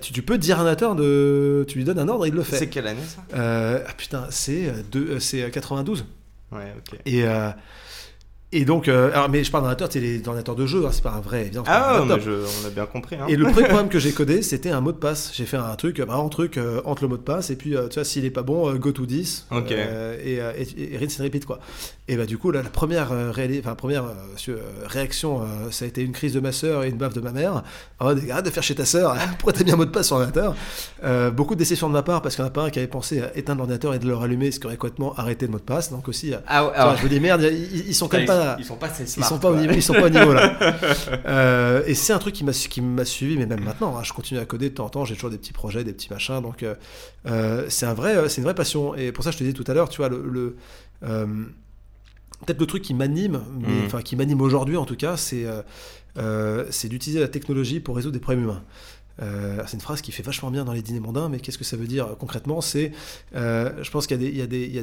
Tu, 0.00 0.22
peux 0.22 0.38
dire 0.38 0.58
à 0.58 0.62
un 0.62 0.64
ordinateur 0.64 0.96
de. 0.96 1.64
Tu 1.68 1.78
lui 1.78 1.84
donnes 1.84 1.98
un 1.98 2.08
ordre 2.08 2.24
et 2.24 2.28
il 2.28 2.34
le 2.34 2.42
fait. 2.42 2.56
C'est 2.56 2.68
quelle 2.68 2.86
année 2.86 3.00
ça? 3.06 3.22
Euh, 3.36 3.84
Ah 3.86 3.92
putain, 3.96 4.26
c'est, 4.30 4.72
euh, 4.94 5.20
c'est 5.20 5.50
92. 5.50 6.04
Ouais, 6.52 6.72
ok. 6.78 6.98
Et. 7.04 7.24
Euh, 7.24 7.50
et 8.56 8.64
donc, 8.64 8.88
euh, 8.88 9.10
alors, 9.12 9.28
mais 9.28 9.44
je 9.44 9.50
parle 9.50 9.64
d'ordinateur, 9.64 9.88
c'est 9.92 10.00
les 10.00 10.16
ordinateurs 10.26 10.54
de 10.54 10.64
jeu, 10.64 10.86
hein, 10.86 10.90
c'est 10.90 11.02
pas 11.02 11.10
un 11.10 11.20
vrai. 11.20 11.42
Évidemment, 11.42 11.66
ah, 11.68 12.02
mais 12.06 12.18
je, 12.18 12.30
on 12.30 12.66
a 12.66 12.70
bien 12.70 12.86
compris. 12.86 13.16
Hein. 13.16 13.26
Et 13.28 13.36
le 13.36 13.44
premier 13.44 13.66
problème 13.68 13.90
que 13.90 13.98
j'ai 13.98 14.12
codé, 14.12 14.40
c'était 14.40 14.70
un 14.70 14.80
mot 14.80 14.92
de 14.92 14.96
passe. 14.96 15.30
J'ai 15.34 15.44
fait 15.44 15.58
un 15.58 15.76
truc, 15.76 16.00
vraiment 16.00 16.24
un 16.24 16.30
truc 16.30 16.56
euh, 16.56 16.80
entre 16.86 17.02
le 17.02 17.08
mot 17.08 17.18
de 17.18 17.22
passe, 17.22 17.50
et 17.50 17.56
puis, 17.56 17.76
euh, 17.76 17.88
tu 17.88 17.96
vois, 17.96 18.04
s'il 18.04 18.24
est 18.24 18.30
pas 18.30 18.42
bon, 18.42 18.74
go 18.76 18.92
to 18.92 19.04
10. 19.04 19.48
Ok. 19.50 19.72
et, 19.72 20.36
et, 20.38 20.96
rinse 20.96 21.20
and 21.20 21.24
repeat, 21.24 21.44
quoi. 21.44 21.58
Et 22.08 22.16
bah, 22.16 22.24
du 22.24 22.38
coup, 22.38 22.50
là, 22.50 22.62
la 22.62 22.70
première, 22.70 23.10
enfin, 23.58 23.74
première 23.74 24.04
réaction, 24.86 25.42
ça 25.70 25.84
a 25.84 25.88
été 25.88 26.00
une 26.00 26.12
crise 26.12 26.32
de 26.32 26.40
ma 26.40 26.52
soeur 26.52 26.84
et 26.84 26.88
une 26.88 26.96
baffe 26.96 27.14
de 27.14 27.20
ma 27.20 27.32
mère. 27.32 27.62
Oh, 28.00 28.04
arrête 28.30 28.44
de 28.46 28.50
faire 28.50 28.62
chez 28.62 28.74
ta 28.74 28.86
soeur, 28.86 29.16
pourquoi 29.38 29.52
t'as 29.52 29.64
mis 29.64 29.72
un 29.72 29.76
mot 29.76 29.84
de 29.84 29.90
passe 29.90 30.06
sur 30.06 30.18
l'ordinateur? 30.18 30.54
Beaucoup 31.32 31.54
de 31.54 31.58
déceptions 31.58 31.88
de 31.88 31.92
ma 31.92 32.02
part, 32.02 32.22
parce 32.22 32.36
qu'il 32.36 32.42
y 32.42 32.46
en 32.46 32.48
a 32.48 32.52
pas 32.52 32.62
un 32.62 32.70
qui 32.70 32.78
avait 32.78 32.88
pensé 32.88 33.20
à 33.20 33.36
éteindre 33.36 33.58
l'ordinateur 33.58 33.92
et 33.92 33.98
de 33.98 34.06
le 34.06 34.14
rallumer, 34.14 34.50
ce 34.50 34.60
qui 34.60 34.66
aurait 34.66 34.78
complètement 34.78 35.14
arrêté 35.16 35.44
le 35.44 35.52
mot 35.52 35.58
de 35.58 35.64
passe. 35.64 35.90
Donc 35.90 36.08
aussi, 36.08 36.32
ah, 36.46 36.96
je 36.98 37.04
me 37.04 37.08
dis, 37.10 37.20
merde, 37.20 37.42
ils, 37.42 37.94
sont 37.94 38.08
quand 38.08 38.16
même 38.16 38.26
pas. 38.26 38.45
Ils 38.58 38.64
sont 38.64 38.76
pas 38.76 38.88
ils 39.00 39.24
sont 39.24 39.38
pas 39.38 39.50
au 39.50 39.56
niveau, 39.56 39.72
ils 39.74 39.82
sont 39.82 39.94
pas 39.94 40.06
au 40.06 40.08
niveau 40.08 40.32
là. 40.32 40.56
Euh, 41.26 41.82
et 41.86 41.94
c'est 41.94 42.12
un 42.12 42.18
truc 42.18 42.34
qui 42.34 42.44
m'a 42.44 42.52
qui 42.52 42.80
m'a 42.80 43.04
suivi, 43.04 43.36
mais 43.36 43.46
même 43.46 43.62
maintenant, 43.62 43.96
hein, 43.96 44.02
je 44.02 44.12
continue 44.12 44.38
à 44.38 44.44
coder 44.44 44.70
de 44.70 44.74
temps 44.74 44.86
en 44.86 44.88
temps. 44.88 45.04
J'ai 45.04 45.14
toujours 45.14 45.30
des 45.30 45.38
petits 45.38 45.52
projets, 45.52 45.84
des 45.84 45.92
petits 45.92 46.10
machins. 46.10 46.40
Donc 46.40 46.62
euh, 46.62 46.74
euh, 47.26 47.64
c'est 47.68 47.86
un 47.86 47.94
vrai, 47.94 48.28
c'est 48.28 48.38
une 48.38 48.44
vraie 48.44 48.54
passion. 48.54 48.94
Et 48.94 49.12
pour 49.12 49.24
ça, 49.24 49.30
je 49.30 49.38
te 49.38 49.42
disais 49.42 49.54
tout 49.54 49.64
à 49.66 49.74
l'heure, 49.74 49.88
tu 49.88 49.98
vois, 49.98 50.08
le, 50.08 50.56
peut-être 51.00 52.60
le 52.60 52.66
truc 52.66 52.82
qui 52.82 52.94
m'anime, 52.94 53.42
mm. 53.60 53.86
enfin 53.86 54.02
qui 54.02 54.16
m'anime 54.16 54.40
aujourd'hui 54.40 54.76
en 54.76 54.84
tout 54.84 54.96
cas, 54.96 55.16
c'est 55.16 55.46
c'est 56.70 56.88
d'utiliser 56.88 57.20
la 57.20 57.28
technologie 57.28 57.80
pour 57.80 57.96
résoudre 57.96 58.14
des 58.14 58.20
problèmes 58.20 58.44
humains. 58.44 58.62
C'est 59.18 59.72
une 59.72 59.80
phrase 59.80 60.00
qui 60.00 60.12
fait 60.12 60.22
vachement 60.22 60.50
bien 60.50 60.64
dans 60.64 60.72
les 60.72 60.82
dîners 60.82 61.00
mondains, 61.00 61.28
mais 61.28 61.40
qu'est-ce 61.40 61.58
que 61.58 61.64
ça 61.64 61.76
veut 61.76 61.86
dire 61.86 62.16
concrètement? 62.18 62.60
C'est, 62.60 62.92
je 63.34 63.90
pense 63.90 64.06
qu'il 64.06 64.22
y, 64.22 64.26
y, 64.26 64.42
y, 64.42 64.76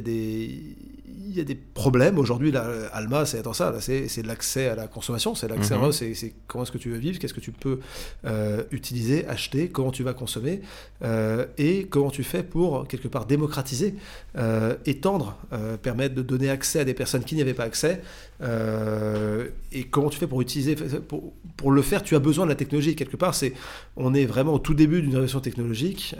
y 1.34 1.40
a 1.40 1.44
des, 1.44 1.54
problèmes. 1.54 2.18
Aujourd'hui, 2.18 2.52
Alma, 2.92 3.26
c'est 3.26 3.42
ça, 3.52 3.74
c'est 3.80 4.26
l'accès 4.26 4.68
à 4.68 4.74
la 4.74 4.86
consommation, 4.86 5.34
c'est 5.34 5.48
l'accès 5.48 5.76
mhm. 5.76 5.92
c'est 5.92 6.34
comment 6.46 6.64
est-ce 6.64 6.72
que 6.72 6.78
tu 6.78 6.90
veux 6.90 6.98
vivre, 6.98 7.18
qu'est-ce 7.18 7.34
que 7.34 7.40
tu 7.40 7.52
peux 7.52 7.80
euh, 8.24 8.62
utiliser, 8.70 9.26
acheter, 9.26 9.68
comment 9.68 9.90
tu 9.90 10.02
vas 10.02 10.14
consommer, 10.14 10.60
euh, 11.02 11.46
et 11.58 11.86
comment 11.86 12.10
tu 12.10 12.24
fais 12.24 12.42
pour, 12.42 12.86
quelque 12.88 13.08
part, 13.08 13.26
démocratiser, 13.26 13.94
euh, 14.36 14.74
étendre, 14.86 15.36
permettre 15.82 16.14
de 16.14 16.22
donner 16.22 16.50
accès 16.50 16.80
à 16.80 16.84
des 16.84 16.94
personnes 16.94 17.24
qui 17.24 17.34
n'y 17.34 17.42
avaient 17.42 17.54
pas 17.54 17.64
accès, 17.64 18.02
et 18.42 19.84
comment 19.90 20.10
tu 20.10 20.18
fais 20.18 20.26
pour 20.26 20.40
utiliser, 20.40 20.76
pour, 21.08 21.32
pour, 21.56 21.70
le 21.70 21.82
faire, 21.82 22.02
tu 22.02 22.14
as 22.14 22.18
besoin 22.18 22.44
de 22.44 22.50
la 22.50 22.56
technologie. 22.56 22.94
Quelque 22.96 23.16
part, 23.16 23.34
c'est, 23.34 23.54
on 23.96 24.12
est 24.12 24.26
vraiment 24.26 24.54
au 24.54 24.58
tout 24.58 24.74
début 24.74 25.00
d'une 25.00 25.12
révolution 25.12 25.40
technologique, 25.40 26.14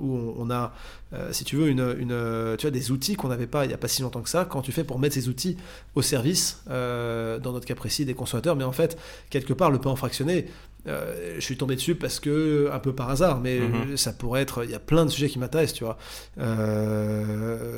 où 0.00 0.34
on, 0.38 0.50
a 0.50 0.74
euh, 1.12 1.32
si 1.32 1.44
tu 1.44 1.56
veux, 1.56 1.68
une, 1.68 2.56
tu 2.56 2.66
as 2.66 2.70
des 2.70 2.90
outils 2.92 3.16
qu'on 3.16 3.28
n'avait 3.28 3.48
pas 3.48 3.64
il 3.64 3.68
n'y 3.68 3.74
a 3.74 3.78
pas 3.78 3.88
si 3.88 4.02
longtemps 4.02 4.22
que 4.22 4.28
ça, 4.28 4.44
quand 4.44 4.62
tu 4.62 4.70
fais 4.72 4.84
pour 4.84 4.98
mettre 4.98 5.14
ces 5.14 5.28
outils 5.28 5.56
au 5.94 6.02
service, 6.02 6.62
euh, 6.70 7.38
dans 7.38 7.52
notre 7.52 7.66
cas 7.66 7.74
précis, 7.74 8.04
des 8.04 8.14
consommateurs, 8.14 8.56
mais 8.56 8.64
en 8.64 8.72
fait, 8.72 8.96
quelque 9.28 9.52
part, 9.52 9.70
le 9.70 9.78
paiement 9.78 9.96
fractionné, 9.96 10.46
euh, 10.86 11.34
je 11.36 11.40
suis 11.40 11.56
tombé 11.56 11.76
dessus 11.76 11.94
parce 11.94 12.20
que, 12.20 12.70
un 12.72 12.78
peu 12.78 12.94
par 12.94 13.10
hasard, 13.10 13.40
mais 13.40 13.60
mhm. 13.60 13.96
ça 13.96 14.12
pourrait 14.12 14.42
être, 14.42 14.64
il 14.64 14.70
y 14.70 14.74
a 14.74 14.78
plein 14.78 15.04
de 15.04 15.10
sujets 15.10 15.28
qui 15.28 15.38
m'intéressent, 15.38 15.74
tu 15.74 15.84
vois. 15.84 15.98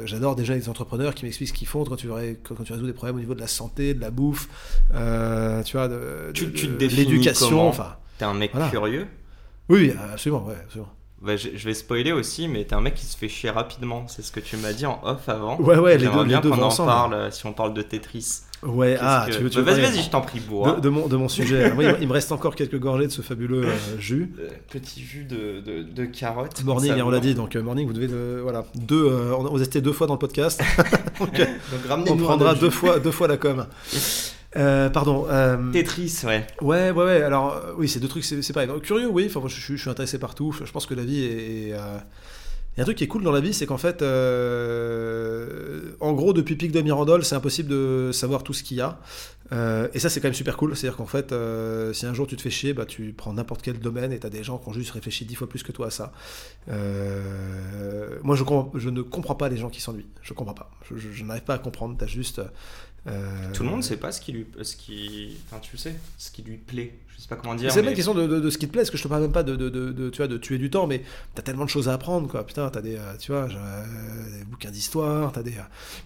J'adore 0.07 0.37
déjà 0.37 0.55
les 0.55 0.69
entrepreneurs 0.69 1.15
qui 1.15 1.25
m'expliquent 1.25 1.49
ce 1.49 1.55
qu'ils 1.55 1.69
font 1.69 1.85
quand 1.85 1.97
tu, 1.97 2.09
quand 2.09 2.62
tu 2.65 2.73
résous 2.73 2.87
des 2.87 2.93
problèmes 2.93 3.17
au 3.17 3.21
niveau 3.21 3.35
de 3.35 3.41
la 3.41 3.47
santé, 3.47 3.95
de 3.95 4.01
la 4.01 4.11
bouffe, 4.11 4.49
tu 4.91 5.73
vois, 5.77 5.88
de, 5.88 6.31
tu, 6.33 6.47
de, 6.47 6.87
l'éducation, 6.87 7.69
enfin. 7.69 7.97
T'es 8.19 8.25
un 8.25 8.35
mec 8.35 8.53
curieux? 8.71 9.07
Oui, 9.69 9.93
absolument, 10.12 10.45
ouais, 10.47 10.57
absolument. 10.65 10.93
Bah, 11.23 11.37
je, 11.37 11.49
vais 11.51 11.75
spoiler 11.75 12.11
aussi, 12.11 12.49
mais 12.49 12.65
t'es 12.65 12.75
un 12.75 12.81
mec 12.81 12.95
qui 12.95 13.07
se 13.07 13.17
fait 13.17 13.29
chier 13.29 13.51
rapidement. 13.51 14.09
C'est 14.09 14.23
ce 14.23 14.33
que 14.33 14.41
tu 14.41 14.57
m'as 14.57 14.73
dit 14.73 14.87
en 14.87 15.01
off 15.05 15.29
avant. 15.29 15.57
Ouais, 15.61 15.79
ouais, 15.79 15.97
les 15.97 16.09
deux, 16.09 16.25
bien 16.25 16.41
qu'on 16.41 16.61
en 16.61 16.75
parle 16.75 17.15
euh, 17.15 17.31
si 17.31 17.47
on 17.47 17.53
parle 17.53 17.75
de 17.75 17.83
Tetris. 17.83 18.41
Ouais, 18.65 18.97
ah, 19.01 19.27
tu 19.31 19.39
veux, 19.39 19.49
tu 19.49 19.63
bah, 19.63 19.73
Vas-y, 19.73 19.83
vas-y, 19.83 20.03
je 20.03 20.11
t'en 20.11 20.21
prie, 20.21 20.41
bois. 20.41 20.73
De, 20.73 20.81
de, 20.81 20.89
mon, 20.89 21.07
de 21.07 21.17
mon 21.17 21.29
sujet. 21.29 21.73
il 22.01 22.09
me 22.09 22.13
reste 22.13 22.33
encore 22.33 22.57
quelques 22.57 22.79
gorgées 22.79 23.07
de 23.07 23.13
ce 23.13 23.23
fabuleux 23.23 23.67
euh, 23.67 23.99
jus. 24.01 24.35
Euh, 24.41 24.49
petit 24.69 25.01
jus 25.01 25.23
de, 25.23 25.61
de, 25.61 25.83
de 25.85 26.05
carottes. 26.07 26.65
Morning, 26.65 27.01
on 27.03 27.11
l'a 27.11 27.21
dit, 27.21 27.37
donc 27.37 27.55
morning, 27.55 27.87
vous 27.87 27.93
devez. 27.93 28.41
voilà, 28.43 28.65
deux, 28.75 29.07
on, 29.07 29.45
vous 29.45 29.63
êtes 29.63 29.79
deux 29.79 29.93
fois 29.93 30.09
dans 30.09 30.15
le 30.15 30.19
podcast. 30.19 30.61
donc, 31.21 31.35
donc 31.89 32.11
on 32.11 32.17
prendra 32.17 32.57
deux 32.57 32.71
fois, 32.71 32.99
deux 32.99 33.13
fois 33.13 33.29
la 33.29 33.37
com. 33.37 33.67
Euh, 34.57 34.91
pardon. 34.91 35.27
Euh, 35.31 35.73
Tetris, 35.73 36.21
ouais. 36.25 36.47
Ouais, 36.61 36.91
ouais, 36.91 37.05
ouais. 37.05 37.23
Alors, 37.23 37.55
euh, 37.55 37.73
oui, 37.77 37.88
c'est 37.88 38.01
deux 38.01 38.09
trucs, 38.09 38.25
c'est 38.25 38.53
pareil. 38.53 38.69
curieux, 38.83 39.09
oui. 39.09 39.31
Enfin, 39.35 39.47
je, 39.49 39.55
je, 39.55 39.77
suis 39.77 39.91
intéressé 39.91 40.19
partout. 40.19 40.53
Je 40.65 40.71
pense 40.71 40.87
que 40.87 40.95
la 40.95 41.05
vie 41.05 41.25
est. 41.25 41.69
il 41.69 41.71
y 41.71 41.75
a 41.75 42.03
un 42.79 42.85
truc 42.85 42.99
qui 42.99 43.05
est 43.05 43.09
cool 43.09 43.23
dans 43.23 43.33
la 43.33 43.41
vie, 43.41 43.55
c'est 43.55 43.67
qu'en 43.67 43.79
fait, 43.79 44.03
en 46.01 46.12
gros, 46.12 46.33
depuis 46.33 46.57
Pic 46.57 46.73
de 46.73 46.81
Mirandol, 46.83 47.25
c'est 47.25 47.35
impossible 47.35 47.69
de 47.69 48.11
savoir 48.12 48.43
tout 48.43 48.53
ce 48.53 48.62
qu'il 48.62 48.77
y 48.77 48.81
a. 48.83 48.99
et 49.95 49.99
ça, 49.99 50.11
c'est 50.11 50.21
quand 50.21 50.29
même 50.29 50.35
super 50.35 50.59
cool. 50.59 50.77
C'est-à-dire 50.77 50.99
qu'en 50.99 51.07
fait, 51.07 51.35
si 51.95 52.05
un 52.05 52.12
jour 52.12 52.27
tu 52.27 52.37
te 52.37 52.43
fais 52.43 52.51
chier, 52.51 52.75
bah, 52.75 52.85
tu 52.85 53.15
prends 53.17 53.33
n'importe 53.33 53.62
quel 53.62 53.79
domaine 53.79 54.12
et 54.12 54.19
tu 54.19 54.27
as 54.27 54.31
des 54.31 54.45
gens 54.45 54.59
qui 54.59 54.69
ont 54.69 54.75
juste 54.75 54.91
réfléchi 54.91 55.25
dix 55.25 55.35
fois 55.35 55.49
plus 55.49 55.62
que 55.62 55.73
toi 55.73 55.87
à 55.87 55.91
ça. 55.91 56.12
moi, 56.69 58.37
je, 58.37 58.45
je, 58.75 58.91
ne 58.91 59.01
comprends 59.01 59.35
pas 59.35 59.49
les 59.49 59.57
gens 59.57 59.71
qui 59.71 59.81
s'ennuient. 59.81 60.11
Je 60.21 60.35
comprends 60.35 60.55
pas. 60.55 60.71
Je, 60.91 60.97
je 60.99 61.25
n'arrive 61.25 61.45
pas 61.45 61.55
à 61.55 61.59
comprendre. 61.59 61.97
Tu 61.97 62.05
as 62.05 62.07
juste 62.09 62.43
euh, 63.09 63.53
Tout 63.53 63.65
le 63.65 63.69
monde 63.69 63.79
ne 63.79 63.85
sait 63.85 63.97
pas 63.97 64.12
ce 64.12 64.21
qui 64.21 64.33
lui, 64.33 64.47
ce 64.62 64.77
qui, 64.77 65.37
enfin 65.47 65.61
tu 65.61 65.77
sais, 65.77 65.95
ce 66.19 66.31
qui 66.31 66.43
lui 66.43 66.57
plaît. 66.57 66.95
Je 67.17 67.23
sais 67.23 67.29
pas 67.29 67.37
comment 67.37 67.55
dire. 67.55 67.71
C'est 67.71 67.83
pas 67.83 67.91
une 67.91 67.97
question 67.97 68.15
de, 68.15 68.27
de, 68.27 68.51
ce 68.51 68.59
qui 68.59 68.67
te 68.67 68.73
plaît, 68.73 68.83
parce 68.83 68.91
que 68.91 68.97
je 68.97 69.03
te 69.03 69.09
parle 69.09 69.23
même 69.23 69.33
pas 69.33 69.43
de, 69.43 69.55
de, 69.55 70.11
tu 70.11 70.17
vois, 70.19 70.29
de 70.29 70.37
tuer 70.38 70.59
du 70.59 70.71
temps, 70.71 70.87
mais 70.87 71.03
t'as 71.35 71.43
tellement 71.43 71.65
de 71.65 71.71
choses 71.71 71.88
à 71.88 71.95
apprendre, 71.95 72.29
quoi. 72.29 72.45
Putain, 72.45 72.69
t'as 72.71 72.81
des, 72.81 72.97
euh, 72.97 73.17
tu 73.19 73.33
vois, 73.33 73.49
euh, 73.49 74.38
des 74.38 74.45
bouquins 74.45 74.71
d'histoire, 74.71 75.31
t'as 75.33 75.43
des. 75.43 75.53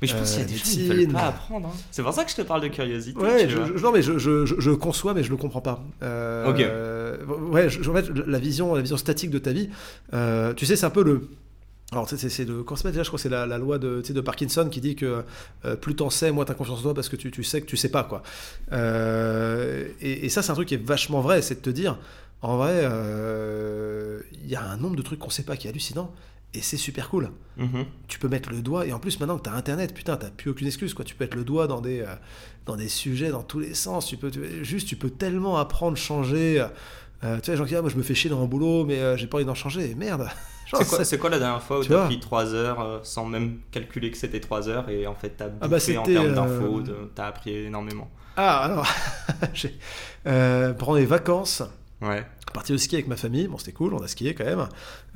Mais 0.03 0.09
je 0.09 0.17
pense 0.17 0.31
qu'il 0.33 0.41
y 0.41 0.45
a 0.45 0.47
des 0.47 0.57
choses 0.57 0.71
qui 0.71 0.89
veulent 0.89 1.09
pas 1.09 1.29
apprendre. 1.29 1.69
Hein. 1.69 1.79
C'est 1.91 2.03
pour 2.03 2.13
ça 2.13 2.25
que 2.25 2.31
je 2.31 2.37
te 2.37 2.43
parle 2.43 2.63
de 2.63 2.69
curiosité. 2.69 3.19
Ouais, 3.19 3.49
je, 3.49 3.59
non, 3.83 3.93
mais 3.93 4.03
je, 4.03 4.19
je, 4.19 4.45
je, 4.45 4.71
conçois, 4.73 5.15
mais 5.15 5.23
je 5.23 5.31
le 5.31 5.37
comprends 5.37 5.63
pas. 5.63 5.83
ok. 6.47 6.59
ouais, 7.51 7.69
en 7.89 7.95
fait, 7.95 8.09
la 8.27 8.39
vision, 8.39 8.75
la 8.75 8.83
vision 8.83 8.97
statique 8.97 9.31
de 9.31 9.39
ta 9.39 9.53
vie, 9.53 9.71
tu 10.57 10.67
sais, 10.67 10.77
c'est 10.77 10.87
un 10.87 10.91
peu 10.91 11.05
le 11.05 11.29
Alors, 11.93 12.09
c'est, 12.09 12.17
c'est 12.17 12.45
de, 12.45 12.65
ça 12.69 12.77
s'appelle 12.77 12.93
déjà 12.93 13.05
Je 13.05 13.09
crois 13.11 13.17
que 13.19 13.23
c'est 13.23 13.29
la, 13.29 13.47
la 13.47 13.59
loi 13.59 13.79
de, 13.79 14.03
tu 14.05 14.13
de 14.13 14.21
Parkinson 14.21 14.69
qui 14.69 14.81
dit 14.81 14.97
que 14.97 15.23
euh, 15.65 15.77
plus 15.77 15.95
t'en 15.95 16.11
sais, 16.11 16.33
moins 16.33 16.45
t'as 16.45 16.55
confiance 16.55 16.81
en 16.81 16.83
toi 16.83 16.95
parce 16.95 17.09
que 17.09 17.15
tu, 17.17 17.31
tu 17.31 17.45
sais 17.45 17.61
que 17.61 17.67
tu 17.67 17.77
sais 17.77 17.91
pas, 17.91 18.03
quoi. 18.03 18.23
Euh, 18.73 19.89
et, 20.01 20.27
et 20.27 20.29
ça, 20.29 20.43
c'est 20.43 20.51
un 20.51 20.55
truc 20.55 20.69
qui 20.69 20.75
est 20.75 20.85
vachement 20.85 21.21
vrai, 21.21 21.43
c'est 21.43 21.55
de 21.57 21.61
te 21.61 21.71
dire, 21.71 21.99
en 22.43 22.57
vrai, 22.57 22.81
euh, 22.83 24.21
il 24.43 24.51
y 24.51 24.57
a 24.57 24.65
un 24.65 24.77
nombre 24.77 24.97
de 24.97 25.03
trucs 25.03 25.19
qu'on 25.21 25.31
sait 25.31 25.45
pas 25.45 25.57
qui 25.57 25.67
est 25.67 25.71
hallucinant. 25.71 26.13
Et 26.55 26.63
c'est 26.63 26.77
super 26.79 27.11
cool. 27.11 27.31
Mhm. 27.59 27.85
Tu 28.09 28.19
peux 28.19 28.29
mettre 28.29 28.51
le 28.51 28.63
doigt, 28.63 28.87
et 28.87 28.93
en 28.93 28.99
plus 28.99 29.21
maintenant 29.21 29.37
que 29.37 29.43
tu 29.43 29.51
as 29.51 29.55
Internet, 29.55 29.93
putain, 29.93 30.17
t'as 30.17 30.31
plus 30.31 30.51
aucune 30.51 30.67
excuse. 30.67 30.95
Quoi. 30.95 31.05
Tu 31.05 31.15
peux 31.15 31.25
mettre 31.25 31.37
le 31.37 31.45
doigt 31.45 31.67
dans 31.67 31.81
des, 31.83 32.01
euh, 32.01 32.07
dans 32.65 32.77
des 32.77 32.89
sujets 32.89 33.29
dans 33.31 33.43
tous 33.43 33.59
les 33.61 33.75
sens. 33.75 34.07
Tu 34.07 34.17
peux, 34.17 34.31
tu- 34.31 34.65
juste, 34.65 34.89
tu 34.89 34.97
peux 34.97 35.11
tellement 35.11 35.59
apprendre, 35.59 35.97
changer. 35.99 36.67
Euh, 37.25 37.39
tu 37.41 37.47
vois, 37.47 37.55
les 37.55 37.57
gens 37.57 37.65
qui 37.65 37.69
disent, 37.71 37.79
ah, 37.79 37.83
moi 37.83 37.91
je 37.91 37.97
me 37.97 38.03
fais 38.03 38.15
chier 38.15 38.31
dans 38.31 38.39
mon 38.39 38.47
boulot, 38.47 38.85
mais 38.87 38.99
euh, 39.01 39.17
j'ai 39.17 39.27
pas 39.27 39.37
envie 39.37 39.45
d'en 39.45 39.55
changer. 39.55 39.95
Merde. 39.95 40.29
C'est 41.05 41.19
quoi, 41.19 41.31
la 41.31 41.39
dernière 41.39 41.63
fois 41.63 41.79
où 41.79 41.83
Tu 41.83 41.93
vois 41.93 42.05
pris 42.07 42.19
3 42.21 42.55
heures 42.55 42.81
euh, 42.81 42.99
sans 43.03 43.25
même 43.25 43.61
calculer 43.71 44.11
que 44.11 44.17
c'était 44.17 44.41
3 44.41 44.69
heures 44.69 44.89
et 44.89 45.07
en 45.07 45.15
fait 45.15 45.31
t'as 45.37 45.47
Ah 45.61 45.69
bouffé 45.69 45.95
bah, 45.95 46.01
en 46.01 46.05
termes 46.05 46.27
euh, 46.27 46.35
d'infos, 46.35 46.81
de- 46.81 47.11
t'as 47.15 47.27
appris 47.27 47.57
énormément. 47.57 48.11
Ah, 48.37 48.65
alors, 48.65 48.87
euh, 50.27 50.75
pendant 50.75 50.95
les 50.97 51.07
vacances, 51.07 51.63
Ouais. 52.03 52.25
parti 52.53 52.73
au 52.75 52.79
ski 52.79 52.95
avec 52.97 53.09
ma 53.09 53.17
famille, 53.17 53.49
bon 53.49 53.59
c'était 53.59 53.73
cool, 53.73 53.95
on 53.95 54.03
a 54.03 54.09
skié 54.09 54.35
quand 54.35 54.45
même, 54.45 54.67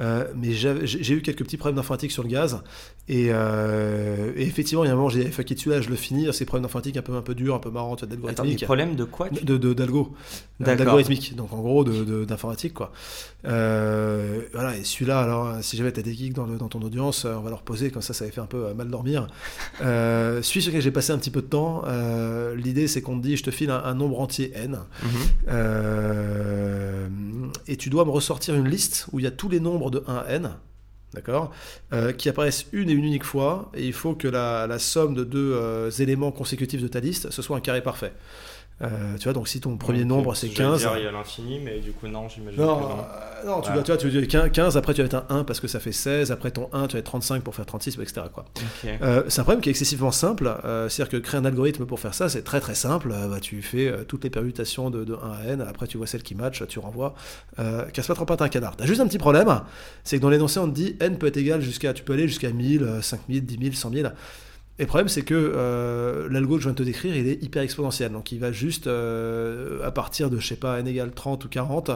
Euh, 0.01 0.25
mais 0.35 0.53
j'ai 0.53 1.12
eu 1.14 1.21
quelques 1.21 1.45
petits 1.45 1.59
problèmes 1.59 1.77
d'informatique 1.77 2.11
sur 2.11 2.23
le 2.23 2.29
gaz, 2.31 2.62
et, 3.09 3.29
euh, 3.31 4.33
et 4.35 4.43
effectivement 4.45 4.83
il 4.85 4.87
y 4.87 4.90
a 4.90 4.95
un 4.95 4.97
moment 4.97 5.11
j'ai 5.11 5.25
dit, 5.25 5.31
fuck 5.31 5.51
it, 5.51 5.59
celui-là 5.59 5.83
je 5.83 5.90
le 5.90 5.97
finis, 5.97 6.33
ces 6.33 6.47
problèmes 6.47 6.62
d'informatique 6.62 6.97
un 6.97 7.03
peu, 7.03 7.14
un 7.14 7.21
peu 7.23 7.35
durs, 7.35 7.55
un 7.55 7.59
peu 7.59 7.71
marrants, 7.71 7.97
tu 7.97 8.07
vois, 8.07 8.14
Attends, 8.14 8.45
des 8.45 8.55
d'algorithmique. 8.57 8.64
problèmes 8.64 8.97
de 8.97 9.05
quoi 9.05 9.29
tu... 9.29 9.45
de, 9.45 9.59
de- 9.59 9.75
d'algo, 9.75 10.14
euh, 10.62 10.64
d'algorithmique, 10.64 11.37
donc 11.37 11.53
en 11.53 11.61
gros 11.61 11.85
de, 11.85 12.03
de- 12.05 12.25
d'informatique 12.25 12.73
quoi. 12.75 12.93
Euh, 13.47 14.40
voilà, 14.55 14.77
et 14.77 14.85
celui-là, 14.85 15.21
alors 15.21 15.57
si 15.62 15.77
jamais 15.77 15.93
t'as 15.93 16.03
des 16.03 16.14
geeks 16.14 16.33
dans, 16.35 16.47
le- 16.47 16.57
dans 16.57 16.69
ton 16.69 16.81
audience, 16.81 17.27
on 17.27 17.40
va 17.40 17.51
leur 17.51 17.62
poser, 17.62 17.90
comme 17.90 18.03
ça 18.03 18.14
ça 18.14 18.25
avait 18.25 18.33
fait 18.33 18.40
un 18.40 18.47
peu 18.47 18.73
mal 18.75 18.88
dormir. 18.88 19.27
Euh, 19.83 20.40
celui 20.43 20.62
sur 20.62 20.71
lequel 20.71 20.83
j'ai 20.83 20.90
passé 20.90 21.12
un 21.12 21.19
petit 21.19 21.31
peu 21.31 21.43
de 21.43 21.47
temps, 21.47 21.83
euh, 21.87 22.55
l'idée 22.57 22.88
c'est 22.88 23.03
qu'on 23.03 23.19
te 23.19 23.23
dit 23.27 23.37
je 23.37 23.43
te 23.43 23.51
file 23.51 23.71
un, 23.71 23.83
un 23.85 23.95
nombre 23.95 24.19
entier 24.21 24.51
n, 24.55 24.79
Mhm. 25.03 25.11
Euh, 26.71 27.09
et 27.67 27.77
tu 27.77 27.91
dois 27.91 28.05
me 28.05 28.11
ressortir 28.11 28.55
une 28.55 28.69
liste 28.69 29.07
où 29.13 29.19
il 29.19 29.25
y 29.25 29.29
a 29.29 29.31
tous 29.31 29.49
les 29.49 29.61
nombres 29.61 29.91
de 29.91 30.03
1 30.07 30.17
à 30.17 30.25
n, 30.29 30.51
d'accord, 31.15 31.53
euh, 31.93 32.13
qui 32.13 32.29
apparaissent 32.29 32.67
une 32.73 32.91
et 32.91 32.93
une 32.93 33.05
unique 33.05 33.25
fois, 33.25 33.71
et 33.75 33.87
il 33.87 33.93
faut 33.93 34.15
que 34.15 34.29
la, 34.29 34.79
somme 34.79 35.15
de 35.15 35.25
deux 35.25 35.53
euh, 35.55 35.91
éléments 35.91 36.33
consécutifs 36.33 36.83
de 36.83 36.89
ta 36.89 37.01
liste, 37.01 37.31
ce 37.31 37.43
soit 37.43 37.57
un 37.57 37.61
carré 37.61 37.83
parfait. 37.83 38.13
Euh, 38.83 38.88
tu 39.19 39.25
vois, 39.25 39.35
donc 39.35 39.47
si 39.47 39.61
ton 39.61 39.77
premier 39.77 40.05
nombre 40.07 40.35
c'est 40.35 40.47
j'allais 40.49 40.71
15. 40.71 40.79
dire, 40.81 40.93
il 40.97 41.05
y 41.05 41.07
a 41.07 41.12
l'infini, 41.12 41.59
mais 41.62 41.81
du 41.81 41.93
coup 41.93 42.09
non, 42.09 42.29
j'imagine 42.31 42.61
Non, 42.61 42.77
que 42.77 42.83
non. 42.83 42.88
euh, 42.90 43.47
non, 43.47 43.61
tu, 43.61 43.71
Ouais. 43.71 43.83
tu 43.83 43.87
vois, 43.93 43.97
tu 43.99 44.11
dois 44.11 44.49
15, 44.49 44.77
après 44.79 44.95
tu 44.95 45.03
vas 45.03 45.07
être 45.07 45.14
un 45.14 45.27
1 45.29 45.45
parce 45.45 45.61
que 45.61 45.69
ça 45.69 45.81
fait 45.81 45.93
16, 45.93 46.33
après 46.33 46.51
ton 46.51 46.71
1 46.73 46.87
tu 46.87 46.95
vas 46.95 47.01
être 47.01 47.05
35 47.05 47.43
pour 47.43 47.55
faire 47.55 47.66
36, 47.66 47.99
etc. 48.01 48.23
Quoi. 48.33 48.47
Ok. 48.57 48.90
Euh, 49.03 49.23
c'est 49.29 49.40
un 49.40 49.45
problème 49.45 49.61
qui 49.61 49.69
est 49.69 49.73
excessivement 49.73 50.11
simple. 50.11 50.51
euh, 50.64 50.88
C'est-à-dire 50.88 51.11
que 51.11 51.16
créer 51.19 51.38
un 51.40 51.45
algorithme 51.45 51.85
pour 51.85 52.01
faire 52.01 52.14
ça, 52.14 52.31
c'est 52.31 52.43
très 52.43 52.61
très 52.61 52.75
simple. 52.75 53.12
Euh, 53.12 53.29
bah, 53.29 53.40
tu 53.40 53.61
fais 53.61 53.87
euh, 53.88 54.05
toutes 54.05 54.25
les 54.25 54.31
permutations 54.31 54.88
de, 54.90 55.05
de 55.05 55.14
1 55.14 55.16
à 55.31 55.45
n, 55.53 55.61
après 55.61 55.87
tu 55.87 55.99
vois 55.99 56.07
celle 56.07 56.23
qui 56.23 56.35
match, 56.35 56.62
tu 56.66 56.79
renvoies. 56.79 57.14
Euh, 57.59 57.85
Casse 57.93 58.07
pas 58.07 58.14
trop 58.14 58.25
pas 58.25 58.37
un 58.43 58.49
canard. 58.49 58.77
T'as 58.77 58.87
juste 58.87 59.01
un 59.03 59.07
petit 59.07 59.19
problème, 59.19 59.61
c'est 60.05 60.16
que 60.16 60.23
dans 60.23 60.31
l'énoncé 60.31 60.59
on 60.59 60.66
te 60.69 60.75
dit 60.75 60.97
n 61.01 61.19
peut 61.19 61.27
être 61.27 61.37
égal 61.37 61.61
jusqu'à, 61.61 61.93
tu 61.93 62.03
peux 62.03 62.14
aller 62.14 62.29
jusqu'à 62.29 62.51
1000, 62.51 62.83
euh, 62.83 63.03
5000, 63.03 63.45
10 63.45 63.59
000, 63.62 63.75
100 63.75 63.90
000. 63.93 64.09
Et 64.81 64.85
le 64.85 64.88
problème, 64.88 65.09
c'est 65.09 65.23
que 65.23 65.35
euh, 65.35 66.27
l'algo 66.31 66.55
que 66.57 66.62
je 66.62 66.66
viens 66.69 66.73
de 66.73 66.79
te 66.79 66.83
décrire, 66.83 67.14
il 67.14 67.29
est 67.29 67.40
hyper 67.45 67.62
exponentiel. 67.62 68.11
Donc, 68.11 68.33
il 68.33 68.40
va 68.40 68.51
juste, 68.51 68.87
euh, 68.87 69.79
à 69.87 69.90
partir 69.90 70.31
de, 70.31 70.38
je 70.40 70.47
sais 70.49 70.57
pas, 70.57 70.81
n 70.81 70.88
égale 70.88 71.12
30 71.12 71.45
ou 71.45 71.49
40, 71.49 71.90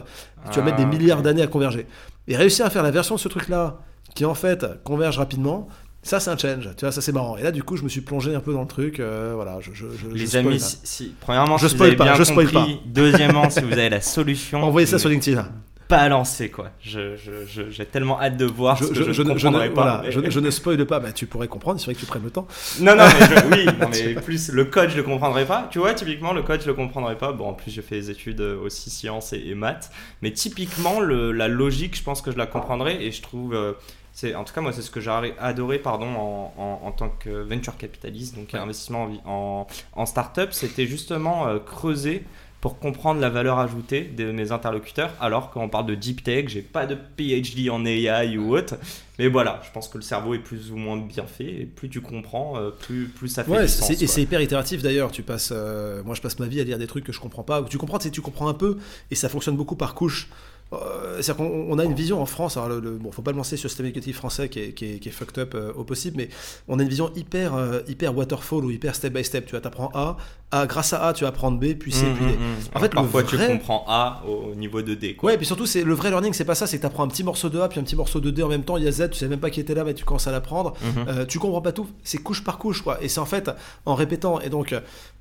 tu 0.53 0.59
vas 0.61 0.65
mettre 0.67 0.77
des 0.77 0.83
Ah, 0.85 0.87
milliards 0.87 1.23
d'années 1.23 1.43
à 1.43 1.47
converger. 1.47 1.87
Et 2.29 2.37
réussir 2.37 2.67
à 2.67 2.71
faire 2.71 2.83
la 2.83 2.91
version 2.93 3.15
de 3.17 3.21
ce 3.21 3.29
truc-là, 3.29 3.79
qui 4.15 4.25
en 4.27 4.35
fait 4.35 4.65
converge 4.85 5.17
rapidement, 5.19 5.67
ça 6.03 6.21
c'est 6.21 6.31
un 6.31 6.37
challenge. 6.37 6.69
Tu 6.77 6.85
vois, 6.85 6.93
ça 6.93 7.01
c'est 7.01 7.13
marrant. 7.13 7.37
Et 7.39 7.43
là, 7.43 7.53
du 7.53 7.63
coup, 7.63 7.77
je 7.79 7.83
me 7.85 7.89
suis 7.89 8.03
plongé 8.03 8.35
un 8.35 8.41
peu 8.41 8.53
dans 8.53 8.61
le 8.61 8.69
truc. 8.69 9.01
euh, 9.01 9.33
voilà, 9.35 9.59
je, 9.61 9.73
je, 9.73 9.87
je- 9.91 10.11
je 10.11 10.15
Les 10.15 10.37
amis, 10.37 10.61
si, 10.61 10.79
si- 10.85 11.15
premièrement, 11.21 11.57
Je 11.57 11.67
si 11.69 11.73
vous 11.73 11.79
spoil 11.79 11.89
avez 11.89 11.97
pas, 11.97 12.05
bien 12.05 12.15
je 12.17 12.25
spoil 12.25 12.51
compris. 12.53 12.81
Deuxièmement, 12.85 13.49
si 13.49 13.61
vous 13.63 13.73
avez 13.73 13.89
la 13.89 14.03
solution, 14.03 14.63
Envoyez 14.63 14.87
ça 14.87 14.99
sur 14.99 15.09
LinkedIn. 15.09 15.49
Pas 15.89 16.09
lancé 16.09 16.51
quoi. 16.51 16.71
Je, 16.81 17.17
je, 17.17 17.47
je- 17.47 17.71
j'ai 17.71 17.85
tellement 17.87 18.21
hâte 18.21 18.37
de 18.37 18.45
voir 18.45 18.77
Je, 18.77 18.85
ce 18.85 18.93
que 18.93 19.13
je- 19.13 19.23
ne 19.23 19.29
comprendrai 19.33 19.69
pas. 19.69 19.75
voilà, 19.83 20.03
mais- 20.05 20.31
je, 20.31 20.41
ne 20.41 20.51
spoil 20.51 20.85
pas. 20.87 21.01
Bah, 21.01 21.13
tu 21.13 21.27
pourrais 21.27 21.49
comprendre. 21.49 21.79
Il 21.79 21.85
faudrait 21.85 21.95
que 21.95 22.01
tu 22.01 22.07
prennes 22.07 22.23
le 22.25 22.31
temps. 22.31 22.47
Non, 22.81 22.95
non, 22.97 23.05
mais 23.51 23.57
oui, 23.57 23.67
non, 23.81 23.89
mais 23.91 24.15
plus 24.15 24.51
le 24.51 24.65
code, 24.65 24.91
je 24.91 24.97
le 24.97 25.03
comprendrais 25.03 25.45
pas. 25.47 25.69
Tu 25.71 25.79
vois, 25.79 25.95
typiquement, 25.95 26.33
le 26.33 26.43
code, 26.43 26.63
je 26.63 26.67
le 26.67 26.75
comprendrais 26.75 27.17
pas. 27.19 27.33
Bon, 27.33 27.49
en 27.49 27.55
plus, 27.55 27.71
j'ai 27.71 27.83
fait 27.83 27.97
des 27.97 28.11
études 28.11 28.41
euh, 28.41 28.59
aussi 28.61 28.91
sciences 28.91 29.33
et, 29.33 29.43
et 29.47 29.55
maths. 29.55 29.91
Mais 30.23 30.33
typiquement, 30.33 31.01
le, 31.01 31.33
la 31.33 31.49
logique, 31.49 31.97
je 31.97 32.03
pense 32.03 32.23
que 32.23 32.31
je 32.33 32.39
la 32.39 32.47
comprendrais. 32.47 33.03
Et 33.05 33.11
je 33.13 33.23
trouve. 33.23 33.55
euh, 33.55 33.73
c'est, 34.17 34.37
en 34.37 34.45
tout 34.45 34.55
cas, 34.55 34.61
moi, 34.61 34.73
c'est 34.73 34.81
ce 34.83 34.93
que 34.93 35.01
j'ai 35.01 35.11
adoré 35.41 35.81
pardon, 35.81 36.07
en, 36.07 36.55
en, 36.57 36.87
en 36.87 36.93
tant 36.93 37.09
que 37.09 37.31
venture 37.43 37.77
capitaliste, 37.77 38.37
donc 38.37 38.51
Ouais. 38.53 38.61
investissement 38.61 39.11
en, 39.27 39.67
en 39.93 40.07
start-up, 40.07 40.51
c'était 40.53 40.87
justement 40.87 41.49
euh, 41.49 41.59
creuser 41.59 42.23
pour 42.65 42.79
comprendre 42.79 43.21
la 43.21 43.29
valeur 43.29 43.59
ajoutée 43.59 44.05
de 44.05 44.33
mes 44.33 44.51
interlocuteurs. 44.51 45.11
Alors 45.21 45.51
quand 45.51 45.61
on 45.61 45.69
parle 45.69 45.85
de 45.85 45.95
deep 45.95 46.25
tech, 46.25 46.49
j'ai 46.49 46.63
pas 46.63 46.87
de 46.87 46.95
PhD 47.19 47.69
en 47.69 47.85
AI 47.85 48.39
ou 48.39 48.57
autre. 48.57 48.77
Mais 49.19 49.29
voilà, 49.29 49.61
je 49.67 49.71
pense 49.71 49.87
que 49.87 49.99
le 49.99 50.03
cerveau 50.03 50.33
est 50.33 50.39
plus 50.39 50.73
ou 50.73 50.77
moins 50.77 50.97
bien 50.97 51.27
fait. 51.27 51.45
Et 51.45 51.67
plus 51.67 51.91
tu 51.91 52.01
comprends, 52.01 52.57
euh, 52.57 52.71
plus, 52.71 53.09
plus 53.09 53.29
ça 53.29 53.45
fait 53.45 53.51
Ouais, 53.51 53.63
du 53.65 53.69
c'est- 53.69 53.81
sens. 53.93 54.03
et 54.03 54.07
c'est 54.07 54.23
hyper 54.23 54.41
itératif 54.41 54.81
d'ailleurs. 54.83 55.13
Tu 55.13 55.23
passes, 55.23 55.51
euh, 55.55 56.03
moi 56.05 56.15
je 56.15 56.23
passe 56.23 56.39
ma 56.39 56.47
vie 56.47 56.59
à 56.59 56.65
lire 56.65 56.79
des 56.79 56.87
trucs 56.87 57.05
que 57.05 57.13
je 57.13 57.21
comprends 57.21 57.43
pas. 57.43 57.61
Ou 57.61 57.67
tu 57.67 57.77
comprends, 57.77 57.99
tu 57.99 58.05
sais, 58.05 58.11
tu 58.11 58.23
comprends 58.23 58.49
un 58.49 58.55
peu, 58.55 58.79
et 59.11 59.15
ça 59.15 59.29
fonctionne 59.29 59.57
beaucoup 59.59 59.77
par 59.77 59.95
couche. 59.95 60.31
Euh, 60.73 61.21
C'est-à-dire 61.21 61.37
qu'on 61.37 61.67
on 61.69 61.79
a 61.79 61.85
une 61.85 61.93
vision 61.95 62.21
en 62.21 62.27
France. 62.27 62.57
Alors 62.57 62.71
le, 62.71 62.81
le- 62.81 62.97
bon, 62.97 63.13
faut 63.13 63.21
pas 63.23 63.31
le 63.31 63.37
lancer 63.37 63.57
sur 63.59 63.67
le 63.67 63.69
système 63.69 63.87
éducatif 63.87 64.17
français 64.17 64.49
qui 64.49 64.59
est, 64.59 64.73
qui 64.73 64.87
est, 64.95 64.99
qui 64.99 65.11
est 65.11 65.13
fucked 65.13 65.39
up 65.39 65.55
euh, 65.55 65.73
au 65.75 65.85
possible, 65.85 66.17
mais 66.17 66.31
on 66.67 66.79
a 66.79 66.83
une 66.83 66.89
vision 66.89 67.13
hyper, 67.15 67.55
euh, 67.55 67.81
hyper 67.87 68.17
waterfall 68.17 68.65
ou 68.65 68.71
hyper 68.71 68.95
step 68.95 69.13
by 69.13 69.23
step. 69.23 69.45
Tu 69.47 69.53
vas 69.53 69.61
t'apprends 69.61 69.91
A, 69.95 70.17
A, 70.63 70.67
grâce 70.67 70.93
à 70.93 71.07
A, 71.07 71.13
tu 71.13 71.25
vas 71.25 71.29
apprendre 71.29 71.59
B, 71.59 71.75
puis 71.75 71.93
C, 71.93 72.05
Mmh, 72.07 72.15
puis 72.15 72.25
D. 72.27 72.33
mmh, 72.33 72.35
mmh. 72.37 72.77
En 72.77 72.81
fait, 72.81 72.87
le 72.87 72.91
parfois 72.91 73.23
vrai- 73.23 73.47
tu 73.47 73.53
comprends 73.53 73.85
A 73.89 74.23
au 74.29 74.55
niveau 74.55 74.83
de 74.83 74.95
D. 74.95 75.15
Quoi. 75.17 75.29
Ouais, 75.29 75.35
et 75.35 75.37
puis 75.37 75.47
surtout, 75.47 75.67
c'est 75.67 75.83
le 75.85 75.95
vrai 75.95 76.11
learning, 76.11 76.33
c'est 76.33 76.45
pas 76.45 76.55
ça, 76.55 76.67
c'est 76.67 76.77
que 76.77 76.83
tu 76.83 76.87
apprends 76.87 77.05
un 77.05 77.09
petit 77.09 77.25
morceau 77.25 77.49
de 77.49 77.59
A, 77.61 77.69
puis 77.69 77.81
un 77.81 77.83
petit 77.83 77.97
morceau 77.97 78.21
de 78.21 78.31
D 78.31 78.43
en 78.43 78.49
même 78.49 78.63
temps, 78.65 78.77
il 78.77 78.85
y 78.85 78.89
a 78.89 78.93
Z, 78.93 79.11
tu 79.11 79.19
sais 79.19 79.29
même 79.29 79.41
pas 79.41 79.51
qui 79.51 79.61
était 79.61 79.75
là, 79.75 79.85
mais 79.85 79.95
tu 79.95 80.05
commences 80.05 80.27
à 80.27 80.33
l'apprendre. 80.33 80.75
Mhm. 80.83 81.05
Euh, 81.09 81.25
tu 81.27 81.39
comprends 81.39 81.61
pas 81.61 81.73
tout, 81.73 81.87
c'est 82.03 82.19
couche 82.19 82.45
par 82.45 82.59
couche, 82.59 82.83
quoi. 82.83 82.99
Et 83.03 83.09
c'est 83.09 83.21
en 83.21 83.27
fait 83.27 83.51
en 83.87 83.95
répétant. 83.95 84.41
Et 84.41 84.49
donc, 84.49 84.73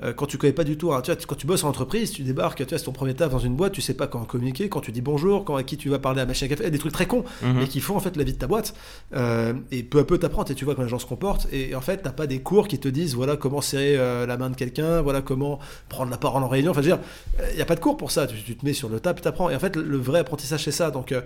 euh, 0.01 0.13
quand 0.13 0.25
tu 0.25 0.37
connais 0.37 0.53
pas 0.53 0.63
du 0.63 0.77
tout, 0.77 0.93
hein, 0.93 1.01
tu 1.01 1.11
vois, 1.11 1.19
quand 1.27 1.35
tu 1.35 1.47
bosses 1.47 1.63
en 1.63 1.69
entreprise, 1.69 2.11
tu 2.11 2.23
débarques, 2.23 2.57
tu 2.57 2.63
vois, 2.69 2.77
c'est 2.77 2.85
ton 2.85 2.91
premier 2.91 3.13
taf 3.13 3.31
dans 3.31 3.39
une 3.39 3.55
boîte, 3.55 3.73
tu 3.73 3.81
sais 3.81 3.93
pas 3.93 4.07
comment 4.07 4.25
communiquer, 4.25 4.69
quand 4.69 4.81
tu 4.81 4.91
dis 4.91 5.01
bonjour, 5.01 5.45
quand 5.45 5.55
à 5.55 5.63
qui 5.63 5.77
tu 5.77 5.89
vas 5.89 5.99
parler 5.99 6.21
à 6.21 6.25
machine 6.25 6.45
à 6.45 6.49
café, 6.55 6.69
des 6.69 6.77
trucs 6.79 6.93
très 6.93 7.05
cons, 7.05 7.23
Mhm. 7.41 7.61
et 7.61 7.67
qui 7.67 7.79
font 7.79 7.95
en 7.95 7.99
fait 7.99 8.15
la 8.17 8.23
vie 8.23 8.33
de 8.33 8.37
ta 8.37 8.47
boîte. 8.47 8.73
Euh, 9.15 9.53
et 9.71 9.83
peu 9.83 9.99
à 9.99 10.03
peu, 10.03 10.17
t'apprends, 10.17 10.43
et 10.45 10.55
tu 10.55 10.65
vois 10.65 10.75
comment 10.75 10.85
les 10.85 10.89
gens 10.91 10.99
se 10.99 11.05
comportent. 11.05 11.47
Et 11.51 11.75
en 11.75 11.81
fait, 11.81 11.97
t'as 11.97 12.11
pas 12.11 12.27
des 12.27 12.39
cours 12.39 12.67
qui 12.67 12.79
te 12.79 12.87
disent, 12.87 13.15
voilà 13.15 13.37
comment 13.37 13.61
serrer 13.61 13.95
euh, 13.97 14.25
la 14.25 14.37
main 14.37 14.49
de 14.49 14.55
quelqu'un, 14.55 15.01
voilà 15.01 15.21
comment 15.23 15.59
prendre 15.89 16.11
la 16.11 16.17
parole 16.17 16.43
en 16.43 16.47
réunion. 16.47 16.71
Enfin, 16.71 16.81
je 16.81 16.89
veux 16.89 16.95
dire, 16.95 17.05
il 17.51 17.55
n'y 17.55 17.61
a 17.61 17.65
pas 17.65 17.75
de 17.75 17.79
cours 17.79 17.97
pour 17.97 18.11
ça. 18.11 18.27
Tu, 18.27 18.41
tu 18.43 18.55
te 18.55 18.65
mets 18.65 18.73
sur 18.73 18.89
le 18.89 18.99
tas, 18.99 19.13
puis 19.13 19.23
t'apprends. 19.23 19.49
Et 19.49 19.55
en 19.55 19.59
fait, 19.59 19.75
le, 19.75 19.97
vrai 19.97 20.19
apprentissage, 20.19 20.63
c'est 20.63 20.71
ça. 20.71 20.91
Donc, 20.91 21.11
euh, 21.11 21.21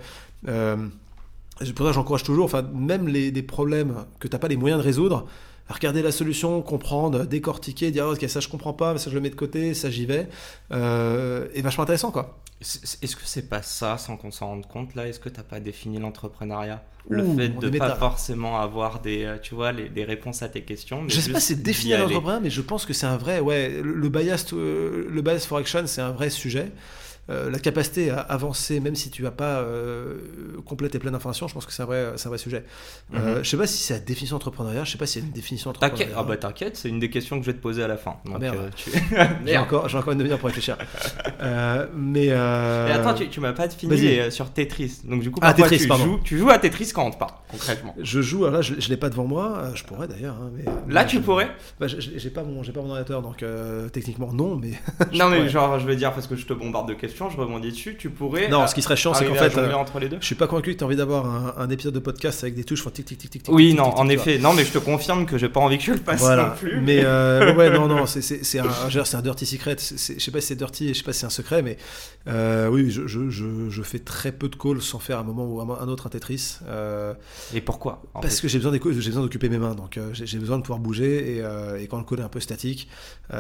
euh, 0.48 0.78
pour 1.76 1.88
ça 1.88 1.92
j'encourage 1.92 2.24
toujours, 2.24 2.46
enfin, 2.46 2.62
même 2.62 3.08
les, 3.08 3.32
des 3.32 3.42
problèmes 3.44 4.06
que 4.20 4.28
t'as 4.28 4.38
pas 4.38 4.48
les 4.48 4.58
moyens 4.58 4.80
de 4.82 4.86
résoudre, 4.86 5.26
regarder 5.70 6.02
la 6.02 6.12
solution, 6.12 6.62
comprendre, 6.62 7.26
décortiquer, 7.26 7.92
dire, 7.92 8.08
ok, 8.08 8.24
ça 8.30 8.40
je 8.40 8.48
comprends 8.48 8.74
pas, 8.74 8.98
ça 8.98 9.10
je 9.10 9.16
le 9.16 9.22
mets 9.22 9.30
de 9.30 9.36
côté, 9.36 9.74
ça 9.74 9.90
j'y 9.90 10.06
vais, 10.06 10.28
euh, 10.72 11.48
est 11.54 11.62
vachement 11.62 11.84
intéressant, 11.84 12.12
quoi. 12.12 12.40
Est-ce 12.60 13.16
que 13.16 13.22
c'est 13.26 13.50
pas 13.50 13.62
ça, 13.62 14.00
sans 14.00 14.18
qu'on 14.18 14.32
s'en 14.32 14.48
rende 14.48 14.66
compte 14.68 14.96
là? 14.96 15.08
Est-ce 15.08 15.20
que 15.20 15.30
t'as 15.30 15.44
pas 15.44 15.60
défini 15.60 16.00
l'entrepreneuriat? 16.00 16.84
Le 17.10 17.24
Ouh, 17.24 17.36
fait 17.38 17.50
de 17.50 17.70
pas 17.70 17.70
méta. 17.70 17.96
forcément 17.96 18.60
avoir 18.60 19.00
des, 19.00 19.24
euh, 19.26 19.38
tu 19.40 19.54
vois, 19.56 19.72
les, 19.72 19.90
des 19.90 20.04
réponses 20.04 20.42
à 20.42 20.50
tes 20.50 20.64
questions. 20.64 21.04
mais 21.04 21.10
Je 21.10 21.22
sais 21.22 21.32
pas 21.32 21.40
si 21.40 21.48
c'est 21.54 21.62
définir 21.62 21.98
aller. 21.98 22.06
l'entrepreneur, 22.06 22.42
mais 22.42 22.50
je 22.50 22.62
pense 22.62 22.86
que 22.86 22.94
c'est 22.94 23.06
un 23.06 23.18
vrai, 23.18 23.40
ouais, 23.40 23.70
le, 23.82 23.94
le 23.94 24.10
bias, 24.10 24.48
euh, 24.54 25.08
le 25.10 25.22
bias 25.22 25.46
for 25.48 25.60
action, 25.60 25.86
c'est 25.86 26.02
un 26.02 26.12
vrai 26.12 26.30
sujet. 26.32 26.72
Euh, 27.30 27.50
la 27.52 27.60
capacité 27.60 28.10
à 28.10 28.20
avancer, 28.20 28.80
même 28.80 28.96
si 28.96 29.10
tu 29.12 29.22
n'as 29.24 29.32
pas 29.32 29.60
euh, 29.60 30.16
complète 30.66 30.96
et 30.96 31.00
pleine 31.00 31.12
d'informations, 31.12 31.48
je 31.50 31.54
pense 31.54 31.66
que 31.66 31.74
c'est 31.74 31.84
un 31.84 31.86
vrai, 31.86 32.14
c'est 32.16 32.28
un 32.28 32.30
vrai 32.30 32.38
sujet. 32.38 32.64
Euh, 33.16 33.38
Mhm. 33.40 33.44
je 33.44 33.50
sais 33.50 33.58
pas 33.58 33.68
si 33.68 33.84
c'est 33.84 33.96
la 33.96 34.00
définition 34.00 34.36
d'entrepreneuriat, 34.38 34.86
je 34.86 34.92
sais 34.92 34.98
pas 34.98 35.06
y 35.14 35.18
a 35.18 35.22
une 35.22 35.32
définition 35.32 35.74
T'inquiète, 35.74 35.92
d'entrepreneuriat. 36.10 36.20
ah 36.20 36.24
bah 36.24 36.38
t'inquiète, 36.38 36.78
c'est 36.78 36.88
une 36.90 37.00
des 37.00 37.10
questions 37.10 37.38
que 37.38 37.46
je 37.46 37.52
vais 37.52 37.58
te 37.58 37.62
poser 37.62 37.84
à 37.84 37.88
la 37.88 37.98
fin. 37.98 38.16
Donc, 38.26 38.40
merde. 38.40 38.56
euh, 38.58 38.70
tu- 38.76 38.92
J'ai 39.46 39.58
encore, 39.58 39.90
j'ai 39.90 39.98
encore 39.98 40.14
une 40.14 40.20
demi-heure 40.20 40.40
pour 40.40 40.48
réfléchir. 40.48 40.78
Mais 41.96 42.26
Et 42.28 42.32
attends, 42.32 43.14
tu, 43.14 43.28
tu 43.30 43.40
m'as 43.40 43.54
pas 43.54 43.70
fini 43.70 44.20
sur 44.32 44.52
Tetris. 44.52 45.02
Donc 45.04 45.22
du 45.22 45.32
coup, 45.32 45.40
Ah, 45.44 45.54
Tetris, 45.54 45.80
tu, 45.80 45.88
pardon. 45.88 46.04
joues, 46.06 46.20
tu 46.24 46.38
joues 46.38 46.50
à 46.50 46.58
Tetris 46.60 46.92
quand 46.94 47.06
on 47.06 47.12
te 47.12 47.18
parle, 47.18 47.32
concrètement? 47.52 47.96
je 48.02 48.22
joue, 48.22 48.46
alors 48.46 48.56
là 48.58 48.62
je, 48.62 48.76
je 48.80 48.90
l'ai 48.90 48.98
pas 48.98 49.10
devant 49.10 49.26
moi, 49.26 49.72
je 49.76 49.84
pourrais 49.84 50.08
d'ailleurs. 50.08 50.36
hein, 50.36 50.52
mais, 50.56 50.64
Là, 50.94 51.02
mais 51.04 51.06
tu 51.08 51.20
pourrais? 51.22 51.50
Bah, 51.80 51.88
je- 51.88 51.98
J'ai 52.00 52.30
pas 52.30 52.44
mon, 52.44 52.64
j'ai 52.64 52.72
pas 52.72 52.82
mon 52.82 52.90
ordinateur, 52.90 53.22
donc 53.22 53.44
techniquement 53.92 54.32
non, 54.34 54.56
mais 54.56 54.72
Non, 55.14 55.30
mais 55.30 55.38
pourrais. 55.38 55.50
genre, 55.50 55.80
je 55.80 55.86
veux 55.86 55.96
dire, 55.96 56.14
parce 56.14 56.28
que 56.28 56.36
je 56.36 56.46
te 56.46 56.54
bombarde 56.54 56.88
de 56.88 56.94
questions 56.94 57.17
question, 57.18 57.30
je 57.30 57.38
rebondis 57.42 57.72
dessus. 57.72 57.96
Tu 57.98 58.10
pourrais. 58.10 58.48
Non, 58.48 58.68
ce 58.68 58.76
qui 58.76 58.82
serait 58.82 58.96
chiant, 58.96 59.14
c'est 59.14 59.26
qu'en 59.26 59.34
fait, 59.36 59.58
euh, 59.58 59.74
entre 59.74 60.00
les 60.00 60.10
deux. 60.10 60.18
je 60.22 60.26
suis 60.26 60.36
pas 60.36 60.48
convaincu 60.48 60.74
que 60.74 60.78
tu 60.78 60.84
as 60.84 60.88
envie 60.88 60.96
d'avoir 60.96 61.26
un, 61.26 61.54
un 61.58 61.70
épisode 61.70 61.94
de 61.94 62.00
podcast 62.00 62.44
avec 62.44 62.56
des 62.56 62.64
touches 62.64 62.84
font 62.84 62.90
tic 62.90 63.06
tic 63.06 63.18
tic 63.18 63.32
tic. 63.32 63.44
Oui, 63.50 63.70
tic, 63.70 63.78
non, 63.78 63.90
tic, 63.90 64.00
en 64.00 64.10
effet. 64.10 64.38
Non, 64.38 64.54
mais 64.54 64.64
je 64.66 64.72
te 64.72 64.78
confirme 64.78 65.26
que 65.26 65.38
j'ai 65.38 65.50
pas 65.50 65.60
envie 65.60 65.78
que 65.78 65.84
je 65.84 65.92
le 65.94 66.00
passe 66.00 66.20
Voilà. 66.20 66.50
non 66.50 66.56
plus. 66.56 66.80
Mais 66.82 67.02
euh, 67.04 67.56
ouais, 67.58 67.70
non, 67.72 67.88
non, 67.88 68.06
c'est 68.06 68.60
un, 68.60 68.66
un- 68.66 69.22
dirty 69.22 69.46
secret. 69.46 69.76
Je 69.80 69.96
sais 70.20 70.32
pas 70.32 70.42
si 70.42 70.48
c'est 70.48 70.56
dirty, 70.56 70.90
et 70.90 70.94
je 70.94 71.00
sais 71.00 71.04
pas 71.04 71.14
si 71.14 71.20
c'est 71.22 71.26
un 71.26 71.30
secret, 71.32 71.62
mais 71.62 71.78
euh, 72.28 72.68
oui, 72.68 72.92
je, 72.92 73.08
je, 73.08 73.30
je, 73.30 73.70
je 73.70 73.82
fais 73.84 74.00
très 74.00 74.32
peu 74.32 74.50
de 74.50 74.56
calls 74.56 74.82
sans 74.82 75.00
faire 75.00 75.20
un 75.20 75.24
moment 75.24 75.46
ou 75.46 75.60
un, 75.62 75.88
autre 75.88 76.08
un 76.08 76.10
Tetris. 76.10 76.60
Et 77.54 77.62
pourquoi 77.62 78.02
parce 78.14 78.36
fait 78.36 78.42
que 78.44 78.48
j'ai 78.48 78.60
besoin 78.60 79.22
d'occuper 79.24 79.50
mes 79.50 79.58
mains, 79.58 79.76
donc 79.76 80.00
j'ai 80.14 80.38
besoin 80.38 80.58
de 80.58 80.62
pouvoir 80.64 80.80
bouger 80.80 81.38
et, 81.38 81.84
et 81.84 81.88
quand 81.88 81.98
le 81.98 82.04
call 82.04 82.20
est 82.20 82.24
un 82.24 82.30
peu 82.30 82.40
statique, 82.40 82.88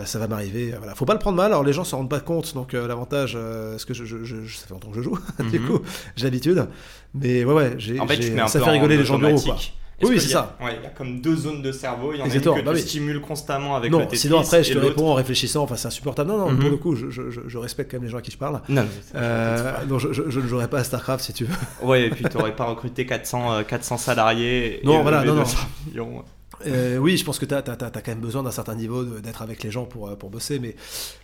ça 0.05 0.19
va 0.19 0.27
m'arriver. 0.27 0.73
Voilà, 0.77 0.95
faut 0.95 1.05
pas 1.05 1.13
le 1.13 1.19
prendre 1.19 1.37
mal. 1.37 1.47
Alors 1.51 1.63
les 1.63 1.73
gens 1.73 1.83
s'en 1.83 1.97
rendent 1.97 2.09
pas 2.09 2.19
compte, 2.19 2.53
donc 2.53 2.73
l'avantage, 2.73 3.37
parce 3.71 3.85
que 3.85 3.93
je, 3.93 4.05
je, 4.05 4.23
je- 4.23 4.55
ça 4.57 4.67
fait 4.67 4.73
longtemps 4.73 4.89
que 4.89 4.97
je 4.97 5.01
joue, 5.01 5.17
du 5.51 5.59
Mhm. 5.59 5.67
coup 5.67 5.79
j'ai 6.15 6.25
l'habitude. 6.25 6.67
Mais 7.13 7.43
ouais, 7.45 7.53
ouais, 7.53 7.75
j'ai, 7.77 7.99
En 7.99 8.07
fait, 8.07 8.17
tu 8.17 8.23
j'ai- 8.23 8.31
mets 8.31 8.41
un 8.41 8.47
ça 8.47 8.59
peu 8.59 8.65
fait 8.65 8.71
rigoler 8.71 8.97
les 8.97 9.05
gens 9.05 9.17
du 9.17 9.25
bureau, 9.25 9.39
quoi. 9.41 9.57
Est-ce 9.99 10.11
Oui, 10.11 10.19
c'est 10.19 10.27
il 10.27 10.31
ça. 10.31 10.55
Ouais, 10.61 10.77
il 10.79 10.83
y 10.83 10.85
a 10.85 10.89
comme 10.89 11.21
deux 11.21 11.35
zones 11.35 11.63
de 11.63 11.71
cerveau. 11.71 12.11
Il 12.13 12.19
y 12.19 12.21
en 12.21 12.25
a 12.25 12.27
une 12.27 12.39
que 12.39 12.49
bah 12.61 12.61
tu 12.65 12.69
oui. 12.75 12.81
stimules 12.81 13.19
constamment 13.19 13.75
avec 13.75 13.89
le 13.91 13.97
Non, 13.97 14.03
Tetris. 14.03 14.17
sinon 14.19 14.39
après 14.41 14.63
je 14.63 14.73
te 14.73 14.77
réponds 14.77 15.07
en 15.09 15.15
réfléchissant, 15.15 15.63
enfin 15.63 15.75
c'est 15.75 15.87
insupportable. 15.87 16.29
Non, 16.29 16.37
non, 16.37 16.51
Mhm. 16.51 16.59
pour 16.59 16.69
le 16.69 16.77
coup, 16.77 16.95
je, 16.95 17.09
je, 17.09 17.57
respecte 17.57 17.89
quand 17.89 17.97
même 17.97 18.03
les 18.03 18.11
gens 18.11 18.19
à 18.19 18.21
qui 18.21 18.29
je 18.29 18.37
parle. 18.37 18.61
Non, 18.69 18.85
Euh, 19.15 19.73
non, 19.89 19.97
je, 19.97 20.09
ne 20.21 20.47
jouerai 20.47 20.67
pas 20.67 20.77
à 20.79 20.83
StarCraft 20.83 21.23
si 21.25 21.33
tu 21.33 21.45
veux. 21.45 21.55
Ouais, 21.81 22.05
et 22.05 22.09
puis 22.11 22.23
tu 22.29 22.37
n'aurais 22.37 22.55
pas 22.55 22.65
recruté 22.65 23.07
400, 23.07 23.51
euh, 23.53 23.63
400 23.63 23.97
salariés. 23.97 24.81
Non, 24.83 24.99
et 24.99 25.01
voilà, 25.01 25.23
non, 25.23 25.33
non. 25.33 25.41
200 25.41 25.57
millions. 25.87 26.23
Euh, 26.65 26.97
oui, 26.97 27.17
je 27.17 27.23
pense 27.23 27.37
que 27.37 27.45
tu 27.45 27.53
as, 27.53 27.61
quand 27.61 28.07
même 28.07 28.19
besoin 28.19 28.41
d'un 28.41 28.49
certain 28.51 28.73
niveau 28.73 29.03
d'être 29.03 29.41
avec 29.43 29.61
les 29.63 29.69
gens 29.69 29.85
pour, 29.85 30.07
euh, 30.09 30.15
pour 30.15 30.31
bosser. 30.31 30.57
Mais 30.59 30.75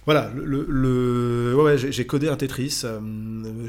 voilà, 0.05 0.29
le, 0.35 0.43
le- 0.45 0.65
le- 0.69 1.55
ouais, 1.55 1.63
ouais, 1.63 1.77
j'ai 1.77 2.05
codé 2.05 2.27
un 2.29 2.35
Tetris. 2.35 2.81
euh, 2.83 2.99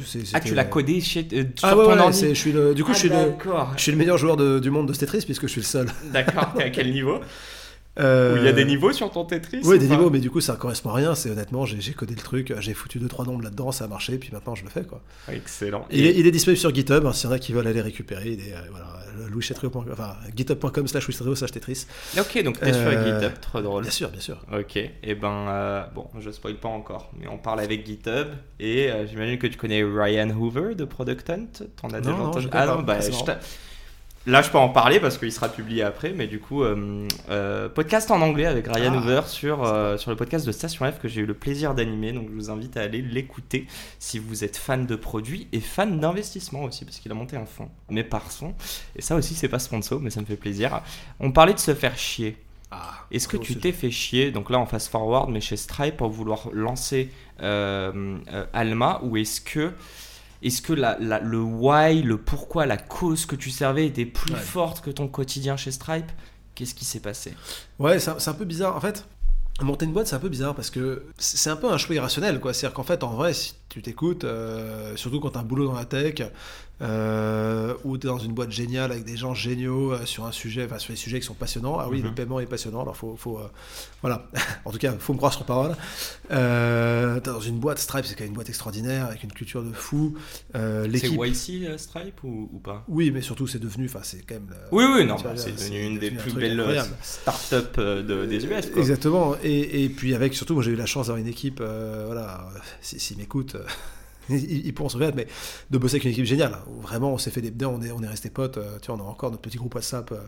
c'est- 0.05 0.21
Ah, 0.35 0.41
tu 0.41 0.55
l'as 0.55 0.65
codé 0.65 1.01
chez, 1.01 1.27
euh, 1.33 1.45
sur 1.57 1.67
Ah 1.69 1.77
ouais, 1.77 1.85
ton 1.85 1.93
ouais, 1.93 1.99
ordi 2.01 2.29
je 2.29 2.35
suis 2.35 2.53
le, 2.53 2.75
du 2.75 2.85
coup, 2.85 2.91
Ah, 2.93 2.95
je, 2.95 2.99
suis 2.99 3.09
le, 3.09 3.15
D'accord, 3.15 3.73
je 3.77 3.83
suis 3.83 3.93
le 3.93 3.99
meilleur 3.99 4.19
joueur 4.19 4.37
de- 4.37 4.59
du 4.59 4.71
monde 4.71 4.89
de 4.89 4.93
ce 4.93 4.99
Tetris 5.01 5.23
puisque 5.25 5.43
je 5.43 5.53
suis 5.53 5.61
le 5.63 5.67
seul. 5.67 5.87
d'accord. 6.13 6.53
T'es 6.57 6.65
à 6.65 6.71
quel 6.71 6.93
niveau? 6.93 7.19
Euh, 8.01 8.35
il 8.39 8.45
y 8.45 8.49
a 8.49 8.53
des 8.53 8.65
niveaux 8.65 8.93
sur 8.93 9.11
ton 9.11 9.25
Tetris 9.25 9.61
Oui, 9.65 9.77
ou 9.77 9.79
des 9.79 9.89
niveaux, 9.89 10.11
mais 10.11 10.19
du 10.19 10.31
coup, 10.31 10.41
ça 10.41 10.57
correspond 10.57 10.91
à 10.91 10.95
rien. 10.95 11.15
C'est 11.15 11.31
honnêtement, 11.31 11.65
j'ai 11.65 11.93
codé 11.93 12.15
le 12.15 12.21
truc, 12.23 12.53
j'ai 12.59 12.75
foutu 12.75 12.99
2-3 12.99 13.27
nombres 13.27 13.43
là-dedans, 13.45 13.71
ça 13.73 13.85
a 13.85 13.89
marché, 13.89 14.19
puis 14.19 14.31
maintenant 14.33 14.55
je 14.55 14.65
le 14.65 14.71
fais. 14.71 14.83
quoi. 14.83 15.01
Excellent. 15.29 15.87
Il, 15.91 16.05
est, 16.07 16.15
il 16.17 16.27
est 16.27 16.31
disponible 16.33 16.59
sur 16.59 16.75
GitHub, 16.75 17.07
hein, 17.07 17.13
s'il 17.13 17.29
y 17.31 17.33
en 17.33 17.37
a 17.37 17.39
qui 17.39 17.53
veulent 17.53 17.67
aller 17.69 17.81
récupérer. 17.81 18.31
Il 18.31 18.41
est, 18.41 18.53
euh, 18.53 18.59
voilà, 18.71 18.87
enfin, 19.93 20.17
github.com 20.35 20.87
slash 20.89 21.07
louischetrio 21.07 21.35
slash 21.35 21.53
Tetris. 21.53 21.87
Ok, 22.19 22.43
donc 22.43 22.59
t'es 22.59 22.73
Euh, 22.75 22.91
sur 22.93 23.05
GitHub, 23.21 23.41
trop 23.41 23.61
drôle. 23.61 23.83
Bien 23.83 23.91
sûr, 23.91 24.11
bien 24.11 24.21
sûr. 24.21 24.39
Ok, 24.53 24.77
et 24.77 25.15
ben 25.15 25.47
euh, 25.49 25.85
bon, 25.95 26.09
je 26.19 26.31
spoil 26.31 26.57
pas 26.57 26.69
encore, 26.69 27.13
mais 27.19 27.29
on 27.29 27.39
parle 27.39 27.61
avec 27.61 27.87
GitHub 27.87 28.29
et 28.61 28.91
euh, 28.91 29.07
j'imagine 29.07 29.39
que 29.39 29.47
tu 29.47 29.57
connais 29.57 29.83
Ryan 29.85 30.31
Hoover 30.31 30.75
de 30.75 30.85
Product 30.85 31.31
Hunt. 31.31 31.47
T'en 31.81 31.89
as 31.91 32.01
Non, 32.01 32.11
déjà 32.11 32.15
entendu 32.17 32.49
Ah 32.53 32.67
non, 32.67 32.83
bah, 32.83 32.97
Ah, 32.99 33.01
je 33.01 33.11
Là, 34.27 34.41
je 34.41 34.49
peux 34.49 34.57
en 34.57 34.71
parler 34.71 35.01
parce 35.01 35.19
qu'il 35.19 35.31
sera 35.31 35.51
publié 35.51 35.83
après, 35.83 36.13
mais 36.13 36.27
du 36.27 36.41
coup, 36.41 36.63
euh, 36.63 37.07
euh, 37.29 37.69
podcast 37.69 38.11
en 38.11 38.23
anglais 38.23 38.47
avec 38.47 38.67
Ryan 38.67 38.93
Ah. 38.95 38.99
Hoover 38.99 39.21
sur, 39.27 39.65
euh, 39.65 39.99
sur 39.99 40.11
le 40.11 40.17
podcast 40.17 40.47
de 40.47 40.53
Station 40.53 40.91
F 40.91 40.99
que 40.99 41.09
j'ai 41.09 41.21
eu 41.21 41.27
le 41.27 41.35
plaisir 41.35 41.75
d'animer. 41.75 42.13
Donc, 42.13 42.29
je 42.31 42.35
vous 42.35 42.51
invite 42.51 42.79
à 42.79 42.83
aller 42.83 43.03
l'écouter 43.03 43.67
si 43.99 44.19
vous 44.19 44.43
êtes 44.43 44.57
fan 44.57 44.87
de 44.87 44.97
produits 44.97 45.47
et 45.53 45.61
fan 45.61 46.01
d'investissement 46.01 46.63
aussi, 46.63 46.87
parce 46.87 47.01
qu'il 47.01 47.13
a 47.13 47.15
monté 47.15 47.37
un 47.37 47.45
fonds, 47.45 47.69
mais 47.91 48.03
par 48.03 48.33
son. 48.33 48.55
Et 48.97 49.03
ça 49.03 49.15
aussi, 49.15 49.35
c'est 49.35 49.49
pas 49.49 49.59
sponsor, 49.59 50.01
mais 50.01 50.09
ça 50.09 50.23
me 50.23 50.27
fait 50.27 50.37
plaisir. 50.37 50.81
On 51.21 51.31
parlait 51.31 51.55
de 51.55 51.59
se 51.59 51.75
faire 51.75 51.99
chier. 51.99 52.39
Ah, 52.71 53.05
Est-ce 53.13 53.29
que 53.29 53.37
gros 53.37 53.45
tu 53.45 53.57
t'es 53.57 53.73
fait 53.73 53.91
chier, 53.91 54.31
donc 54.31 54.49
là 54.49 54.59
en 54.59 54.65
fast 54.65 54.89
forward, 54.89 55.29
mais 55.31 55.43
chez 55.43 55.59
Stripe 55.59 55.99
pour 55.99 56.09
vouloir 56.09 56.49
lancer 56.51 57.11
Alma, 57.39 59.01
ou 59.03 59.19
est-ce 59.19 59.43
que, 59.43 59.75
est-ce 60.45 60.63
que 60.63 60.73
la, 60.73 60.97
la- 61.01 61.21
le 61.21 61.41
why, 61.41 62.03
le 62.03 62.17
pourquoi, 62.19 62.67
la 62.67 62.77
cause 62.77 63.27
que 63.27 63.37
tu 63.37 63.51
servais 63.51 63.87
était 63.87 64.07
plus 64.07 64.35
Ouais. 64.35 64.39
forte 64.41 64.81
que 64.81 64.91
ton 64.91 65.09
quotidien 65.09 65.57
chez 65.57 65.71
Stripe? 65.73 66.11
Qu'est-ce 66.55 66.75
qui 66.75 66.85
s'est 66.85 67.01
passé? 67.01 67.35
Ouais, 67.81 67.99
c'est 67.99 68.29
un, 68.29 68.35
peu 68.35 68.45
bizarre. 68.45 68.77
En 68.77 68.81
fait, 68.81 69.05
monter 69.61 69.87
une 69.87 69.93
boîte, 69.93 70.07
c'est 70.07 70.15
un 70.17 70.21
peu 70.21 70.29
bizarre 70.29 70.55
parce 70.55 70.71
que 70.71 71.07
c'est 71.19 71.37
c'est 71.37 71.51
un 71.51 71.57
peu 71.57 71.69
un 71.73 71.79
choix 71.79 71.97
irrationnel. 71.97 72.39
quoi. 72.41 72.53
C'est-à-dire 72.55 72.75
qu'en 72.75 72.85
fait, 72.85 73.03
en 73.03 73.15
vrai, 73.15 73.35
si 73.35 73.55
tu 73.69 73.83
t'écoutes, 73.83 74.23
euh, 74.25 74.95
surtout 74.97 75.19
quand 75.21 75.31
tu 75.31 75.39
as 75.39 75.41
un 75.41 75.45
boulot 75.45 75.67
dans 75.67 75.75
la 75.75 75.85
tech, 75.85 76.15
euh, 76.83 77.75
ou 77.85 77.97
tu 77.99 78.07
es 78.07 78.11
dans 78.11 78.19
une 78.19 78.33
boîte 78.33 78.51
géniale 78.51 78.91
avec 78.91 79.05
des 79.05 79.17
gens 79.17 79.33
géniaux 79.35 79.93
euh, 79.93 80.05
sur 80.07 80.25
un 80.27 80.33
sujet, 80.33 80.65
enfin 80.65 80.79
sur 80.79 80.93
des 80.93 80.97
sujets 80.99 81.21
qui 81.21 81.27
sont 81.27 81.35
passionnants. 81.35 81.79
Ah 81.79 81.89
oui, 81.89 81.99
Mhm. 82.01 82.05
le 82.09 82.15
paiement 82.15 82.41
est 82.41 82.47
passionnant, 82.47 82.83
alors 82.83 82.97
faut, 82.97 83.17
faut 83.17 83.39
euh, 83.39 83.49
voilà. 84.03 84.29
en 84.65 84.73
tout 84.73 84.79
cas, 84.79 84.93
faut 84.99 85.13
me 85.13 85.19
croire 85.19 85.33
sur 85.33 85.45
parole. 85.45 85.77
Euh, 86.31 87.21
t'es 87.21 87.31
dans 87.31 87.41
une 87.41 87.59
boîte 87.59 87.79
Stripe, 87.79 88.05
c'est 88.05 88.15
quand 88.15 88.25
même 88.25 88.31
une 88.31 88.35
boîte 88.35 88.49
extraordinaire 88.49 89.07
avec 89.07 89.23
une 89.23 89.33
culture 89.33 89.63
de 89.63 89.73
fou. 89.73 90.15
C'est. 90.53 90.89
YC 90.91 91.79
Stripe 91.79 92.23
ou, 92.25 92.49
ou 92.53 92.59
pas? 92.59 92.85
Oui, 92.89 93.11
mais 93.13 93.21
surtout, 93.23 93.47
c'est 93.47 93.59
devenu, 93.61 93.87
enfin, 93.87 94.01
c'est 94.03 94.23
quand 94.27 94.35
même. 94.35 94.53
Oui, 94.73 94.85
oui, 94.93 95.05
non, 95.05 95.17
tu 95.17 95.25
bah, 95.25 95.35
c'est 95.37 95.53
devenu 95.53 95.81
une 95.87 95.99
des 95.99 96.11
devenu 96.11 96.23
plus 96.23 96.41
belles 96.41 96.83
startups 97.03 97.81
de, 97.81 98.27
des 98.27 98.45
US. 98.47 98.71
Quoi. 98.71 98.81
Exactement. 98.83 99.37
Et, 99.43 99.85
et 99.85 99.89
puis 99.89 100.15
avec 100.15 100.35
surtout, 100.35 100.55
moi 100.55 100.63
j'ai 100.63 100.73
eu 100.73 100.77
la 100.77 100.87
chance 100.87 101.07
d'avoir 101.07 101.21
une 101.21 101.29
équipe, 101.31 101.61
voilà, 101.61 102.49
s'ils 102.81 103.01
s'ils 103.01 103.17
m'écoutent, 103.19 103.55
euh, 103.55 103.65
ils, 104.29 104.73
pourront 104.75 104.89
se 104.89 104.97
reconnaître, 104.97 105.17
mais 105.17 105.27
de 105.71 105.79
bosser 105.79 105.97
avec 105.97 106.05
une 106.05 106.11
équipe 106.11 106.25
géniale. 106.25 106.59
Où 106.69 106.81
vraiment, 106.81 107.13
on 107.13 107.19
s'est 107.19 107.31
fait 107.31 107.43
des 107.43 107.65
on 107.65 107.83
est, 107.83 107.91
on 107.91 108.03
est 108.03 108.09
resté 108.09 108.31
potes. 108.31 108.59
euh, 108.59 108.79
tu 108.81 108.91
vois, 108.91 108.97
on 109.01 109.07
a 109.07 109.09
encore 109.09 109.31
notre 109.31 109.43
petit 109.43 109.57
groupe 109.57 109.75
WhatsApp 109.75 110.13
euh, 110.13 110.19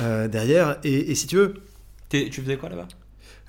euh, 0.00 0.28
derrière. 0.28 0.78
Et, 0.84 1.10
et 1.10 1.14
si 1.14 1.26
tu 1.26 1.36
veux, 1.36 1.54
Tu 2.08 2.42
faisais 2.42 2.56
quoi 2.56 2.68
là-bas? 2.68 2.88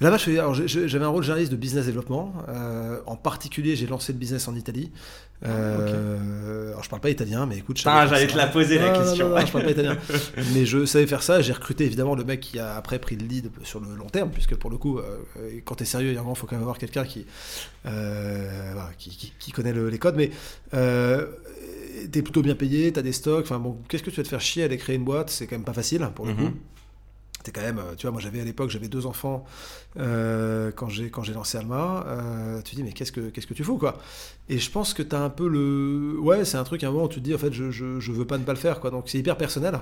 Là-bas, 0.01 0.17
j'avais 0.17 1.05
un 1.05 1.09
rôle 1.09 1.21
généraliste 1.21 1.51
de 1.51 1.57
business 1.57 1.85
développement. 1.85 2.33
Euh, 2.49 2.99
en 3.05 3.15
particulier, 3.15 3.75
j'ai 3.75 3.85
lancé 3.85 4.13
le 4.13 4.17
business 4.17 4.47
en 4.47 4.55
Italie. 4.55 4.91
Euh, 5.43 6.69
Alors, 6.69 6.83
je 6.83 6.89
parle 6.89 7.01
pas 7.01 7.09
italien, 7.09 7.45
mais 7.45 7.57
écoute. 7.57 7.79
faire 7.79 8.07
j'allais 8.07 8.27
te 8.27 8.37
la 8.37 8.47
poser, 8.47 8.77
la 8.77 8.91
non, 8.91 8.99
question. 9.03 9.29
non, 9.29 9.35
non, 9.39 9.45
je 9.45 9.51
parle 9.51 9.65
pas 9.65 9.71
italien. 9.71 9.97
mais 10.53 10.65
je 10.65 10.85
savais 10.85 11.07
faire 11.07 11.23
ça. 11.23 11.41
J'ai 11.41 11.53
recruté 11.53 11.85
évidemment 11.85 12.15
le 12.15 12.23
mec 12.23 12.39
qui 12.39 12.59
a 12.59 12.75
après 12.75 12.99
pris 12.99 13.15
le 13.15 13.25
lead 13.25 13.49
sur 13.63 13.79
le 13.79 13.95
long 13.95 14.07
terme, 14.07 14.29
puisque 14.31 14.55
pour 14.55 14.69
le 14.69 14.77
coup, 14.77 14.99
euh, 14.99 15.17
quand 15.65 15.75
tu 15.75 15.83
es 15.83 15.85
sérieux, 15.85 16.11
il 16.13 16.35
faut 16.35 16.45
quand 16.47 16.55
même 16.55 16.61
avoir 16.63 16.77
quelqu'un 16.77 17.03
qui, 17.05 17.25
euh, 17.85 18.73
qui, 18.97 19.09
qui- 19.09 19.33
qui 19.39 19.51
connaît 19.51 19.73
le- 19.73 19.89
les 19.89 19.99
codes. 19.99 20.15
Mais 20.15 20.31
euh, 20.73 21.25
t'es 22.11 22.21
plutôt 22.21 22.41
bien 22.41 22.55
payé, 22.55 22.91
t'as 22.91 23.01
des 23.01 23.11
stocks. 23.13 23.45
Enfin 23.45 23.59
bon, 23.59 23.77
qu'est-ce 23.89 24.03
que 24.03 24.09
tu 24.09 24.17
vas 24.17 24.23
te 24.23 24.27
faire 24.29 24.41
chier 24.41 24.63
à 24.63 24.65
aller 24.65 24.77
créer 24.77 24.95
une 24.95 25.03
boîte 25.05 25.29
C'est 25.29 25.47
quand 25.47 25.55
même 25.55 25.65
pas 25.65 25.73
facile 25.73 26.07
pour 26.15 26.25
le 26.25 26.33
Mhm. 26.33 26.37
coup. 26.51 26.57
T'es 27.43 27.51
quand 27.51 27.61
même, 27.61 27.79
euh, 27.79 27.95
tu 27.97 28.05
vois, 28.05 28.11
moi 28.11 28.21
j'avais 28.21 28.39
à 28.41 28.43
l'époque, 28.43 28.69
j'avais 28.69 28.87
deux 28.87 29.05
enfants 29.05 29.45
euh, 29.97 30.71
quand 30.75 30.89
j'ai 30.89 31.09
quand 31.09 31.23
j'ai 31.23 31.33
lancé 31.33 31.57
Alma. 31.57 32.05
Euh, 32.07 32.61
tu 32.61 32.71
te 32.71 32.75
dis 32.75 32.83
mais 32.83 32.91
qu'est-ce 32.91 33.11
que 33.11 33.29
qu'est-ce 33.29 33.47
que 33.47 33.53
tu 33.53 33.63
fous 33.63 33.77
quoi? 33.77 33.97
Et 34.49 34.59
je 34.59 34.69
pense 34.69 34.93
que 34.93 35.01
t'as 35.01 35.19
un 35.19 35.29
peu 35.29 35.47
le, 35.47 36.19
ouais, 36.19 36.45
c'est 36.45 36.57
un 36.57 36.63
truc 36.63 36.83
à 36.83 36.87
un 36.89 36.91
moment 36.91 37.05
où 37.05 37.09
tu 37.09 37.19
te 37.19 37.25
dis 37.25 37.33
en 37.33 37.37
fait 37.37 37.53
je, 37.53 37.71
je, 37.71 37.99
je 37.99 38.11
veux 38.11 38.25
pas 38.25 38.37
ne 38.37 38.43
pas 38.43 38.53
le 38.53 38.59
faire 38.59 38.79
quoi. 38.79 38.91
Donc 38.91 39.05
c'est 39.07 39.17
hyper 39.17 39.37
personnel. 39.37 39.79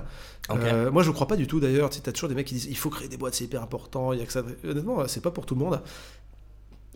Euh, 0.50 0.90
moi 0.90 1.02
je 1.02 1.10
crois 1.10 1.26
pas 1.26 1.36
du 1.36 1.46
tout 1.46 1.60
d'ailleurs. 1.60 1.90
Tu 1.90 2.00
t'as 2.00 2.12
toujours 2.12 2.28
des 2.28 2.34
mecs 2.34 2.46
qui 2.46 2.54
disent 2.54 2.66
il 2.66 2.76
faut 2.76 2.90
créer 2.90 3.08
des 3.08 3.16
boîtes, 3.16 3.34
c'est 3.34 3.44
hyper 3.44 3.62
important. 3.62 4.12
Il 4.12 4.20
y 4.20 4.22
a 4.22 4.26
que 4.26 4.32
ça. 4.32 4.42
Honnêtement, 4.64 5.06
c'est 5.08 5.22
pas 5.22 5.30
pour 5.30 5.44
tout 5.44 5.54
le 5.54 5.60
monde. 5.60 5.80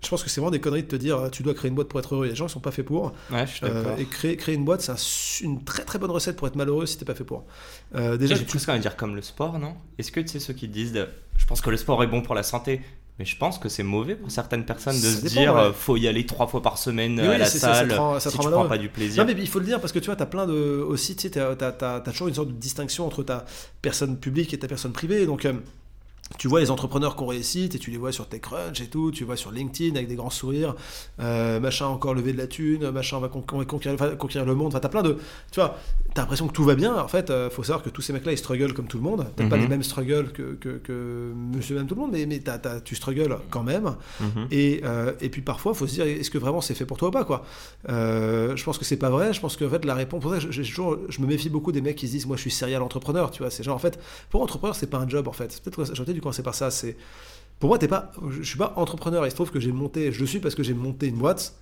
Je 0.05 0.11
pense 0.11 0.23
que 0.23 0.29
c'est 0.31 0.41
vraiment 0.41 0.51
des 0.51 0.61
conneries 0.61 0.83
de 0.83 0.89
te 0.89 0.97
dire 0.97 1.31
tu 1.33 1.43
dois 1.43 1.55
créer 1.55 1.69
une 1.69 1.75
boîte 1.75 1.89
pour 1.89 1.99
être 2.01 2.15
heureux. 2.15 2.29
Des 2.29 2.35
gens 2.35 2.47
qui 2.47 2.53
sont 2.53 2.61
pas 2.61 2.71
faits 2.71 2.85
pour. 2.85 3.13
Ouais, 3.31 3.47
je 3.47 3.53
suis 3.53 3.67
Euh, 3.67 3.97
et 3.97 4.05
créer, 4.05 4.37
créer 4.37 4.55
une 4.55 4.65
boîte, 4.65 4.81
c'est 4.83 4.93
un 4.93 4.97
une 5.49 5.65
très 5.65 5.85
très 5.85 5.99
bonne 5.99 6.11
recette 6.11 6.37
pour 6.37 6.47
être 6.47 6.57
malheureux 6.57 6.87
si 6.87 6.97
t'es 6.99 7.05
pas 7.05 7.15
fait 7.15 7.25
pour. 7.25 7.45
Euh, 7.95 8.17
Déjà, 8.17 8.35
j'ai 8.35 8.45
presque 8.45 8.69
envie 8.69 8.79
de 8.79 8.83
dire 8.83 8.97
comme 8.97 9.17
le 9.17 9.23
sport, 9.23 9.59
non? 9.59 9.75
Est-ce 9.99 10.13
que 10.13 10.21
tu 10.21 10.29
sais 10.29 10.41
ceux 10.41 10.55
qui 10.55 10.69
disent 10.69 10.93
de- 10.93 11.09
je 11.37 11.47
pense 11.47 11.61
que 11.61 11.71
le 11.71 11.77
sport 11.77 12.03
est 12.03 12.07
bon 12.07 12.23
pour 12.23 12.35
la 12.35 12.43
santé, 12.43 12.81
mais 13.19 13.25
je 13.25 13.37
pense 13.37 13.59
que 13.59 13.69
c'est 13.69 13.83
mauvais 13.83 14.15
pour 14.17 14.31
certaines 14.31 14.65
personnes 14.65 14.97
de 14.97 15.01
Ça 15.07 15.17
se 15.17 15.23
dépend, 15.23 15.41
dire 15.41 15.55
ouais. 15.55 15.61
euh, 15.61 15.73
faut 15.73 15.97
y 15.97 16.07
aller 16.09 16.27
trois 16.27 16.47
fois 16.47 16.63
par 16.63 16.79
semaine 16.79 17.19
euh, 17.19 17.29
oui, 17.29 17.35
à 17.35 17.39
la 17.39 17.45
c'est 17.47 17.59
ça, 17.59 17.69
ça 17.69 17.75
salle 17.81 17.89
te 17.89 17.95
rend- 17.95 18.19
si 18.21 18.29
tu 18.31 18.37
prends 18.39 18.67
pas 18.69 18.79
du 18.79 18.89
plaisir. 18.89 19.25
Non, 19.25 19.33
mais 19.33 19.41
il 19.41 19.49
faut 19.49 19.59
le 19.61 19.65
dire 19.67 19.81
parce 19.81 19.93
que 19.93 19.99
tu 20.01 20.07
vois, 20.07 20.17
tu 20.17 20.23
as 20.23 20.27
plein 20.27 20.47
de. 20.47 20.53
Aussi, 20.87 21.15
tu 21.17 21.23
sais, 21.23 21.31
t'as- 21.31 21.55
t'as 21.57 21.73
t'as- 21.73 22.01
t'as 22.01 22.11
toujours 22.13 22.29
une 22.29 22.35
sorte 22.35 22.49
de 22.49 22.53
distinction 22.55 23.07
entre 23.07 23.23
ta 23.23 23.45
personne 23.83 24.19
publique 24.19 24.53
et 24.55 24.59
ta 24.59 24.69
personne 24.69 24.93
privée. 24.93 25.27
Donc, 25.27 25.45
euh, 25.45 25.53
tu 26.39 26.49
vois 26.49 26.61
les 26.61 26.71
entrepreneurs 26.71 27.17
qui 27.17 27.23
ont 27.23 27.27
réussi, 27.27 27.65
et 27.65 27.79
tu 27.79 27.91
les 27.91 27.99
vois 27.99 28.11
sur 28.11 28.27
TechCrunch 28.29 28.81
et 28.81 28.87
tout, 28.87 29.11
tu 29.11 29.25
vois 29.25 29.37
sur 29.37 29.51
LinkedIn 29.53 29.95
avec 29.95 30.09
des 30.09 30.15
grands 30.17 30.31
sourires, 30.31 30.75
euh, 31.21 31.61
machin 31.61 31.87
encore 31.87 32.15
levé 32.15 32.33
de 32.33 32.39
la 32.39 32.47
thune, 32.47 32.91
machin 32.91 33.19
va 33.21 33.29
con- 33.29 33.43
con- 33.43 33.65
conquérir, 33.65 33.99
va 33.99 34.17
conquérir 34.17 34.47
le 34.47 34.55
monde. 34.55 34.69
Enfin, 34.69 34.81
t'as 34.81 34.89
plein 34.89 35.03
de. 35.03 35.19
Tu 35.53 35.61
vois, 35.61 35.79
t'as 36.15 36.23
l'impression 36.23 36.49
que 36.49 36.53
tout 36.53 36.65
va 36.65 36.75
bien. 36.77 36.97
En 36.97 37.09
fait, 37.09 37.29
euh, 37.31 37.51
faut 37.51 37.63
savoir 37.63 37.83
que 37.85 37.91
tous 37.91 38.01
ces 38.01 38.13
mecs-là, 38.15 38.33
ils 38.33 38.39
struggle 38.39 38.73
comme 38.73 38.87
tout 38.87 38.97
le 38.97 39.03
monde. 39.03 39.27
Peut-être 39.37 39.51
pas 39.51 39.57
Mhm. 39.57 39.63
les 39.63 39.69
mêmes 39.69 39.83
struggles 39.83 40.33
que, 40.33 40.55
que, 40.55 40.79
que 40.79 41.33
monsieur 41.35 41.77
même 41.77 41.87
tout 41.87 41.95
le 41.95 42.01
monde, 42.01 42.11
mais, 42.13 42.25
mais 42.27 42.39
t'as- 42.41 42.59
t'as- 42.59 42.81
tu 42.81 42.95
struggles 42.97 43.37
quand 43.51 43.63
même. 43.63 43.95
Mhm. 44.21 44.47
Et, 44.51 44.81
euh, 44.85 45.13
et 45.21 45.29
puis 45.29 45.43
parfois, 45.43 45.73
il 45.73 45.79
faut 45.79 45.87
se 45.87 45.93
dire, 45.95 46.07
est-ce 46.07 46.31
que 46.31 46.39
vraiment 46.39 46.63
c'est 46.63 46.75
fait 46.75 46.87
pour 46.87 46.97
toi 46.97 47.09
ou 47.09 47.13
pas 47.13 47.25
quoi? 47.25 47.45
Euh, 47.91 48.57
Je 48.57 48.65
pense 48.65 48.79
que 48.79 48.85
c'est 48.87 48.97
pas 48.97 49.11
vrai. 49.11 49.33
Je 49.35 49.41
pense 49.41 49.57
qu'en 49.59 49.69
fait, 49.69 49.85
la 49.85 49.95
réponse, 49.95 50.23
pour 50.23 50.33
ça, 50.33 50.39
je, 50.41 50.63
toujours, 50.63 50.97
je 51.11 51.21
me 51.21 51.27
méfie 51.27 51.51
beaucoup 51.51 51.71
des 51.73 51.81
mecs 51.83 51.97
qui 51.97 52.07
se 52.07 52.13
disent, 52.13 52.27
moi, 52.27 52.37
je 52.37 52.41
suis 52.43 52.51
serial 52.51 52.83
entrepreneur. 52.83 53.31
Tu 53.31 53.43
vois, 53.43 53.51
c'est 53.51 53.63
genre 53.63 53.77
en 53.77 53.79
fait, 53.79 53.99
pour 54.31 54.41
entrepreneur, 54.43 54.75
c'est 54.75 54.87
pas 54.87 54.99
un 54.99 55.09
job 55.09 55.29
en 55.29 55.33
fait. 55.33 55.61
Peut-être 55.63 55.95
dû 56.15 56.21
commencer 56.23 56.43
par 56.43 56.55
ça. 56.55 56.71
C'est 56.71 56.97
pour 57.61 57.69
moi, 57.69 57.79
t'es 57.79 57.89
pas, 57.89 58.13
je 58.31 58.43
suis 58.43 58.59
pas 58.59 58.73
entrepreneur. 58.77 59.27
Il 59.27 59.31
se 59.31 59.35
trouve 59.37 59.51
que 59.51 59.61
j'ai 59.61 59.73
monté, 59.73 60.13
je 60.13 60.21
le 60.21 60.27
suis 60.27 60.39
parce 60.41 60.55
que 60.55 60.63
j'ai 60.63 60.75
monté 60.75 61.07
une 61.09 61.17
boîte. 61.19 61.55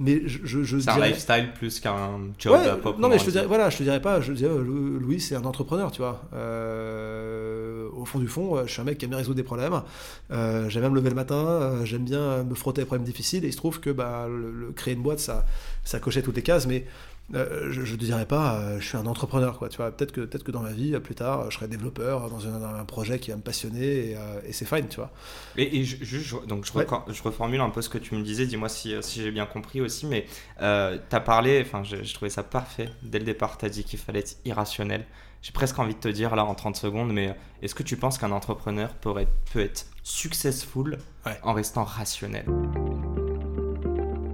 Mais 0.00 0.22
je, 0.26 0.38
je, 0.42 0.64
je 0.64 0.78
C'est 0.80 0.90
un 0.90 0.98
lifestyle 1.06 1.52
plus 1.56 1.78
qu'un 1.78 2.18
job 2.36 2.52
Ouais, 2.52 2.66
à 2.66 2.74
proprement 2.74 3.06
non 3.06 3.08
mais 3.14 3.20
je 3.20 3.26
te 3.26 3.30
dirais, 3.30 3.46
voilà, 3.46 3.70
je 3.70 3.78
te 3.78 3.84
dirais 3.84 4.02
pas, 4.02 4.20
je 4.20 4.32
dirais, 4.32 4.50
euh, 4.52 4.60
Lou- 4.64 4.98
Louis 4.98 5.20
c'est 5.20 5.36
un 5.36 5.44
entrepreneur, 5.44 5.92
tu 5.92 5.98
vois. 6.02 6.20
Euh, 6.34 7.88
au 7.96 8.04
fond 8.04 8.18
du 8.18 8.26
fond, 8.26 8.66
je 8.66 8.72
suis 8.72 8.80
un 8.80 8.84
mec 8.84 8.98
qui 8.98 9.04
aime 9.04 9.10
bien 9.10 9.18
résoudre 9.18 9.36
des 9.36 9.42
problèmes. 9.44 9.82
j'aime 10.30 10.68
bien 10.68 10.90
me 10.90 10.96
lever 10.96 11.10
le 11.10 11.14
matin, 11.14 11.84
j'aime 11.84 12.04
bien 12.04 12.42
me 12.42 12.54
frotter 12.56 12.80
à 12.80 12.84
des 12.84 12.86
problèmes 12.86 13.06
difficiles. 13.06 13.44
Et 13.44 13.48
il 13.48 13.52
se 13.52 13.56
trouve 13.56 13.78
que 13.80 13.90
bah, 13.90 14.26
le, 14.28 14.72
créer 14.72 14.94
une 14.94 15.02
boîte, 15.02 15.20
ça, 15.20 15.44
ça 15.84 16.00
cochait 16.00 16.22
toutes 16.22 16.36
les 16.36 16.42
cases. 16.42 16.66
Mais 16.66 16.86
euh, 17.32 17.72
je 17.72 17.80
ne 17.80 17.96
dirais 17.96 18.26
pas, 18.26 18.56
euh, 18.56 18.80
je 18.80 18.86
suis 18.86 18.96
un 18.98 19.06
entrepreneur, 19.06 19.58
quoi. 19.58 19.68
Tu 19.68 19.78
vois, 19.78 19.90
peut-être 19.90 20.12
que, 20.12 20.20
peut-être 20.20 20.44
que 20.44 20.50
dans 20.50 20.60
ma 20.60 20.72
vie, 20.72 20.98
plus 21.00 21.14
tard, 21.14 21.50
je 21.50 21.56
serai 21.56 21.68
développeur 21.68 22.28
dans 22.28 22.46
un, 22.46 22.84
projet 22.84 23.18
qui 23.18 23.30
va 23.30 23.36
me 23.36 23.42
passionner 23.42 24.10
et, 24.10 24.16
euh, 24.16 24.40
c'est 24.52 24.66
fine, 24.66 24.88
tu 24.88 24.96
vois. 24.96 25.10
Et, 25.56 25.84
je, 25.84 26.36
donc 26.46 26.66
je, 26.66 26.72
je, 27.12 27.22
reformule 27.22 27.60
un 27.60 27.70
peu 27.70 27.80
ce 27.80 27.88
que 27.88 27.98
tu 27.98 28.14
me 28.14 28.22
disais, 28.22 28.46
dis-moi 28.46 28.68
si, 28.68 28.94
si 29.00 29.22
j'ai 29.22 29.30
bien 29.30 29.46
compris 29.46 29.80
aussi, 29.80 30.06
mais 30.06 30.26
tu 30.58 30.64
as 30.64 31.20
parlé, 31.24 31.62
enfin, 31.64 31.82
je, 31.82 32.12
trouvais 32.12 32.30
ça 32.30 32.42
parfait. 32.42 32.90
Dès 33.02 33.18
le 33.18 33.24
départ, 33.24 33.56
tu 33.56 33.64
as 33.64 33.70
dit 33.70 33.84
qu'il 33.84 33.98
fallait 33.98 34.20
être 34.20 34.36
irrationnel. 34.44 35.06
J'ai 35.40 35.52
presque 35.52 35.78
envie 35.78 35.94
de 35.94 36.00
te 36.00 36.08
dire 36.08 36.36
là 36.36 36.44
en 36.44 36.54
30 36.54 36.76
secondes, 36.76 37.12
mais 37.12 37.34
est-ce 37.62 37.74
que 37.74 37.82
tu 37.82 37.96
penses 37.96 38.18
qu'un 38.18 38.32
entrepreneur 38.32 38.94
peut 38.94 39.16
être, 39.18 39.32
peut 39.52 39.60
être 39.60 39.86
successful 40.02 40.98
en 41.42 41.52
restant 41.52 41.84
rationnel? 41.84 42.46